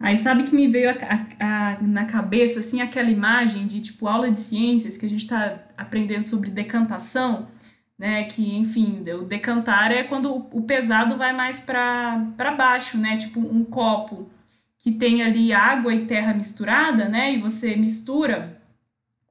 Aí 0.00 0.16
sabe 0.18 0.44
que 0.44 0.54
me 0.54 0.68
veio 0.68 0.90
a, 0.90 0.92
a, 0.92 1.72
a, 1.74 1.82
na 1.82 2.04
cabeça 2.04 2.60
assim 2.60 2.80
aquela 2.80 3.10
imagem 3.10 3.66
de 3.66 3.80
tipo 3.80 4.06
aula 4.06 4.30
de 4.30 4.40
ciências 4.40 4.96
que 4.96 5.04
a 5.04 5.08
gente 5.08 5.22
está 5.22 5.58
aprendendo 5.76 6.26
sobre 6.26 6.50
decantação, 6.50 7.48
né? 7.98 8.24
Que 8.24 8.56
enfim, 8.56 9.04
o 9.10 9.24
decantar 9.24 9.90
é 9.90 10.04
quando 10.04 10.32
o, 10.52 10.62
pesado 10.62 11.16
vai 11.16 11.32
mais 11.32 11.60
para 11.60 12.54
baixo, 12.56 12.96
né? 12.96 13.16
Tipo 13.16 13.40
um 13.40 13.64
copo 13.64 14.30
que 14.78 14.92
tem 14.92 15.22
ali 15.22 15.52
água 15.52 15.92
e 15.92 16.06
terra 16.06 16.32
misturada, 16.32 17.08
né? 17.08 17.34
E 17.34 17.40
você 17.40 17.74
mistura 17.74 18.58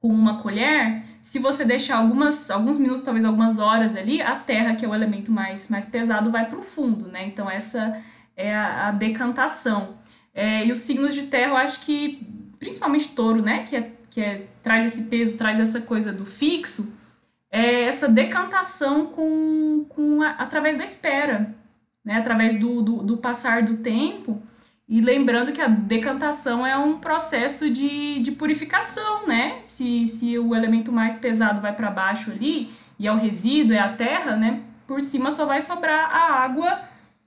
com 0.00 0.08
uma 0.08 0.40
colher, 0.42 1.02
se 1.22 1.38
você 1.38 1.64
deixar 1.64 1.96
algumas, 1.96 2.50
alguns 2.50 2.78
minutos, 2.78 3.02
talvez 3.02 3.24
algumas 3.24 3.58
horas 3.58 3.96
ali, 3.96 4.22
a 4.22 4.36
terra, 4.36 4.76
que 4.76 4.84
é 4.84 4.88
o 4.88 4.94
elemento 4.94 5.32
mais, 5.32 5.68
mais 5.68 5.86
pesado, 5.86 6.30
vai 6.30 6.46
para 6.46 6.58
o 6.58 6.62
fundo, 6.62 7.08
né? 7.08 7.26
Então, 7.26 7.50
essa 7.50 8.00
é 8.36 8.54
a 8.54 8.92
decantação. 8.92 9.97
É, 10.38 10.64
e 10.64 10.70
os 10.70 10.78
signos 10.78 11.16
de 11.16 11.22
terra, 11.22 11.50
eu 11.50 11.56
acho 11.56 11.80
que, 11.80 12.24
principalmente 12.60 13.08
touro, 13.08 13.42
né? 13.42 13.64
Que, 13.64 13.74
é, 13.74 13.90
que 14.08 14.20
é, 14.20 14.46
traz 14.62 14.92
esse 14.92 15.08
peso, 15.08 15.36
traz 15.36 15.58
essa 15.58 15.80
coisa 15.80 16.12
do 16.12 16.24
fixo, 16.24 16.96
é 17.50 17.82
essa 17.82 18.08
decantação 18.08 19.06
com, 19.06 19.84
com 19.88 20.22
a, 20.22 20.30
através 20.30 20.78
da 20.78 20.84
espera, 20.84 21.52
né? 22.04 22.14
Através 22.14 22.56
do, 22.56 22.80
do, 22.80 23.02
do 23.02 23.16
passar 23.16 23.64
do 23.64 23.78
tempo. 23.78 24.40
E 24.88 25.00
lembrando 25.00 25.50
que 25.50 25.60
a 25.60 25.66
decantação 25.66 26.64
é 26.64 26.78
um 26.78 27.00
processo 27.00 27.68
de, 27.68 28.20
de 28.20 28.30
purificação, 28.30 29.26
né? 29.26 29.58
Se, 29.64 30.06
se 30.06 30.38
o 30.38 30.54
elemento 30.54 30.92
mais 30.92 31.16
pesado 31.16 31.60
vai 31.60 31.74
para 31.74 31.90
baixo 31.90 32.30
ali, 32.30 32.70
e 32.96 33.08
é 33.08 33.12
o 33.12 33.16
resíduo, 33.16 33.74
é 33.74 33.80
a 33.80 33.92
terra, 33.92 34.36
né? 34.36 34.62
Por 34.86 35.00
cima 35.00 35.32
só 35.32 35.46
vai 35.46 35.60
sobrar 35.60 36.08
a 36.14 36.44
água, 36.44 36.80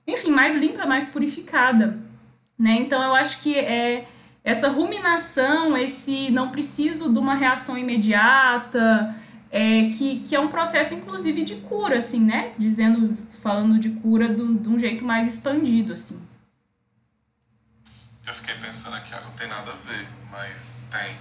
enfim, 0.06 0.30
mais 0.30 0.56
limpa, 0.56 0.86
mais 0.86 1.04
purificada, 1.04 2.10
né? 2.58 2.76
Então 2.76 3.02
eu 3.02 3.14
acho 3.14 3.40
que 3.42 3.58
é 3.58 4.06
essa 4.44 4.68
ruminação, 4.68 5.76
esse 5.76 6.30
não 6.30 6.50
preciso 6.50 7.12
de 7.12 7.18
uma 7.18 7.34
reação 7.34 7.78
imediata, 7.78 9.14
é, 9.50 9.90
que, 9.90 10.20
que 10.20 10.34
é 10.34 10.40
um 10.40 10.48
processo, 10.48 10.94
inclusive, 10.94 11.44
de 11.44 11.56
cura, 11.56 11.98
assim, 11.98 12.20
né? 12.24 12.52
Dizendo, 12.58 13.14
falando 13.42 13.78
de 13.78 13.90
cura 13.90 14.28
do, 14.28 14.54
de 14.54 14.68
um 14.68 14.78
jeito 14.78 15.04
mais 15.04 15.28
expandido, 15.28 15.92
assim. 15.92 16.26
Eu 18.26 18.34
fiquei 18.34 18.54
pensando 18.56 18.96
aqui, 18.96 19.12
ah, 19.14 19.20
não 19.20 19.32
tem 19.32 19.46
nada 19.46 19.72
a 19.72 19.76
ver, 19.76 20.08
mas 20.30 20.82
tem. 20.90 21.16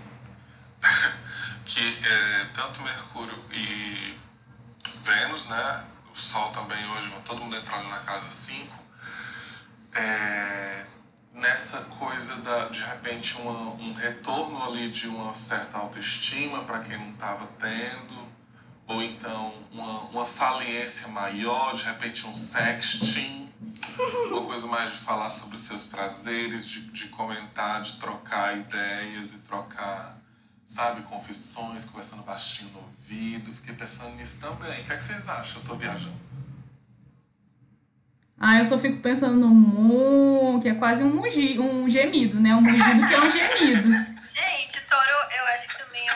que 1.65 2.05
é, 2.05 2.45
tanto 2.55 2.81
Mercúrio 2.81 3.37
e 3.51 4.15
Vênus, 5.03 5.49
né? 5.49 5.83
O 6.13 6.17
Sol 6.17 6.51
também 6.51 6.83
hoje, 6.89 7.11
todo 7.25 7.41
mundo 7.41 7.55
entrando 7.55 7.87
na 7.89 7.99
casa 7.99 8.31
5. 8.31 8.79
É, 9.93 10.85
nessa 11.33 11.81
coisa 11.81 12.35
da, 12.37 12.67
de 12.69 12.81
repente, 12.81 13.37
uma, 13.37 13.73
um 13.73 13.93
retorno 13.93 14.63
ali 14.63 14.89
de 14.89 15.07
uma 15.07 15.35
certa 15.35 15.77
autoestima 15.77 16.63
para 16.63 16.79
quem 16.79 16.97
não 16.97 17.11
estava 17.11 17.47
tendo, 17.59 18.27
ou 18.87 19.01
então 19.01 19.53
uma, 19.71 20.01
uma 20.09 20.25
saliência 20.25 21.07
maior, 21.07 21.73
de 21.73 21.83
repente 21.83 22.27
um 22.27 22.35
sexting 22.35 23.41
uma 24.31 24.45
coisa 24.45 24.67
mais 24.67 24.91
de 24.91 24.97
falar 24.99 25.29
sobre 25.29 25.55
os 25.55 25.61
seus 25.61 25.87
prazeres, 25.87 26.67
de, 26.67 26.81
de 26.91 27.07
comentar, 27.09 27.81
de 27.83 27.97
trocar 27.97 28.57
ideias 28.57 29.33
e 29.33 29.39
trocar, 29.39 30.17
sabe, 30.65 31.03
confissões, 31.03 31.85
conversando 31.85 32.23
baixinho 32.23 32.71
no 32.71 32.79
ouvido. 32.79 33.53
Fiquei 33.53 33.75
pensando 33.75 34.15
nisso 34.15 34.41
também. 34.41 34.81
O 34.81 34.85
que, 34.85 34.93
é 34.93 34.97
que 34.97 35.03
vocês 35.03 35.27
acham? 35.27 35.61
Eu 35.61 35.67
tô 35.67 35.75
viajando. 35.75 36.30
Ah, 38.43 38.57
eu 38.57 38.65
só 38.65 38.79
fico 38.79 38.99
pensando 39.01 39.35
no 39.35 39.49
mu, 39.49 40.59
que 40.59 40.69
é 40.69 40.73
quase 40.73 41.03
um, 41.03 41.13
mugi, 41.13 41.59
um 41.59 41.87
gemido, 41.87 42.39
né? 42.39 42.55
Um 42.55 42.61
mugido 42.61 43.07
que 43.07 43.13
é 43.13 43.19
um 43.19 43.31
gemido. 43.31 43.89
Gente, 44.25 44.81
touro, 44.87 45.35
eu 45.37 45.45
acho 45.53 45.69
que 45.69 45.77
também 45.77 46.09
é 46.09 46.13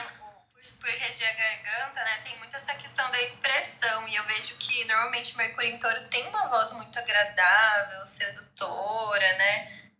por 0.86 0.90
reger 0.90 1.30
a 1.30 1.34
garganta, 1.34 2.04
né, 2.04 2.22
tem 2.24 2.38
muito 2.40 2.56
essa 2.56 2.74
questão 2.76 3.10
da 3.12 3.22
expressão. 3.22 4.08
E 4.08 4.16
eu 4.16 4.24
vejo 4.24 4.56
que 4.58 4.86
normalmente 4.86 5.38
Mercúrio 5.38 5.70
em 5.70 5.78
Touro 5.78 6.08
tem 6.10 6.28
uma 6.28 6.48
voz 6.48 6.74
muito 6.74 6.98
agradável, 6.98 8.06
sedutora, 8.06 9.38
né? 9.38 9.92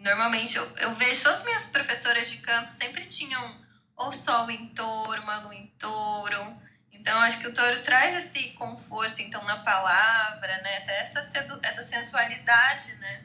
Normalmente 0.00 0.56
eu, 0.56 0.76
eu 0.78 0.94
vejo 0.94 1.22
todas 1.22 1.40
as 1.40 1.44
minhas 1.44 1.66
professoras 1.66 2.30
de 2.30 2.38
canto 2.38 2.68
sempre 2.68 3.06
tinham 3.06 3.70
ou 3.96 4.12
sol 4.12 4.50
em 4.50 4.68
touro, 4.68 5.22
uma 5.22 5.38
lua 5.40 5.54
em 5.54 5.66
touro. 5.78 6.56
Então, 7.00 7.18
acho 7.20 7.40
que 7.40 7.46
o 7.46 7.54
touro 7.54 7.82
traz 7.82 8.14
esse 8.14 8.50
conforto, 8.50 9.22
então, 9.22 9.42
na 9.44 9.56
palavra, 9.60 10.60
né? 10.60 10.76
Até 10.82 11.00
essa, 11.00 11.20
essa 11.62 11.82
sensualidade, 11.82 12.94
né? 12.96 13.24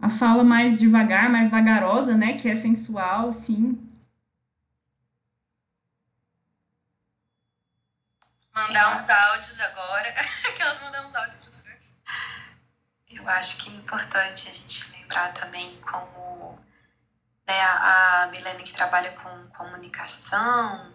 A 0.00 0.08
fala 0.08 0.44
mais 0.44 0.78
devagar, 0.78 1.28
mais 1.28 1.50
vagarosa, 1.50 2.16
né? 2.16 2.34
Que 2.34 2.48
é 2.48 2.54
sensual, 2.54 3.32
sim. 3.32 3.82
Mandar 8.54 8.96
uns 8.96 9.10
áudios 9.10 9.60
agora. 9.60 10.14
Aquelas 10.48 10.80
mandam 10.80 11.08
uns 11.08 11.14
áudios 11.14 11.34
para 11.38 11.48
os 11.48 11.64
Eu 13.10 13.28
acho 13.28 13.64
que 13.64 13.70
é 13.70 13.74
importante 13.74 14.48
a 14.48 14.52
gente 14.52 14.92
lembrar 14.92 15.32
também 15.34 15.76
como 15.80 16.56
né, 17.48 17.60
a 17.60 18.28
Milene 18.30 18.62
que 18.62 18.72
trabalha 18.72 19.10
com 19.10 19.48
comunicação, 19.48 20.94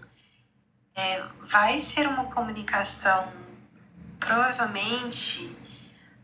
é, 0.95 1.23
vai 1.49 1.79
ser 1.79 2.07
uma 2.07 2.25
comunicação 2.25 3.31
provavelmente 4.19 5.55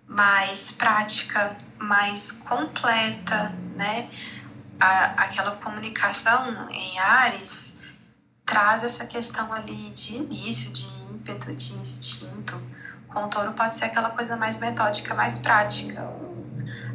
mais 0.08 0.72
prática, 0.72 1.56
mais 1.78 2.32
completa, 2.32 3.50
né? 3.76 4.10
A, 4.80 5.06
aquela 5.24 5.52
comunicação 5.58 6.70
em 6.70 7.00
Ares 7.00 7.78
traz 8.46 8.84
essa 8.84 9.06
questão 9.06 9.52
ali 9.52 9.90
de 9.92 10.16
início, 10.16 10.72
de 10.72 10.88
ímpeto, 11.12 11.54
de 11.54 11.74
instinto. 11.74 12.56
Com 13.08 13.28
touro 13.28 13.54
pode 13.54 13.76
ser 13.76 13.86
aquela 13.86 14.12
coisa 14.12 14.38
mais 14.38 14.58
metódica, 14.60 15.14
mais 15.14 15.40
prática. 15.40 16.02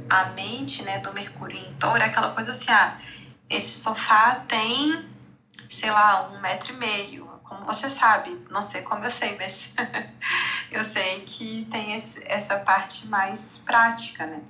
A 0.09 0.25
mente 0.31 0.83
né, 0.83 0.99
do 1.01 1.13
Mercúrio 1.13 1.59
em 1.59 1.75
touro 1.75 1.99
é 1.99 2.07
aquela 2.07 2.31
coisa 2.31 2.53
assim, 2.53 2.71
ah, 2.71 2.99
esse 3.51 3.83
sofá 3.83 4.37
tem, 4.49 5.05
sei 5.69 5.91
lá, 5.91 6.31
um 6.31 6.41
metro 6.41 6.73
e 6.73 6.77
meio. 6.77 7.22
Como 7.53 7.67
você 7.67 7.91
sabe, 7.91 8.47
não 8.51 8.63
sei 8.63 8.81
como 8.81 9.05
eu 9.05 9.11
sei, 9.11 9.37
mas 9.37 9.75
eu 10.73 10.83
sei 10.83 11.21
que 11.21 11.69
tem 11.71 11.95
esse, 11.95 12.27
essa 12.27 12.59
parte 12.61 13.09
mais 13.09 13.59
prática, 13.59 14.25
né? 14.25 14.41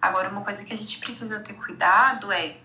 Agora, 0.00 0.28
uma 0.28 0.42
coisa 0.42 0.62
que 0.62 0.74
a 0.74 0.76
gente 0.76 0.98
precisa 0.98 1.40
ter 1.40 1.54
cuidado 1.54 2.30
é 2.30 2.58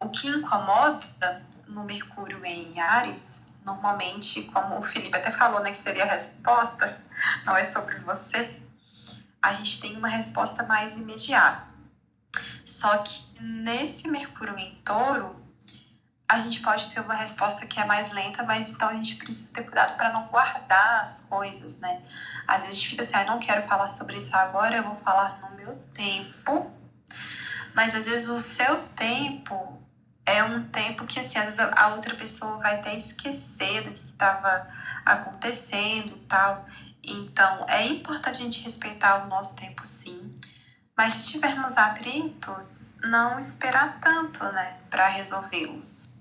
o 0.00 0.08
que 0.08 0.26
incomoda 0.26 1.44
no 1.68 1.84
Mercúrio 1.84 2.42
em 2.44 2.80
Ares 2.80 3.50
normalmente, 3.62 4.44
como 4.44 4.78
o 4.78 4.82
Felipe 4.82 5.14
até 5.14 5.30
falou, 5.30 5.60
né, 5.60 5.70
que 5.70 5.76
seria 5.76 6.04
a 6.04 6.06
resposta, 6.06 6.98
não 7.44 7.54
é 7.54 7.64
sobre 7.64 7.98
você, 7.98 8.58
a 9.42 9.52
gente 9.52 9.82
tem 9.82 9.96
uma 9.98 10.08
resposta 10.08 10.62
mais 10.62 10.96
imediata. 10.96 11.68
Só 12.64 12.96
que 12.98 13.42
nesse 13.42 14.08
Mercúrio 14.08 14.58
em 14.58 14.76
touro, 14.76 15.39
a 16.30 16.38
gente 16.38 16.60
pode 16.60 16.88
ter 16.92 17.00
uma 17.00 17.14
resposta 17.14 17.66
que 17.66 17.80
é 17.80 17.84
mais 17.84 18.12
lenta, 18.12 18.44
mas 18.44 18.70
então 18.70 18.88
a 18.88 18.94
gente 18.94 19.16
precisa 19.16 19.52
ter 19.52 19.64
cuidado 19.64 19.96
para 19.96 20.12
não 20.12 20.28
guardar 20.28 21.02
as 21.02 21.22
coisas, 21.22 21.80
né? 21.80 22.02
Às 22.46 22.60
vezes 22.60 22.70
a 22.70 22.74
gente 22.76 22.88
fica 22.90 23.02
assim, 23.02 23.16
ah, 23.16 23.24
não 23.24 23.40
quero 23.40 23.66
falar 23.66 23.88
sobre 23.88 24.16
isso 24.16 24.36
agora, 24.36 24.76
eu 24.76 24.84
vou 24.84 24.94
falar 24.96 25.40
no 25.40 25.56
meu 25.56 25.76
tempo. 25.92 26.70
Mas 27.74 27.96
às 27.96 28.06
vezes 28.06 28.28
o 28.28 28.38
seu 28.38 28.80
tempo 28.90 29.82
é 30.24 30.44
um 30.44 30.68
tempo 30.68 31.04
que 31.04 31.18
assim, 31.18 31.36
às 31.36 31.56
vezes 31.56 31.58
a 31.58 31.88
outra 31.88 32.14
pessoa 32.14 32.58
vai 32.58 32.76
até 32.76 32.94
esquecer 32.94 33.82
do 33.82 33.90
que 33.90 34.12
estava 34.12 34.68
acontecendo 35.04 36.14
e 36.14 36.26
tal. 36.28 36.64
Então, 37.02 37.66
é 37.68 37.86
importante 37.86 38.40
a 38.40 38.44
gente 38.44 38.62
respeitar 38.62 39.24
o 39.24 39.26
nosso 39.26 39.56
tempo, 39.56 39.84
sim. 39.84 40.38
Mas 40.96 41.14
se 41.14 41.30
tivermos 41.32 41.76
atritos, 41.76 42.98
não 43.02 43.36
esperar 43.36 43.98
tanto, 44.00 44.44
né, 44.52 44.76
para 44.88 45.08
resolvê-los. 45.08 46.19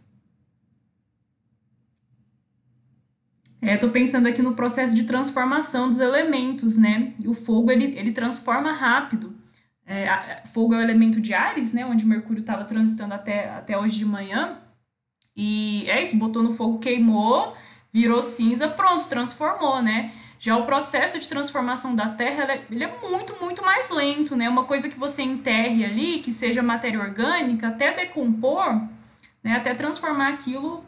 É, 3.62 3.76
tô 3.76 3.89
pensando 3.89 4.28
aqui 4.28 4.41
no 4.41 4.53
processo 4.53 4.95
de 4.95 5.03
transformação 5.03 5.89
dos 5.89 5.99
elementos, 5.99 6.78
né? 6.78 7.14
O 7.26 7.34
fogo 7.34 7.72
ele, 7.72 7.97
ele 7.97 8.12
transforma 8.12 8.72
rápido. 8.72 9.36
É, 9.86 10.07
a, 10.07 10.43
fogo 10.45 10.74
é 10.74 10.78
o 10.78 10.82
elemento 10.82 11.20
de 11.20 11.34
Ares, 11.34 11.74
né? 11.74 11.86
Onde 11.86 12.05
Mercúrio 12.05 12.39
estava 12.41 12.64
transitando 12.64 13.14
até, 13.14 13.49
até 13.49 13.78
hoje 13.78 13.97
de 13.97 14.05
manhã. 14.05 14.57
E 15.36 15.86
é 15.89 16.01
isso, 16.01 16.18
botou 16.18 16.41
no 16.41 16.51
fogo, 16.51 16.80
queimou, 16.80 17.53
virou 17.91 18.22
cinza, 18.22 18.68
pronto, 18.68 19.07
transformou, 19.07 19.82
né? 19.82 20.12
Já 20.39 20.55
o 20.55 20.66
processo 20.66 21.20
de 21.20 21.28
transformação 21.28 21.93
da 21.93 22.07
Terra, 22.10 22.53
é, 22.53 22.66
ele 22.72 22.84
é 22.84 22.97
muito, 23.10 23.36
muito 23.41 23.62
mais 23.64 23.89
lento, 23.89 24.38
né? 24.38 24.47
Uma 24.47 24.64
coisa 24.64 24.88
que 24.88 24.97
você 24.97 25.22
enterre 25.22 25.84
ali, 25.84 26.20
que 26.20 26.32
seja 26.32 26.64
matéria 26.64 26.99
orgânica, 26.99 27.68
até 27.68 27.93
decompor, 27.93 28.82
né? 29.43 29.53
Até 29.57 29.74
transformar 29.74 30.30
aquilo, 30.30 30.82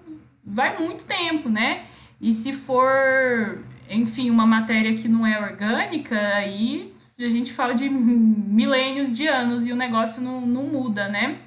vai 0.43 0.77
muito 0.79 1.03
tempo, 1.03 1.49
né? 1.49 1.85
E 2.21 2.31
se 2.31 2.53
for, 2.53 3.63
enfim, 3.89 4.29
uma 4.29 4.45
matéria 4.45 4.95
que 4.95 5.07
não 5.07 5.25
é 5.25 5.39
orgânica, 5.39 6.17
aí 6.35 6.93
a 7.19 7.29
gente 7.29 7.51
fala 7.53 7.73
de 7.73 7.89
milênios 7.89 9.15
de 9.15 9.27
anos 9.27 9.65
e 9.67 9.73
o 9.73 9.75
negócio 9.75 10.21
não, 10.21 10.41
não 10.41 10.63
muda, 10.63 11.07
né? 11.07 11.39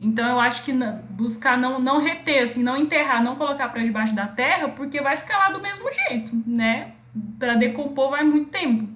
Então 0.00 0.28
eu 0.28 0.40
acho 0.40 0.64
que 0.64 0.72
buscar 1.10 1.58
não, 1.58 1.78
não 1.78 1.98
reter, 1.98 2.44
assim, 2.44 2.62
não 2.62 2.76
enterrar, 2.76 3.22
não 3.22 3.36
colocar 3.36 3.68
para 3.68 3.84
debaixo 3.84 4.14
da 4.14 4.26
terra, 4.26 4.68
porque 4.68 5.00
vai 5.00 5.16
ficar 5.16 5.38
lá 5.38 5.50
do 5.50 5.60
mesmo 5.60 5.88
jeito, 5.92 6.32
né? 6.46 6.92
para 7.38 7.54
decompor 7.54 8.10
vai 8.10 8.24
muito 8.24 8.50
tempo. 8.50 8.88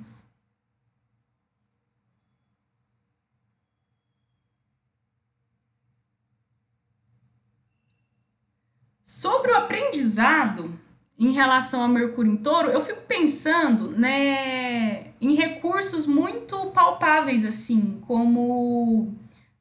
Sobre 9.05 9.53
o 9.53 9.57
aprendizado 9.57 10.86
em 11.18 11.32
relação 11.32 11.82
a 11.82 11.88
Mercúrio 11.88 12.32
em 12.32 12.36
Touro, 12.36 12.68
eu 12.70 12.80
fico 12.80 13.00
pensando 13.02 13.90
né, 13.90 15.12
em 15.20 15.34
recursos 15.34 16.06
muito 16.06 16.66
palpáveis, 16.66 17.44
assim, 17.44 17.98
como 18.06 19.14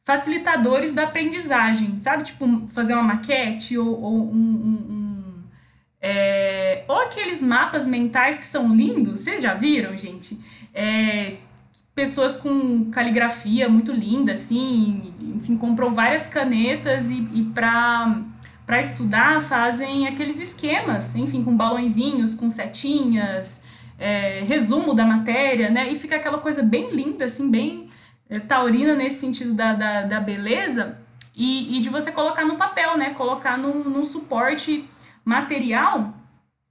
facilitadores 0.03 0.93
da 0.93 1.03
aprendizagem, 1.03 1.99
sabe? 1.99 2.23
Tipo, 2.23 2.67
fazer 2.73 2.93
uma 2.93 3.03
maquete 3.03 3.77
ou, 3.77 4.01
ou 4.01 4.31
um, 4.31 4.37
um 4.37 5.05
é, 6.01 6.83
ou 6.87 6.97
aqueles 6.97 7.41
mapas 7.41 7.87
mentais 7.87 8.37
que 8.37 8.45
são 8.45 8.75
lindos, 8.75 9.21
vocês 9.21 9.41
já 9.41 9.55
viram, 9.55 9.97
gente? 9.97 10.39
É, 10.71 11.37
pessoas 11.95 12.37
com 12.37 12.91
caligrafia 12.91 13.67
muito 13.67 13.91
linda, 13.91 14.33
assim, 14.33 15.13
enfim, 15.35 15.57
compram 15.57 15.93
várias 15.95 16.27
canetas 16.27 17.09
e, 17.09 17.27
e 17.33 17.45
para 17.55 18.21
para 18.65 18.79
estudar 18.79 19.41
fazem 19.41 20.07
aqueles 20.07 20.39
esquemas, 20.39 21.15
enfim, 21.15 21.43
com 21.43 21.55
balãozinhos, 21.55 22.35
com 22.35 22.49
setinhas, 22.49 23.63
é, 23.99 24.41
resumo 24.41 24.93
da 24.93 25.05
matéria, 25.05 25.69
né? 25.69 25.91
E 25.91 25.95
fica 25.95 26.15
aquela 26.15 26.39
coisa 26.39 26.63
bem 26.63 26.91
linda, 26.91 27.25
assim, 27.25 27.49
bem 27.49 27.89
é, 28.29 28.39
taurina 28.39 28.95
nesse 28.95 29.19
sentido 29.19 29.53
da, 29.53 29.73
da, 29.73 30.01
da 30.03 30.19
beleza 30.19 30.97
e, 31.35 31.77
e, 31.77 31.81
de 31.81 31.89
você 31.89 32.11
colocar 32.11 32.45
no 32.45 32.57
papel, 32.57 32.97
né? 32.97 33.11
Colocar 33.11 33.57
num, 33.57 33.83
num 33.83 34.03
suporte 34.03 34.85
material, 35.23 36.13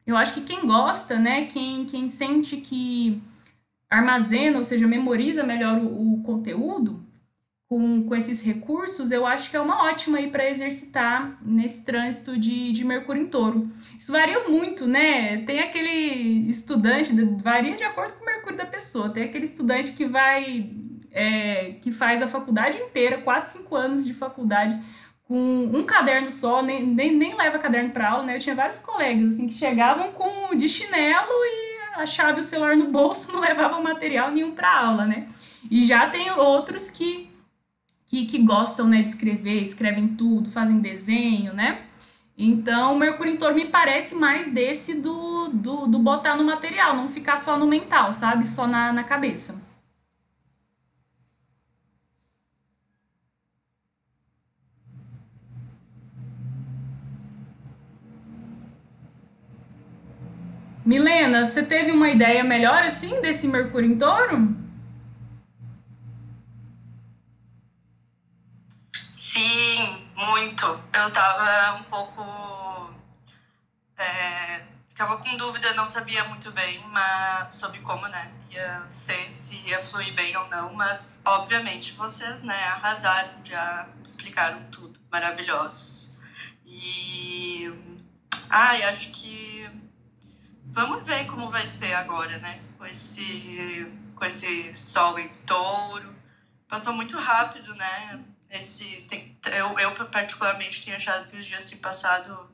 eu 0.07 0.17
acho 0.17 0.35
que 0.35 0.41
quem 0.43 0.67
gosta, 0.67 1.19
né, 1.19 1.47
quem, 1.47 1.85
quem 1.87 2.07
sente 2.09 2.59
que 2.59 3.23
armazena, 3.91 4.59
ou 4.59 4.63
seja, 4.63 4.87
memoriza 4.87 5.45
melhor 5.45 5.79
o, 5.79 6.15
o 6.15 6.23
conteúdo 6.23 7.04
com, 7.75 8.05
com 8.05 8.14
esses 8.14 8.41
recursos, 8.45 9.11
eu 9.11 9.27
acho 9.27 9.51
que 9.51 9.57
é 9.57 9.61
uma 9.61 9.83
ótima 9.87 10.18
aí 10.18 10.31
para 10.31 10.49
exercitar 10.49 11.37
nesse 11.43 11.83
trânsito 11.85 12.39
de, 12.39 12.70
de 12.70 12.85
Mercúrio 12.85 13.22
em 13.22 13.27
Touro. 13.27 13.68
Isso 13.99 14.12
varia 14.12 14.49
muito, 14.49 14.87
né? 14.87 15.39
Tem 15.39 15.59
aquele 15.59 16.49
estudante, 16.49 17.12
varia 17.43 17.75
de 17.75 17.83
acordo 17.83 18.12
com 18.12 18.22
o 18.22 18.27
Mercúrio 18.27 18.57
da 18.57 18.64
pessoa. 18.64 19.11
Tem 19.11 19.25
aquele 19.25 19.47
estudante 19.47 19.91
que 19.91 20.05
vai, 20.05 20.70
é, 21.11 21.72
que 21.81 21.91
faz 21.91 22.22
a 22.22 22.29
faculdade 22.29 22.79
inteira, 22.79 23.18
4, 23.18 23.55
5 23.55 23.75
anos 23.75 24.05
de 24.05 24.14
faculdade, 24.14 24.81
com 25.27 25.64
um 25.64 25.83
caderno 25.83 26.31
só, 26.31 26.62
nem, 26.62 26.87
nem, 26.87 27.11
nem 27.11 27.35
leva 27.35 27.59
caderno 27.59 27.91
para 27.91 28.09
aula, 28.09 28.22
né? 28.22 28.37
Eu 28.37 28.41
tinha 28.41 28.55
vários 28.55 28.79
colegas 28.79 29.35
assim 29.35 29.49
que 29.49 29.55
chegavam 29.55 30.12
com 30.12 30.55
de 30.55 30.68
chinelo 30.68 31.29
e 31.29 32.01
a 32.01 32.07
chave 32.07 32.39
o 32.39 32.43
celular 32.43 32.77
no 32.77 32.87
bolso, 32.93 33.33
não 33.35 33.41
levavam 33.41 33.83
material 33.83 34.31
nenhum 34.31 34.53
para 34.53 34.81
aula, 34.81 35.05
né? 35.07 35.27
E 35.68 35.83
já 35.83 36.09
tem 36.09 36.31
outros 36.31 36.89
que, 36.89 37.34
que, 38.15 38.27
que 38.27 38.39
gostam, 38.45 38.87
né, 38.87 39.03
de 39.03 39.09
escrever, 39.09 39.61
escrevem 39.61 40.09
tudo, 40.09 40.49
fazem 40.51 40.79
desenho, 40.79 41.53
né? 41.53 41.83
Então, 42.39 42.95
o 42.95 42.99
Mercúrio 42.99 43.33
em 43.33 43.37
Touro 43.37 43.55
me 43.55 43.67
parece 43.67 44.15
mais 44.15 44.53
desse 44.53 44.95
do, 44.95 45.49
do, 45.49 45.87
do 45.89 45.99
botar 45.99 46.37
no 46.37 46.45
material, 46.45 46.97
não 46.97 47.09
ficar 47.09 47.37
só 47.37 47.59
no 47.59 47.67
mental, 47.67 48.12
sabe? 48.12 48.47
Só 48.47 48.67
na, 48.67 48.93
na 48.93 49.05
cabeça. 49.05 49.61
Milena, 60.85 61.49
você 61.49 61.62
teve 61.62 61.91
uma 61.91 62.11
ideia 62.11 62.45
melhor 62.45 62.83
assim 62.83 63.21
desse 63.21 63.49
Mercúrio 63.49 63.91
em 63.91 63.97
Touro? 63.97 64.55
Sim, 69.35 70.07
muito. 70.14 70.64
Eu 70.93 71.11
tava 71.11 71.78
um 71.80 71.82
pouco. 71.85 72.95
É, 73.99 74.62
ficava 74.89 75.16
com 75.16 75.37
dúvida, 75.37 75.72
não 75.74 75.85
sabia 75.85 76.22
muito 76.26 76.53
bem 76.53 76.80
mas, 76.93 77.53
sobre 77.53 77.80
como 77.80 78.07
né, 78.07 78.32
ia 78.49 78.87
ser, 78.89 79.35
se 79.35 79.57
ia 79.66 79.82
fluir 79.82 80.14
bem 80.14 80.37
ou 80.37 80.47
não, 80.49 80.72
mas 80.74 81.20
obviamente 81.24 81.95
vocês 81.95 82.45
né, 82.45 82.64
arrasaram, 82.64 83.45
já 83.45 83.89
explicaram 84.05 84.62
tudo, 84.70 85.01
maravilhosos. 85.11 86.16
E. 86.64 87.72
Ai, 88.49 88.85
acho 88.85 89.11
que 89.11 89.68
Vamos 90.66 91.05
ver 91.05 91.26
como 91.26 91.51
vai 91.51 91.66
ser 91.66 91.93
agora, 91.95 92.39
né? 92.39 92.61
Com 92.78 92.87
esse, 92.87 93.93
com 94.14 94.24
esse 94.24 94.72
sol 94.74 95.18
em 95.18 95.28
touro. 95.45 96.14
Passou 96.68 96.93
muito 96.93 97.16
rápido, 97.18 97.74
né? 97.74 98.24
Esse, 98.51 98.85
tem, 99.09 99.37
eu, 99.57 99.79
eu, 99.79 99.93
particularmente, 100.07 100.85
tenho 100.85 100.97
achado 100.97 101.29
que 101.29 101.37
os 101.37 101.47
dias 101.47 101.69
têm 101.69 101.79
passado 101.79 102.51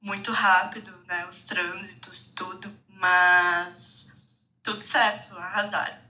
muito 0.00 0.32
rápido, 0.32 0.92
né? 1.06 1.26
Os 1.26 1.44
trânsitos, 1.44 2.32
tudo. 2.34 2.70
Mas 2.88 4.16
tudo 4.62 4.80
certo, 4.80 5.36
arrasaram. 5.36 6.02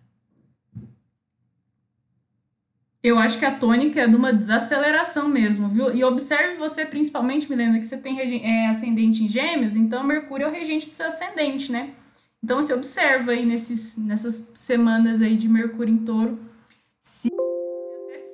Eu 3.02 3.18
acho 3.18 3.38
que 3.38 3.44
a 3.44 3.58
tônica 3.58 4.00
é 4.00 4.06
de 4.06 4.14
uma 4.14 4.32
desaceleração 4.32 5.28
mesmo, 5.28 5.68
viu? 5.68 5.92
E 5.92 6.04
observe 6.04 6.56
você, 6.56 6.86
principalmente, 6.86 7.50
Milena, 7.50 7.80
que 7.80 7.86
você 7.86 7.96
tem 7.96 8.20
é, 8.44 8.68
ascendente 8.68 9.24
em 9.24 9.28
gêmeos, 9.28 9.74
então 9.74 10.04
Mercúrio 10.04 10.46
é 10.46 10.48
o 10.48 10.52
regente 10.52 10.88
do 10.88 10.94
seu 10.94 11.06
ascendente, 11.06 11.72
né? 11.72 11.94
Então 12.42 12.62
você 12.62 12.72
observa 12.72 13.32
aí 13.32 13.44
nesses, 13.44 13.96
nessas 13.96 14.52
semanas 14.54 15.20
aí 15.20 15.36
de 15.36 15.48
Mercúrio 15.48 15.92
em 15.92 15.98
touro, 15.98 16.38
se 16.38 16.51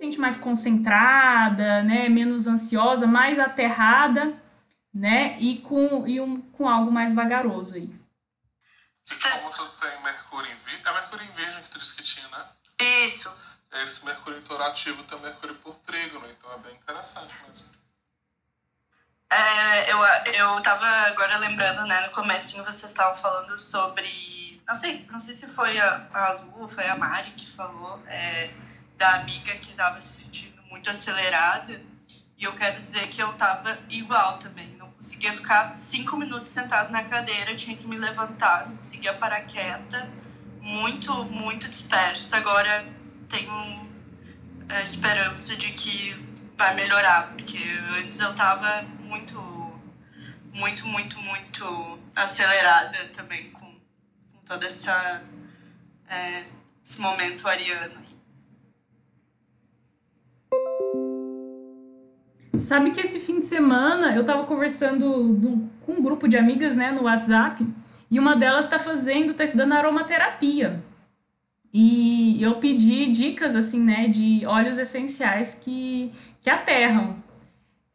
sente 0.08 0.20
mais 0.20 0.38
concentrada, 0.38 1.82
né? 1.82 2.08
Menos 2.08 2.46
ansiosa, 2.46 3.06
mais 3.06 3.38
aterrada, 3.38 4.34
né? 4.92 5.38
E 5.38 5.58
com, 5.58 6.06
e 6.06 6.20
um, 6.20 6.40
com 6.40 6.68
algo 6.68 6.90
mais 6.90 7.14
vagaroso 7.14 7.74
aí. 7.74 7.88
Como 9.08 9.52
você 9.52 9.88
tem 9.88 10.02
Mercúrio 10.02 10.50
em 10.50 10.56
Virgem, 10.56 10.82
é 10.86 10.92
Mercúrio 10.92 11.26
em 11.26 11.32
Virgem 11.32 11.62
que 11.62 11.70
tu 11.70 11.78
disse 11.78 11.96
que 11.96 12.02
tinha, 12.02 12.28
né? 12.28 12.44
Isso 13.04 13.48
esse 13.72 14.04
Mercúrio 14.04 14.42
ativo 14.62 15.02
tem 15.04 15.20
Mercúrio 15.20 15.54
por 15.56 15.74
trígono, 15.86 16.26
então 16.30 16.52
é 16.52 16.58
bem 16.58 16.74
interessante 16.74 17.34
mesmo. 17.46 17.70
É, 19.30 19.92
eu, 19.92 19.98
eu 20.32 20.62
tava 20.62 20.86
agora 20.86 21.36
lembrando, 21.36 21.86
né, 21.86 22.00
no 22.06 22.12
comecinho 22.12 22.64
vocês 22.64 22.90
estavam 22.90 23.20
falando 23.20 23.58
sobre, 23.58 24.62
não 24.66 24.74
sei, 24.74 25.06
não 25.10 25.20
sei 25.20 25.34
se 25.34 25.48
foi 25.48 25.78
a, 25.78 26.08
a 26.14 26.32
Lu, 26.32 26.66
foi 26.66 26.86
a 26.86 26.96
Mari 26.96 27.30
que 27.32 27.46
falou, 27.46 28.02
é, 28.06 28.50
da 28.98 29.14
amiga 29.14 29.52
que 29.54 29.72
tava 29.74 30.00
se 30.00 30.24
sentindo 30.24 30.60
muito 30.64 30.90
acelerada, 30.90 31.80
e 32.36 32.44
eu 32.44 32.52
quero 32.52 32.82
dizer 32.82 33.06
que 33.08 33.22
eu 33.22 33.32
tava 33.34 33.78
igual 33.88 34.38
também, 34.38 34.68
não 34.76 34.90
conseguia 34.90 35.32
ficar 35.32 35.74
cinco 35.74 36.16
minutos 36.16 36.50
sentado 36.50 36.90
na 36.90 37.04
cadeira, 37.04 37.54
tinha 37.54 37.76
que 37.76 37.86
me 37.86 37.96
levantar, 37.96 38.68
não 38.68 38.76
conseguia 38.76 39.14
parar 39.14 39.42
quieta, 39.42 40.10
muito, 40.60 41.12
muito 41.24 41.68
dispersa, 41.68 42.36
agora 42.36 42.84
tenho 43.28 43.88
a 44.68 44.82
esperança 44.82 45.56
de 45.56 45.72
que 45.72 46.14
vai 46.56 46.74
melhorar, 46.74 47.28
porque 47.28 47.58
antes 47.98 48.18
eu 48.18 48.34
tava 48.34 48.82
muito, 49.04 49.40
muito, 50.52 50.86
muito, 50.88 51.20
muito 51.20 52.00
acelerada 52.16 52.98
também 53.14 53.50
com, 53.52 53.66
com 54.32 54.38
todo 54.44 54.64
essa, 54.64 55.22
é, 56.08 56.44
esse 56.84 57.00
momento 57.00 57.46
ariano. 57.46 58.07
Sabe 62.60 62.90
que 62.90 63.00
esse 63.00 63.18
fim 63.20 63.40
de 63.40 63.46
semana 63.46 64.14
eu 64.14 64.24
tava 64.24 64.44
conversando 64.44 65.34
do, 65.34 65.68
com 65.84 65.92
um 65.92 66.02
grupo 66.02 66.28
de 66.28 66.36
amigas, 66.36 66.76
né, 66.76 66.90
no 66.90 67.04
WhatsApp, 67.04 67.66
e 68.10 68.18
uma 68.18 68.34
delas 68.34 68.64
está 68.64 68.78
fazendo, 68.78 69.32
está 69.32 69.44
estudando 69.44 69.72
aromaterapia. 69.72 70.82
E 71.72 72.42
eu 72.42 72.54
pedi 72.54 73.10
dicas, 73.10 73.54
assim, 73.54 73.82
né, 73.82 74.08
de 74.08 74.46
óleos 74.46 74.78
essenciais 74.78 75.54
que, 75.54 76.10
que 76.40 76.48
aterram. 76.48 77.16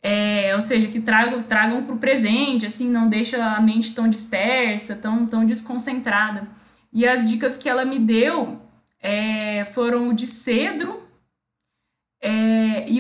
É, 0.02 0.54
ou 0.54 0.62
seja, 0.62 0.88
que 0.88 1.00
tragam, 1.02 1.42
tragam 1.42 1.84
para 1.84 1.96
o 1.96 1.98
presente, 1.98 2.66
assim, 2.66 2.90
não 2.90 3.08
deixa 3.08 3.44
a 3.44 3.62
mente 3.62 3.96
tão 3.96 4.08
dispersa, 4.08 4.96
tão, 4.96 5.26
tão 5.26 5.46
desconcentrada. 5.46 6.48
E 6.92 7.08
as 7.08 7.28
dicas 7.28 7.58
que 7.58 7.68
ela 7.68 7.86
me 7.86 7.98
deu 7.98 8.62
é, 9.02 9.66
foram 9.66 10.10
o 10.10 10.14
de 10.14 10.28
cedro 10.28 11.03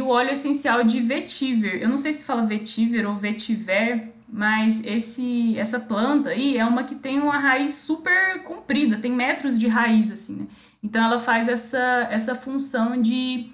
o 0.04 0.10
óleo 0.10 0.32
essencial 0.32 0.84
de 0.84 1.01
vetiver. 1.01 1.82
Eu 1.82 1.89
não 1.89 1.97
sei 1.97 2.14
se 2.14 2.24
fala 2.24 2.45
vetiver 2.45 3.06
ou 3.08 3.16
vetiver, 3.16 4.14
mas 4.28 4.84
esse 4.84 5.58
essa 5.58 5.80
planta 5.80 6.30
aí 6.30 6.58
é 6.58 6.66
uma 6.66 6.84
que 6.84 6.95
tem 6.95 7.20
uma 7.20 7.38
raiz 7.38 7.76
super 7.76 8.43
comprida, 8.43 8.97
tem 8.97 9.12
metros 9.12 9.60
de 9.60 9.68
raiz, 9.68 10.12
assim, 10.12 10.36
né? 10.38 10.47
Então 10.84 11.04
ela 11.04 11.20
faz 11.20 11.47
essa, 11.47 12.08
essa 12.12 12.36
função 12.36 13.01
de, 13.01 13.49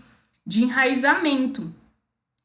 de 0.46 0.64
enraizamento. 0.64 1.72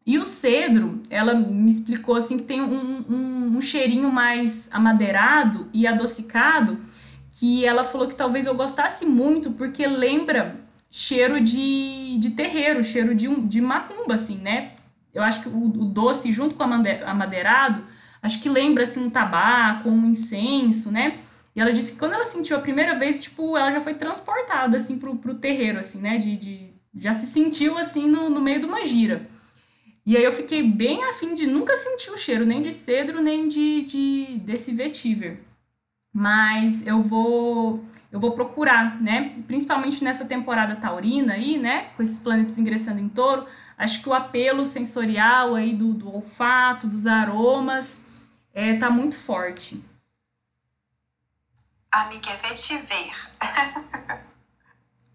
E 0.07 0.19
o 0.19 0.25
cedro, 0.25 1.01
ela 1.09 1.33
me 1.35 1.71
explicou 1.71 2.17
assim 2.17 2.37
que 2.37 2.45
tem 2.45 2.61
um, 2.61 3.05
um, 3.09 3.57
um 3.57 3.61
cheirinho 3.63 4.13
mais 4.13 4.69
amadeirado 4.71 5.67
e 5.73 5.87
adocicado, 5.87 6.79
que 7.31 7.65
ela 7.65 7.83
falou 7.83 8.07
que 8.07 8.15
talvez 8.15 8.47
eu 8.47 8.55
gostasse 8.55 9.07
muito, 9.07 9.53
porque 9.53 9.87
lembra 9.87 10.64
cheiro 10.97 11.41
de, 11.41 12.19
de 12.21 12.31
terreiro, 12.31 12.85
cheiro 12.85 13.17
de, 13.17 13.27
de 13.27 13.61
macumba, 13.61 14.15
assim, 14.15 14.39
né? 14.39 14.75
Eu 15.13 15.25
acho 15.25 15.43
que 15.43 15.49
o, 15.49 15.65
o 15.65 15.85
doce 15.87 16.33
junto 16.33 16.55
com 16.55 16.63
o 16.63 16.73
amadeirado 17.05 17.85
acho 18.23 18.41
que 18.41 18.49
lembra 18.49 18.85
assim 18.85 19.05
um 19.05 19.11
tabaco, 19.11 19.91
um 19.91 20.07
incenso, 20.07 20.93
né? 20.93 21.19
E 21.55 21.61
ela 21.61 21.73
disse 21.73 21.93
que 21.93 21.99
quando 21.99 22.13
ela 22.13 22.23
sentiu 22.23 22.57
a 22.57 22.61
primeira 22.61 22.97
vez, 22.97 23.21
tipo, 23.21 23.57
ela 23.57 23.73
já 23.73 23.81
foi 23.81 23.95
transportada 23.95 24.77
assim 24.77 24.97
pro, 24.97 25.17
pro 25.17 25.35
terreiro, 25.35 25.81
assim, 25.81 26.01
né? 26.01 26.17
De, 26.17 26.37
de 26.37 26.69
já 26.95 27.13
se 27.13 27.27
sentiu 27.27 27.77
assim 27.77 28.09
no, 28.09 28.31
no 28.31 28.41
meio 28.41 28.61
de 28.61 28.67
uma 28.67 28.85
gira. 28.85 29.29
E 30.07 30.17
aí 30.17 30.23
eu 30.23 30.31
fiquei 30.31 30.63
bem 30.63 31.03
afim 31.07 31.35
de 31.35 31.45
nunca 31.45 31.75
sentir 31.75 32.13
o 32.13 32.17
cheiro, 32.17 32.47
nem 32.47 32.63
de 32.63 32.71
cedro, 32.71 33.21
nem 33.21 33.49
de, 33.49 33.83
de 33.83 34.39
desse 34.45 34.71
vetiver. 34.71 35.41
Mas 36.13 36.87
eu 36.87 37.03
vou 37.03 37.85
eu 38.15 38.21
vou 38.21 38.31
procurar, 38.31 39.03
né? 39.03 39.33
Principalmente 39.45 40.05
nessa 40.05 40.25
temporada 40.25 40.77
taurina 40.77 41.33
aí, 41.33 41.59
né? 41.59 41.89
Com 41.97 42.03
esses 42.05 42.21
planetas 42.21 42.57
ingressando 42.57 43.01
em 43.01 43.09
touro, 43.09 43.45
acho 43.77 44.01
que 44.01 44.09
o 44.09 44.15
apelo 44.15 44.65
sensorial 44.65 45.57
aí 45.57 45.75
do, 45.75 45.93
do 45.93 46.15
olfato, 46.15 46.87
dos 46.87 47.09
aromas, 47.09 48.07
é, 48.55 48.77
tá 48.77 48.89
muito 48.89 49.17
forte. 49.17 49.83
Amiga, 51.91 52.31
é 52.31 52.37
vetiver. 52.37 53.13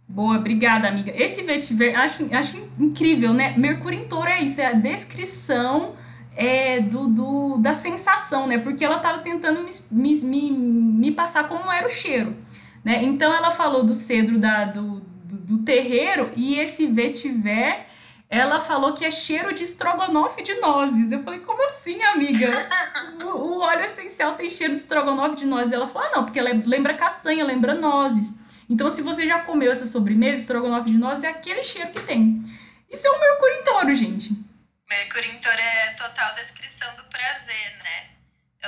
Boa, 0.06 0.36
obrigada, 0.36 0.90
amiga. 0.90 1.14
Esse 1.16 1.42
vetiver, 1.42 1.98
acho, 1.98 2.36
acho 2.36 2.58
incrível, 2.78 3.34
né? 3.34 3.58
Mercúrio 3.58 3.98
em 3.98 4.10
touro 4.10 4.28
é 4.28 4.44
isso, 4.44 4.60
é 4.60 4.66
a 4.66 4.74
descrição 4.74 5.96
é, 6.36 6.82
do, 6.82 7.08
do, 7.08 7.58
da 7.60 7.72
sensação, 7.72 8.46
né? 8.46 8.58
Porque 8.58 8.84
ela 8.84 9.00
tava 9.00 9.20
tentando 9.20 9.64
me, 9.90 10.16
me, 10.22 10.52
me 10.52 11.12
passar 11.12 11.48
como 11.48 11.72
era 11.72 11.88
o 11.88 11.90
cheiro, 11.90 12.36
né? 12.84 13.04
Então 13.04 13.34
ela 13.34 13.52
falou 13.52 13.84
do 13.84 13.94
cedro 13.94 14.38
da, 14.38 14.66
do, 14.66 15.02
do, 15.02 15.36
do 15.38 15.58
terreiro 15.64 16.32
e 16.36 16.60
esse 16.60 16.88
vetiver 16.88 17.88
ela 18.30 18.62
falou 18.62 18.94
que 18.94 19.04
é 19.04 19.10
cheiro 19.10 19.54
de 19.56 19.64
estrogonofe 19.64 20.44
de 20.44 20.54
nozes. 20.56 21.12
Eu 21.12 21.24
falei, 21.24 21.40
como 21.40 21.66
assim, 21.66 22.02
amiga? 22.04 22.48
o, 23.26 23.28
o, 23.28 23.60
óleo 23.60 23.84
essencial 23.84 24.36
tem 24.36 24.48
cheiro 24.48 24.76
de 24.76 24.82
estrogonofe 24.82 25.36
de 25.36 25.46
nozes. 25.48 25.74
Ela 25.74 25.88
falou, 25.88 26.08
ah, 26.08 26.12
não, 26.18 26.26
porque 26.26 26.40
lembra 26.40 26.94
castanha, 26.94 27.44
lembra 27.44 27.74
nozes. 27.74 28.36
Então, 28.70 28.88
se 28.88 29.02
você 29.02 29.26
já 29.26 29.40
comeu 29.40 29.72
essa 29.72 29.88
sobremesa, 29.88 30.42
estrogonofe 30.42 30.92
de 30.92 30.98
nozes, 30.98 31.24
é 31.24 31.30
aquele 31.30 31.64
cheiro 31.64 31.92
que 31.92 32.02
tem. 32.02 32.40
Isso 32.88 33.08
é 33.08 33.12
um 33.12 33.20
mercúrio 33.20 33.56
em 33.56 33.66
touro, 33.66 33.94
gente. 33.96 34.30
Mercúrio 34.88 35.32
em 35.32 35.40
touro 35.40 35.58
é 35.58 35.94
total 35.94 36.36
descrição 36.36 36.88
do? 36.98 37.09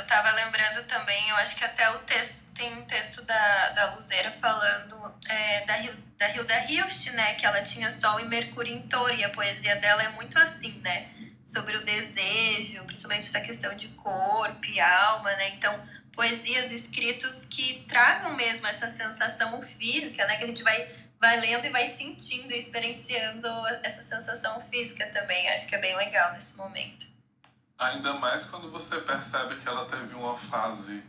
Eu 0.02 0.08
tava 0.08 0.32
lembrando 0.32 0.84
também, 0.88 1.30
eu 1.30 1.36
acho 1.36 1.56
que 1.56 1.64
até 1.64 1.88
o 1.92 2.00
texto, 2.00 2.56
tem 2.56 2.74
um 2.74 2.86
texto 2.86 3.22
da, 3.22 3.70
da 3.70 3.94
Luzeira 3.94 4.32
falando 4.32 5.14
é, 5.30 5.64
da, 5.64 5.76
da 6.18 6.36
Hilda 6.36 6.66
Hilst, 6.68 7.12
né? 7.12 7.36
Que 7.36 7.46
ela 7.46 7.62
tinha 7.62 7.92
Sol 7.92 8.20
e 8.20 8.26
Mercúrio 8.26 8.76
em 8.76 8.82
touro, 8.88 9.14
e 9.14 9.24
a 9.24 9.30
poesia 9.30 9.76
dela 9.76 10.02
é 10.02 10.10
muito 10.10 10.40
assim, 10.40 10.72
né? 10.80 11.08
Sobre 11.46 11.78
o 11.78 11.86
desejo, 11.86 12.84
principalmente 12.86 13.28
essa 13.28 13.42
questão 13.42 13.76
de 13.76 13.90
corpo 13.90 14.66
e 14.66 14.80
alma, 14.80 15.32
né? 15.36 15.50
Então, 15.50 15.88
poesias 16.14 16.72
escritas 16.72 17.46
que 17.46 17.86
tragam 17.88 18.34
mesmo 18.34 18.66
essa 18.66 18.88
sensação 18.88 19.62
física, 19.62 20.26
né? 20.26 20.38
Que 20.38 20.46
a 20.46 20.48
gente 20.48 20.64
vai, 20.64 20.96
vai 21.20 21.40
lendo 21.40 21.66
e 21.66 21.70
vai 21.70 21.86
sentindo 21.86 22.52
e 22.52 22.58
experienciando 22.58 23.48
essa 23.84 24.02
sensação 24.02 24.68
física 24.72 25.06
também. 25.06 25.48
Acho 25.50 25.68
que 25.68 25.76
é 25.76 25.80
bem 25.80 25.96
legal 25.96 26.34
nesse 26.34 26.58
momento. 26.58 27.21
Ainda 27.82 28.14
mais 28.14 28.46
quando 28.46 28.70
você 28.70 29.02
percebe 29.02 29.56
que 29.56 29.68
ela 29.68 29.86
teve 29.86 30.14
uma 30.14 30.38
fase 30.38 31.04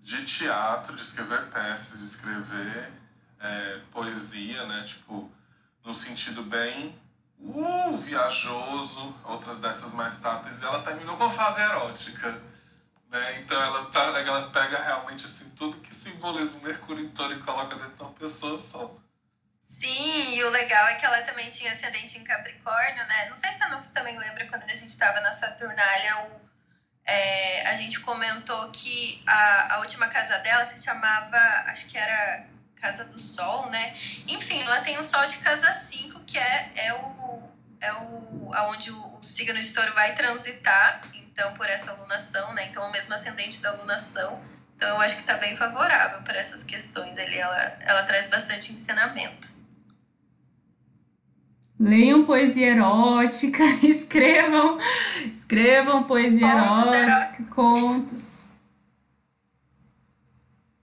de 0.00 0.24
teatro, 0.24 0.94
de 0.94 1.02
escrever 1.02 1.50
peças, 1.50 1.98
de 1.98 2.04
escrever 2.04 2.92
é, 3.40 3.80
poesia, 3.90 4.64
né? 4.66 4.84
Tipo, 4.86 5.28
no 5.84 5.92
sentido 5.92 6.44
bem 6.44 6.96
uh, 7.40 7.96
viajoso, 7.96 9.12
outras 9.24 9.58
dessas 9.58 9.92
mais 9.92 10.20
táteis, 10.20 10.62
e 10.62 10.64
ela 10.64 10.84
terminou 10.84 11.16
com 11.16 11.28
fase 11.30 11.60
erótica. 11.62 12.40
Né? 13.10 13.40
Então 13.40 13.60
ela, 13.60 13.86
tá, 13.86 14.02
ela 14.20 14.50
pega 14.50 14.78
realmente 14.80 15.24
assim, 15.24 15.50
tudo 15.56 15.80
que 15.80 15.92
simboliza 15.92 16.58
o 16.58 16.62
Mercúrio 16.62 17.06
em 17.06 17.08
touro 17.08 17.32
e 17.32 17.40
coloca 17.40 17.74
dentro 17.74 17.96
de 17.96 18.02
uma 18.02 18.12
pessoa 18.12 18.60
só. 18.60 18.94
Sim, 19.68 20.34
e 20.34 20.42
o 20.42 20.50
legal 20.50 20.88
é 20.88 20.94
que 20.94 21.04
ela 21.04 21.20
também 21.22 21.50
tinha 21.50 21.70
ascendente 21.70 22.18
em 22.18 22.24
Capricórnio, 22.24 23.06
né? 23.06 23.28
Não 23.28 23.36
sei 23.36 23.52
se 23.52 23.62
a 23.62 23.68
Nux 23.68 23.90
também 23.90 24.18
lembra 24.18 24.46
quando 24.46 24.62
a 24.62 24.74
gente 24.74 24.88
estava 24.88 25.20
na 25.20 25.30
Saturnália, 25.30 26.24
o, 26.24 26.40
é, 27.04 27.66
a 27.68 27.76
gente 27.76 28.00
comentou 28.00 28.70
que 28.70 29.22
a, 29.26 29.74
a 29.74 29.78
última 29.80 30.08
casa 30.08 30.38
dela 30.38 30.64
se 30.64 30.82
chamava, 30.82 31.38
acho 31.66 31.88
que 31.88 31.98
era 31.98 32.46
Casa 32.80 33.04
do 33.04 33.18
Sol, 33.18 33.68
né? 33.68 33.94
Enfim, 34.26 34.62
ela 34.62 34.80
tem 34.80 34.98
o 34.98 35.04
Sol 35.04 35.26
de 35.26 35.36
casa 35.38 35.72
5, 35.74 36.24
que 36.24 36.38
é, 36.38 36.72
é 36.76 36.94
o 36.94 37.18
é 37.80 37.92
o 37.92 38.50
aonde 38.54 38.90
o, 38.90 39.22
signo 39.22 39.60
de 39.60 39.72
touro 39.72 39.92
vai 39.94 40.14
transitar, 40.14 41.00
então, 41.14 41.54
por 41.54 41.68
essa 41.68 41.92
alunação, 41.92 42.52
né? 42.54 42.66
Então, 42.66 42.86
o 42.86 42.90
mesmo 42.90 43.14
ascendente 43.14 43.60
da 43.60 43.70
alunação. 43.70 44.42
Então, 44.74 44.88
eu 44.88 45.00
acho 45.00 45.16
que 45.16 45.20
está 45.20 45.34
bem 45.34 45.56
favorável 45.56 46.22
para 46.22 46.38
essas 46.38 46.64
questões 46.64 47.18
ali. 47.18 47.38
Ela, 47.38 47.76
ela 47.80 48.02
traz 48.04 48.28
bastante 48.28 48.72
ensinamento. 48.72 49.57
Leiam 51.80 52.24
poesia 52.24 52.72
erótica, 52.72 53.62
escrevam, 53.86 54.78
escrevam 55.32 56.02
poesia 56.04 56.40
contos 56.40 56.92
erótica, 56.92 57.54
contos, 57.54 58.44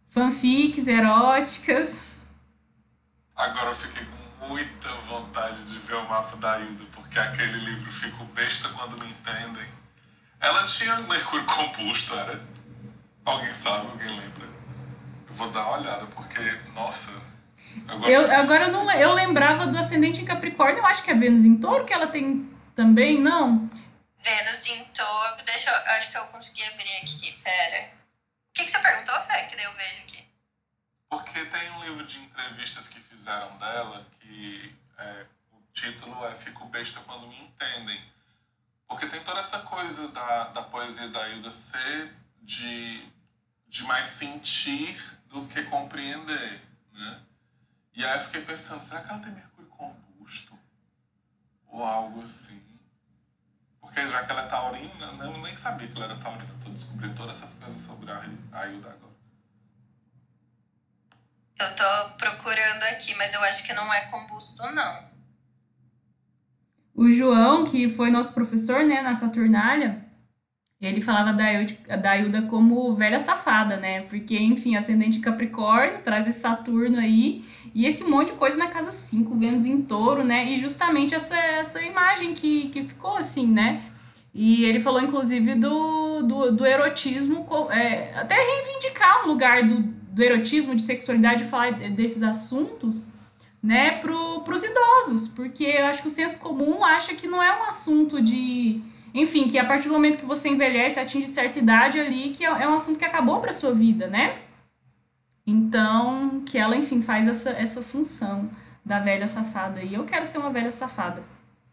fanfics 0.10 0.88
eróticas. 0.88 2.12
Agora 3.36 3.72
eu 3.72 3.76
fiquei 3.76 4.06
com 4.40 4.48
muita 4.48 4.90
vontade 5.10 5.66
de 5.66 5.78
ver 5.80 5.96
o 5.96 6.08
mapa 6.08 6.38
da 6.38 6.60
Hilda, 6.60 6.86
porque 6.94 7.20
aquele 7.20 7.58
livro 7.58 7.92
Fico 7.92 8.24
Besta 8.26 8.70
Quando 8.70 8.98
Me 8.98 9.10
Entendem. 9.10 9.68
Ela 10.40 10.64
tinha 10.66 10.96
Mercúrio 11.02 11.46
composto, 11.46 12.14
era? 12.16 12.42
Alguém 13.26 13.54
sabe, 13.54 13.88
alguém 13.88 14.08
lembra? 14.08 14.48
Eu 15.28 15.34
vou 15.34 15.52
dar 15.52 15.62
uma 15.64 15.80
olhada, 15.80 16.06
porque, 16.08 16.40
nossa, 16.74 17.12
Agora, 17.88 18.12
eu, 18.12 18.32
agora 18.32 18.64
eu, 18.66 18.72
não, 18.72 18.92
eu 18.92 19.14
lembrava 19.14 19.68
do 19.68 19.78
ascendente 19.78 20.22
em 20.22 20.26
Capricórnio, 20.26 20.80
eu 20.80 20.86
acho 20.86 21.04
que 21.04 21.12
é 21.12 21.14
Vênus 21.14 21.46
em 21.46 21.58
touro 21.58 21.86
que 21.86 21.94
ela 21.94 22.08
tem 22.08 22.50
também, 22.76 23.22
não? 23.22 23.70
Vênus 24.16 24.66
em 24.68 24.84
touro, 24.86 25.44
deixa 25.46 25.70
eu, 25.70 25.96
acho 25.96 26.12
que 26.12 26.18
eu 26.18 26.26
consegui 26.28 26.64
abrir 26.64 26.96
aqui, 26.98 27.32
pera. 27.44 27.92
O 28.50 28.54
que, 28.54 28.64
que 28.64 28.72
você 28.72 28.80
perguntou, 28.80 29.16
Fé, 29.22 29.44
que 29.44 29.56
daí 29.56 29.66
eu 29.66 29.74
vejo 29.74 30.04
aqui? 30.04 30.28
Porque 31.10 31.46
tem 31.46 31.72
um 31.72 31.84
livro 31.84 32.06
de 32.06 32.20
entrevistas 32.20 32.88
que 32.88 33.00
fizeram 33.00 33.58
dela 33.58 34.06
que 34.20 34.76
é, 34.98 35.26
o 35.52 35.62
título 35.74 36.26
é 36.26 36.36
Fico 36.36 36.66
Besta 36.66 37.00
Quando 37.02 37.28
Me 37.28 37.38
Entendem. 37.40 38.02
Porque 38.88 39.08
tem 39.08 39.24
toda 39.24 39.40
essa 39.40 39.60
coisa 39.60 40.08
da, 40.10 40.46
da 40.46 40.62
poesia 40.62 41.08
da 41.10 41.28
Hilda 41.30 41.52
ser 41.52 42.14
de, 42.42 43.08
de 43.68 43.84
mais 43.84 44.10
sentir 44.10 45.02
do 45.28 45.48
que 45.48 45.64
compreender, 45.64 46.62
né? 46.94 47.22
E 47.96 48.04
aí 48.04 48.18
eu 48.18 48.26
fiquei 48.26 48.42
pensando, 48.42 48.84
será 48.84 49.02
que 49.02 49.10
ela 49.10 49.20
tem 49.20 49.32
mercúrio 49.32 49.70
composto? 49.70 50.58
Ou 51.68 51.84
algo 51.84 52.24
assim? 52.24 52.62
Porque 53.80 54.06
já 54.08 54.26
que 54.26 54.32
ela 54.32 54.42
é 54.42 54.48
taurina, 54.48 55.12
né, 55.14 55.26
eu 55.26 55.38
nem 55.38 55.56
sabia 55.56 55.88
que 55.88 55.96
ela 55.96 56.12
era 56.12 56.18
taurina. 56.18 56.54
Estou 56.58 56.74
descobrindo 56.74 57.16
todas 57.16 57.38
essas 57.38 57.58
coisas 57.58 57.82
sobre 57.82 58.12
a 58.12 58.20
Ailda 58.52 58.90
agora. 58.90 59.16
Eu 61.58 61.76
tô 61.76 62.18
procurando 62.18 62.84
aqui, 62.84 63.16
mas 63.16 63.34
eu 63.34 63.42
acho 63.44 63.66
que 63.66 63.74
não 63.74 63.94
é 63.94 64.02
composto, 64.08 64.70
não. 64.72 65.10
O 66.94 67.10
João, 67.10 67.64
que 67.64 67.88
foi 67.88 68.12
nosso 68.12 68.34
professor, 68.34 68.84
né, 68.84 69.02
na 69.02 69.14
Saturnália, 69.14 70.05
ele 70.86 71.02
falava 71.02 71.34
da 71.34 71.54
Ilda, 71.54 71.98
da 71.98 72.18
Ilda 72.18 72.42
como 72.44 72.94
velha 72.96 73.20
safada, 73.20 73.78
né? 73.78 74.02
Porque, 74.02 74.38
enfim, 74.38 74.76
ascendente 74.76 75.20
Capricórnio, 75.20 76.02
traz 76.04 76.28
esse 76.28 76.40
Saturno 76.40 77.00
aí, 77.00 77.44
e 77.74 77.86
esse 77.86 78.04
monte 78.04 78.32
de 78.32 78.38
coisa 78.38 78.58
na 78.58 78.68
casa 78.68 78.92
5, 78.92 79.36
Vênus 79.36 79.66
em 79.66 79.82
touro, 79.82 80.24
né? 80.24 80.46
E 80.52 80.58
justamente 80.58 81.14
essa, 81.14 81.36
essa 81.36 81.82
imagem 81.82 82.34
que, 82.34 82.70
que 82.70 82.84
ficou 82.84 83.18
assim, 83.18 83.48
né? 83.48 83.82
E 84.34 84.66
ele 84.66 84.82
falou, 84.82 85.02
inclusive, 85.02 85.56
do, 85.56 86.22
do, 86.24 86.52
do 86.52 86.66
erotismo, 86.66 87.46
é, 87.72 88.14
até 88.16 88.36
reivindicar 88.36 89.24
um 89.24 89.28
lugar 89.28 89.64
do, 89.64 89.82
do 89.82 90.22
erotismo, 90.22 90.76
de 90.76 90.82
sexualidade, 90.82 91.46
falar 91.46 91.72
desses 91.72 92.22
assuntos, 92.22 93.08
né, 93.66 93.98
para 94.00 94.14
os 94.14 94.64
idosos, 94.64 95.28
porque 95.30 95.64
eu 95.64 95.86
acho 95.88 96.04
que 96.04 96.08
o 96.08 96.12
senso 96.12 96.38
comum 96.40 96.84
acha 96.84 97.16
que 97.16 97.28
não 97.28 97.42
é 97.42 97.60
um 97.60 97.64
assunto 97.64 98.22
de. 98.22 98.80
Enfim, 99.16 99.48
que 99.48 99.58
a 99.58 99.64
partir 99.64 99.88
do 99.88 99.94
momento 99.94 100.18
que 100.18 100.26
você 100.26 100.50
envelhece, 100.50 101.00
atinge 101.00 101.30
certa 101.30 101.58
idade 101.58 101.98
ali, 101.98 102.32
que 102.32 102.44
é, 102.44 102.50
é 102.50 102.68
um 102.68 102.74
assunto 102.74 103.00
que 103.00 103.06
acabou 103.06 103.40
para 103.40 103.54
sua 103.54 103.74
vida, 103.74 104.08
né? 104.08 104.42
Então, 105.48 106.44
que 106.46 106.58
ela, 106.58 106.76
enfim, 106.76 107.02
faz 107.02 107.26
essa, 107.26 107.52
essa 107.52 107.82
função 107.82 108.52
da 108.84 109.00
velha 109.00 109.26
safada. 109.26 109.82
E 109.82 109.94
eu 109.94 110.04
quero 110.04 110.26
ser 110.26 110.38
uma 110.38 110.50
velha 110.50 110.70
safada. 110.70 111.24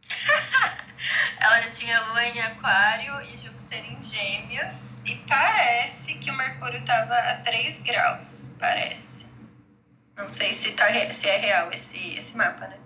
ela 1.41 1.61
tinha 1.73 2.01
lua 2.11 2.25
em 2.25 2.41
aquário 2.41 3.21
e 3.23 3.37
Júpiter 3.37 3.91
em 3.91 4.01
gêmeos. 4.01 5.05
E 5.05 5.17
parece 5.27 6.21
que 6.21 6.31
o 6.31 6.37
Mercúrio 6.37 6.79
estava 6.79 7.15
a 7.17 7.37
3 7.39 7.83
graus, 7.83 8.57
parece. 8.61 9.33
Não 10.17 10.29
sei 10.29 10.53
se, 10.53 10.73
tá, 10.75 10.85
se 11.11 11.29
é 11.29 11.39
real 11.39 11.73
esse, 11.73 12.15
esse 12.15 12.37
mapa, 12.37 12.69
né? 12.69 12.82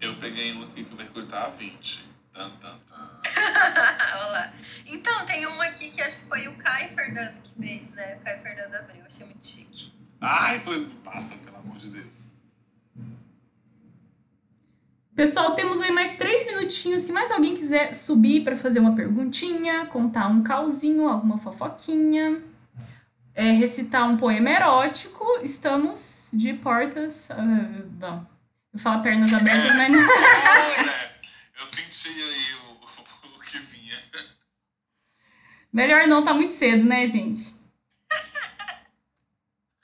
Eu 0.00 0.14
peguei 0.16 0.54
um 0.54 0.62
aqui 0.62 0.84
que 0.84 0.94
o 0.94 0.96
Mercúrio 0.96 1.28
tá 1.28 1.46
a 1.46 1.48
20. 1.50 2.06
Tan, 2.32 2.50
tan, 2.60 2.78
tan. 2.88 3.20
Olá. 4.28 4.52
Então, 4.86 5.26
tem 5.26 5.46
um 5.46 5.60
aqui 5.60 5.90
que 5.90 6.00
acho 6.00 6.18
que 6.18 6.24
foi 6.26 6.46
o 6.46 6.54
Caio 6.56 6.94
Fernando 6.94 7.42
que 7.42 7.50
fez, 7.60 7.90
né? 7.94 8.16
O 8.16 8.24
Caio 8.24 8.42
Fernando 8.42 8.74
abriu, 8.74 9.02
achei 9.04 9.26
muito 9.26 9.46
chique. 9.46 9.92
Ai, 10.20 10.62
pois 10.64 10.86
me 10.86 10.94
passa, 10.96 11.34
pelo 11.36 11.56
amor 11.56 11.76
de 11.76 11.90
Deus. 11.90 12.28
Pessoal, 15.16 15.56
temos 15.56 15.80
aí 15.80 15.90
mais 15.90 16.16
três 16.16 16.46
minutinhos. 16.46 17.02
Se 17.02 17.12
mais 17.12 17.32
alguém 17.32 17.54
quiser 17.54 17.92
subir 17.94 18.44
para 18.44 18.56
fazer 18.56 18.78
uma 18.78 18.94
perguntinha, 18.94 19.86
contar 19.86 20.28
um 20.28 20.44
calzinho, 20.44 21.08
alguma 21.08 21.38
fofoquinha 21.38 22.40
é, 23.38 23.52
recitar 23.52 24.08
um 24.08 24.16
poema 24.16 24.50
erótico, 24.50 25.24
estamos 25.44 26.30
de 26.32 26.54
portas. 26.54 27.30
Uh, 27.30 27.86
bom, 27.86 28.26
eu 28.72 28.78
falo 28.78 29.02
pernas 29.02 29.32
abertas, 29.32 29.76
mas 29.76 29.90
não. 29.90 29.98
É, 31.58 31.60
eu 31.60 31.66
senti 31.66 32.08
aí 32.08 32.54
o, 32.54 32.80
o 33.36 33.40
que 33.40 33.58
vinha. 33.58 33.98
Melhor 35.72 36.06
não, 36.06 36.22
tá 36.22 36.32
muito 36.32 36.54
cedo, 36.54 36.84
né, 36.84 37.06
gente? 37.06 37.54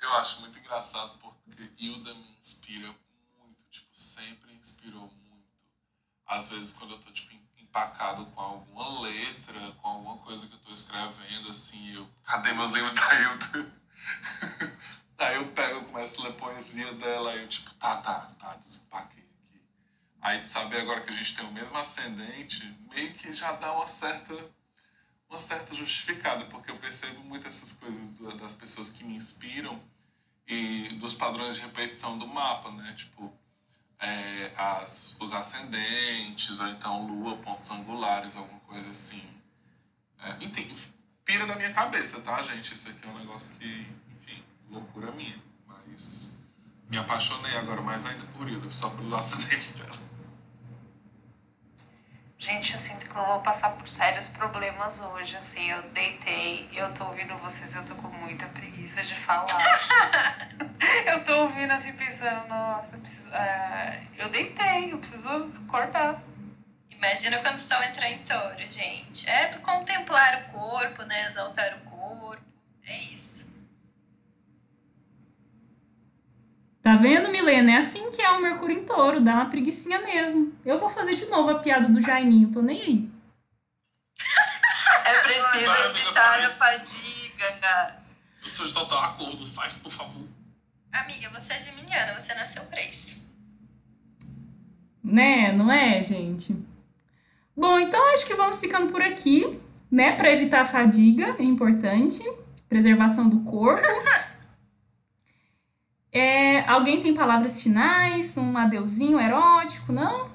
Eu 0.01 0.12
acho 0.14 0.41
muito 0.43 0.59
engraçado 0.59 1.18
porque 1.18 1.70
Hilda 1.78 2.14
me 2.14 2.37
inspira 2.41 2.87
muito, 3.39 3.62
tipo, 3.70 3.89
sempre 3.93 4.53
inspirou 4.55 5.01
muito. 5.01 5.45
Às 6.26 6.51
vezes, 6.51 6.72
quando 6.74 6.93
eu 6.93 6.99
tô, 6.99 7.11
tipo, 7.11 7.35
empacado 7.59 8.26
com 8.26 8.41
alguma 8.41 9.01
letra, 9.01 9.72
com 9.82 9.89
alguma 9.89 10.18
coisa 10.18 10.47
que 10.47 10.55
eu 10.55 10.59
tô 10.59 10.72
escrevendo, 10.72 11.49
assim, 11.49 11.95
eu. 11.95 12.09
Cadê 12.22 12.53
meus 12.53 12.70
livros 12.70 12.93
da 12.93 13.20
Hilda? 13.20 13.72
aí 15.24 15.36
eu 15.36 15.46
pego, 15.48 15.84
começo 15.86 16.20
a 16.20 16.24
ler 16.24 16.34
poesia 16.34 16.92
dela, 16.94 17.32
aí 17.32 17.42
eu 17.42 17.48
tipo, 17.48 17.72
tá, 17.74 17.96
tá, 17.98 18.32
tá, 18.38 18.54
desempaquei 18.56 19.22
aqui. 19.22 19.62
Aí 20.20 20.40
de 20.40 20.48
saber 20.48 20.82
agora 20.82 21.00
que 21.00 21.10
a 21.10 21.16
gente 21.16 21.36
tem 21.36 21.46
o 21.46 21.52
mesmo 21.52 21.76
ascendente, 21.76 22.64
meio 22.88 23.12
que 23.14 23.32
já 23.34 23.52
dá 23.52 23.72
uma 23.72 23.86
certa 23.86 24.34
uma 25.28 25.40
certa 25.40 25.74
justificada, 25.74 26.44
porque 26.46 26.70
eu 26.70 26.78
percebo 26.78 27.20
muito 27.24 27.48
essas 27.48 27.72
coisas 27.72 28.14
das 28.38 28.54
pessoas 28.54 28.90
que 28.90 29.02
me 29.02 29.16
inspiram 29.16 29.80
e 30.46 30.90
dos 31.00 31.14
padrões 31.14 31.56
de 31.56 31.62
repetição 31.62 32.16
do 32.18 32.26
mapa, 32.26 32.70
né? 32.70 32.94
Tipo, 32.96 33.32
é, 33.98 34.52
as, 34.56 35.18
os 35.20 35.32
ascendentes, 35.32 36.60
ou 36.60 36.68
então 36.68 37.06
lua, 37.06 37.36
pontos 37.38 37.70
angulares, 37.70 38.36
alguma 38.36 38.60
coisa 38.60 38.90
assim. 38.90 39.22
É, 40.20 40.44
enfim, 40.44 40.74
pira 41.24 41.46
da 41.46 41.56
minha 41.56 41.72
cabeça, 41.72 42.20
tá, 42.20 42.42
gente? 42.42 42.74
Isso 42.74 42.88
aqui 42.90 43.06
é 43.06 43.10
um 43.10 43.18
negócio 43.18 43.56
que, 43.56 43.86
loucura 44.74 45.10
minha. 45.12 45.40
Mas 45.66 46.38
me 46.90 46.98
apaixonei 46.98 47.56
agora 47.56 47.80
mais 47.80 48.04
ainda 48.04 48.24
por 48.36 48.48
Hilda, 48.48 48.70
só 48.70 48.90
pelo 48.90 49.14
ascendente 49.16 49.74
dela. 49.78 50.14
Gente, 52.36 52.74
eu 52.74 52.80
sinto 52.80 53.08
que 53.08 53.16
eu 53.16 53.24
vou 53.24 53.40
passar 53.40 53.74
por 53.78 53.88
sérios 53.88 54.26
problemas 54.26 55.00
hoje, 55.00 55.34
assim, 55.34 55.70
eu 55.70 55.80
deitei, 55.94 56.68
eu 56.74 56.92
tô 56.92 57.04
ouvindo 57.06 57.34
vocês, 57.38 57.74
eu 57.74 57.82
tô 57.86 57.94
com 57.94 58.08
muita 58.08 58.44
preguiça 58.48 59.02
de 59.02 59.14
falar. 59.14 59.46
eu 61.06 61.24
tô 61.24 61.44
ouvindo 61.44 61.70
assim, 61.70 61.96
pensando, 61.96 62.46
nossa, 62.48 62.96
eu, 62.96 63.00
preciso, 63.00 63.30
uh, 63.30 64.06
eu 64.18 64.28
deitei, 64.28 64.92
eu 64.92 64.98
preciso 64.98 65.50
cortar. 65.68 66.22
Imagina 66.90 67.38
quando 67.38 67.54
o 67.54 67.58
sol 67.58 67.82
entrar 67.82 68.10
em 68.10 68.18
touro, 68.24 68.58
gente. 68.70 69.30
É 69.30 69.46
para 69.46 69.60
contemplar 69.60 70.42
o 70.42 70.52
corpo, 70.52 71.02
né, 71.04 71.26
exaltar 71.28 71.78
o 71.78 71.90
corpo, 71.90 72.36
é 72.84 72.98
isso. 73.04 73.54
Tá 76.95 76.99
vendo, 76.99 77.28
Milena? 77.28 77.72
É 77.72 77.76
assim 77.78 78.09
que 78.09 78.22
é 78.22 78.30
o 78.30 78.40
Mercúrio 78.40 78.78
em 78.78 78.84
touro, 78.84 79.20
dá 79.20 79.34
uma 79.34 79.51
preguiçinha 79.51 79.99
mesmo. 79.99 80.57
Eu 80.64 80.78
vou 80.78 80.88
fazer 80.88 81.16
de 81.16 81.26
novo 81.26 81.51
a 81.51 81.59
piada 81.59 81.88
do 81.88 82.01
Jaiminho, 82.01 82.53
tô 82.53 82.62
nem 82.62 82.80
aí. 82.80 83.11
É 85.05 85.18
preciso 85.22 85.72
evitar 85.90 86.45
a 86.45 86.49
fadiga. 86.51 88.01
Eu 88.40 88.49
sou 88.49 88.64
de 88.64 88.72
total 88.72 89.03
acordo, 89.03 89.45
faz, 89.45 89.78
por 89.78 89.90
favor. 89.90 90.22
Amiga, 90.92 91.30
você 91.30 91.55
é 91.55 91.61
geminiana, 91.61 92.18
você 92.18 92.32
nasceu 92.32 92.62
pra 92.66 92.80
isso. 92.80 93.28
Né, 95.03 95.51
não 95.51 95.72
é, 95.72 96.01
gente? 96.01 96.64
Bom, 97.57 97.76
então 97.80 98.12
acho 98.12 98.24
que 98.24 98.34
vamos 98.34 98.61
ficando 98.61 98.92
por 98.92 99.03
aqui, 99.03 99.61
né? 99.90 100.14
Para 100.14 100.30
evitar 100.30 100.61
a 100.61 100.64
fadiga, 100.64 101.34
é 101.40 101.42
importante. 101.42 102.22
Preservação 102.68 103.28
do 103.28 103.40
corpo. 103.40 103.82
É, 106.16 106.60
alguém 106.70 107.00
tem 107.00 107.12
palavras 107.12 107.60
finais, 107.60 108.36
um 108.36 108.56
adeuzinho 108.56 109.18
erótico, 109.18 109.92
não? 109.92 110.30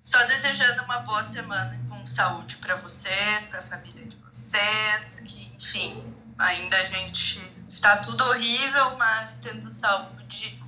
Só 0.00 0.18
desejando 0.24 0.82
uma 0.82 0.98
boa 0.98 1.22
semana 1.22 1.80
com 1.88 2.04
saúde 2.04 2.56
para 2.56 2.74
vocês, 2.74 3.44
para 3.48 3.60
a 3.60 3.62
família 3.62 4.04
de 4.04 4.16
vocês, 4.16 5.20
que, 5.28 5.52
enfim, 5.56 6.02
ainda 6.36 6.76
a 6.76 6.84
gente 6.86 7.40
está 7.70 7.98
tudo 7.98 8.24
horrível, 8.24 8.96
mas 8.96 9.38
tendo 9.38 9.70
saúde 9.70 10.60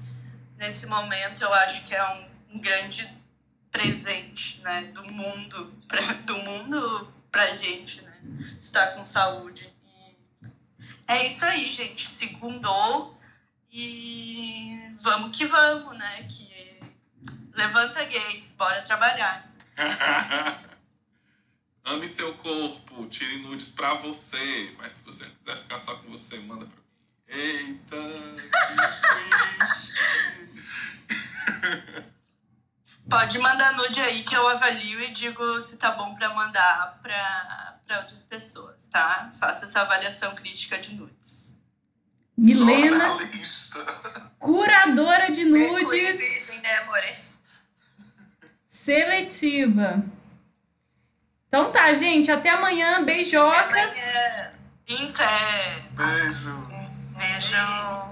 nesse 0.56 0.86
momento 0.86 1.42
eu 1.42 1.52
acho 1.52 1.84
que 1.84 1.92
é 1.92 2.12
um, 2.12 2.56
um 2.56 2.60
grande 2.60 3.12
presente, 3.72 4.60
né, 4.60 4.82
do 4.94 5.02
mundo, 5.10 5.74
pra, 5.88 6.00
do 6.12 6.36
mundo 6.36 7.12
pra 7.32 7.56
gente, 7.56 8.02
né, 8.02 8.16
estar 8.60 8.94
com 8.94 9.04
saúde. 9.04 9.68
E 10.40 10.48
é 11.08 11.26
isso 11.26 11.44
aí, 11.44 11.68
gente. 11.70 12.08
Segundou 12.08 13.19
e 13.72 14.96
vamos 15.00 15.36
que 15.36 15.46
vamos, 15.46 15.96
né? 15.96 16.22
Que 16.24 16.80
levanta 17.54 18.04
gay, 18.04 18.46
bora 18.56 18.82
trabalhar. 18.82 19.50
Ame 21.84 22.06
seu 22.06 22.34
corpo, 22.34 23.08
tire 23.08 23.42
nudes 23.42 23.70
pra 23.70 23.94
você. 23.94 24.74
Mas 24.78 24.92
se 24.92 25.02
você 25.04 25.24
quiser 25.24 25.56
ficar 25.58 25.78
só 25.78 25.96
com 25.96 26.10
você, 26.10 26.38
manda 26.38 26.66
pra 26.66 26.76
mim. 26.76 26.82
Eita, 27.26 27.96
Pode 33.10 33.40
mandar 33.40 33.72
nude 33.72 34.00
aí 34.00 34.22
que 34.22 34.36
eu 34.36 34.46
avalio 34.46 35.02
e 35.02 35.10
digo 35.10 35.60
se 35.60 35.76
tá 35.78 35.90
bom 35.90 36.14
pra 36.14 36.32
mandar 36.32 37.00
pra, 37.02 37.80
pra 37.84 37.98
outras 37.98 38.22
pessoas, 38.22 38.86
tá? 38.86 39.32
Faço 39.40 39.64
essa 39.64 39.80
avaliação 39.80 40.32
crítica 40.36 40.78
de 40.78 40.94
nudes. 40.94 41.49
Milena, 42.40 43.18
curadora 44.38 45.30
de 45.30 45.44
nudes. 45.44 45.70
né, 46.62 46.84
Seletiva. 48.66 50.02
Então 51.48 51.70
tá, 51.70 51.92
gente. 51.92 52.30
Até 52.30 52.48
amanhã. 52.48 53.04
Beijocas. 53.04 53.58
Até 53.58 53.82
amanhã. 54.86 55.82
Beijo. 55.92 56.66
Beijo. 57.18 58.09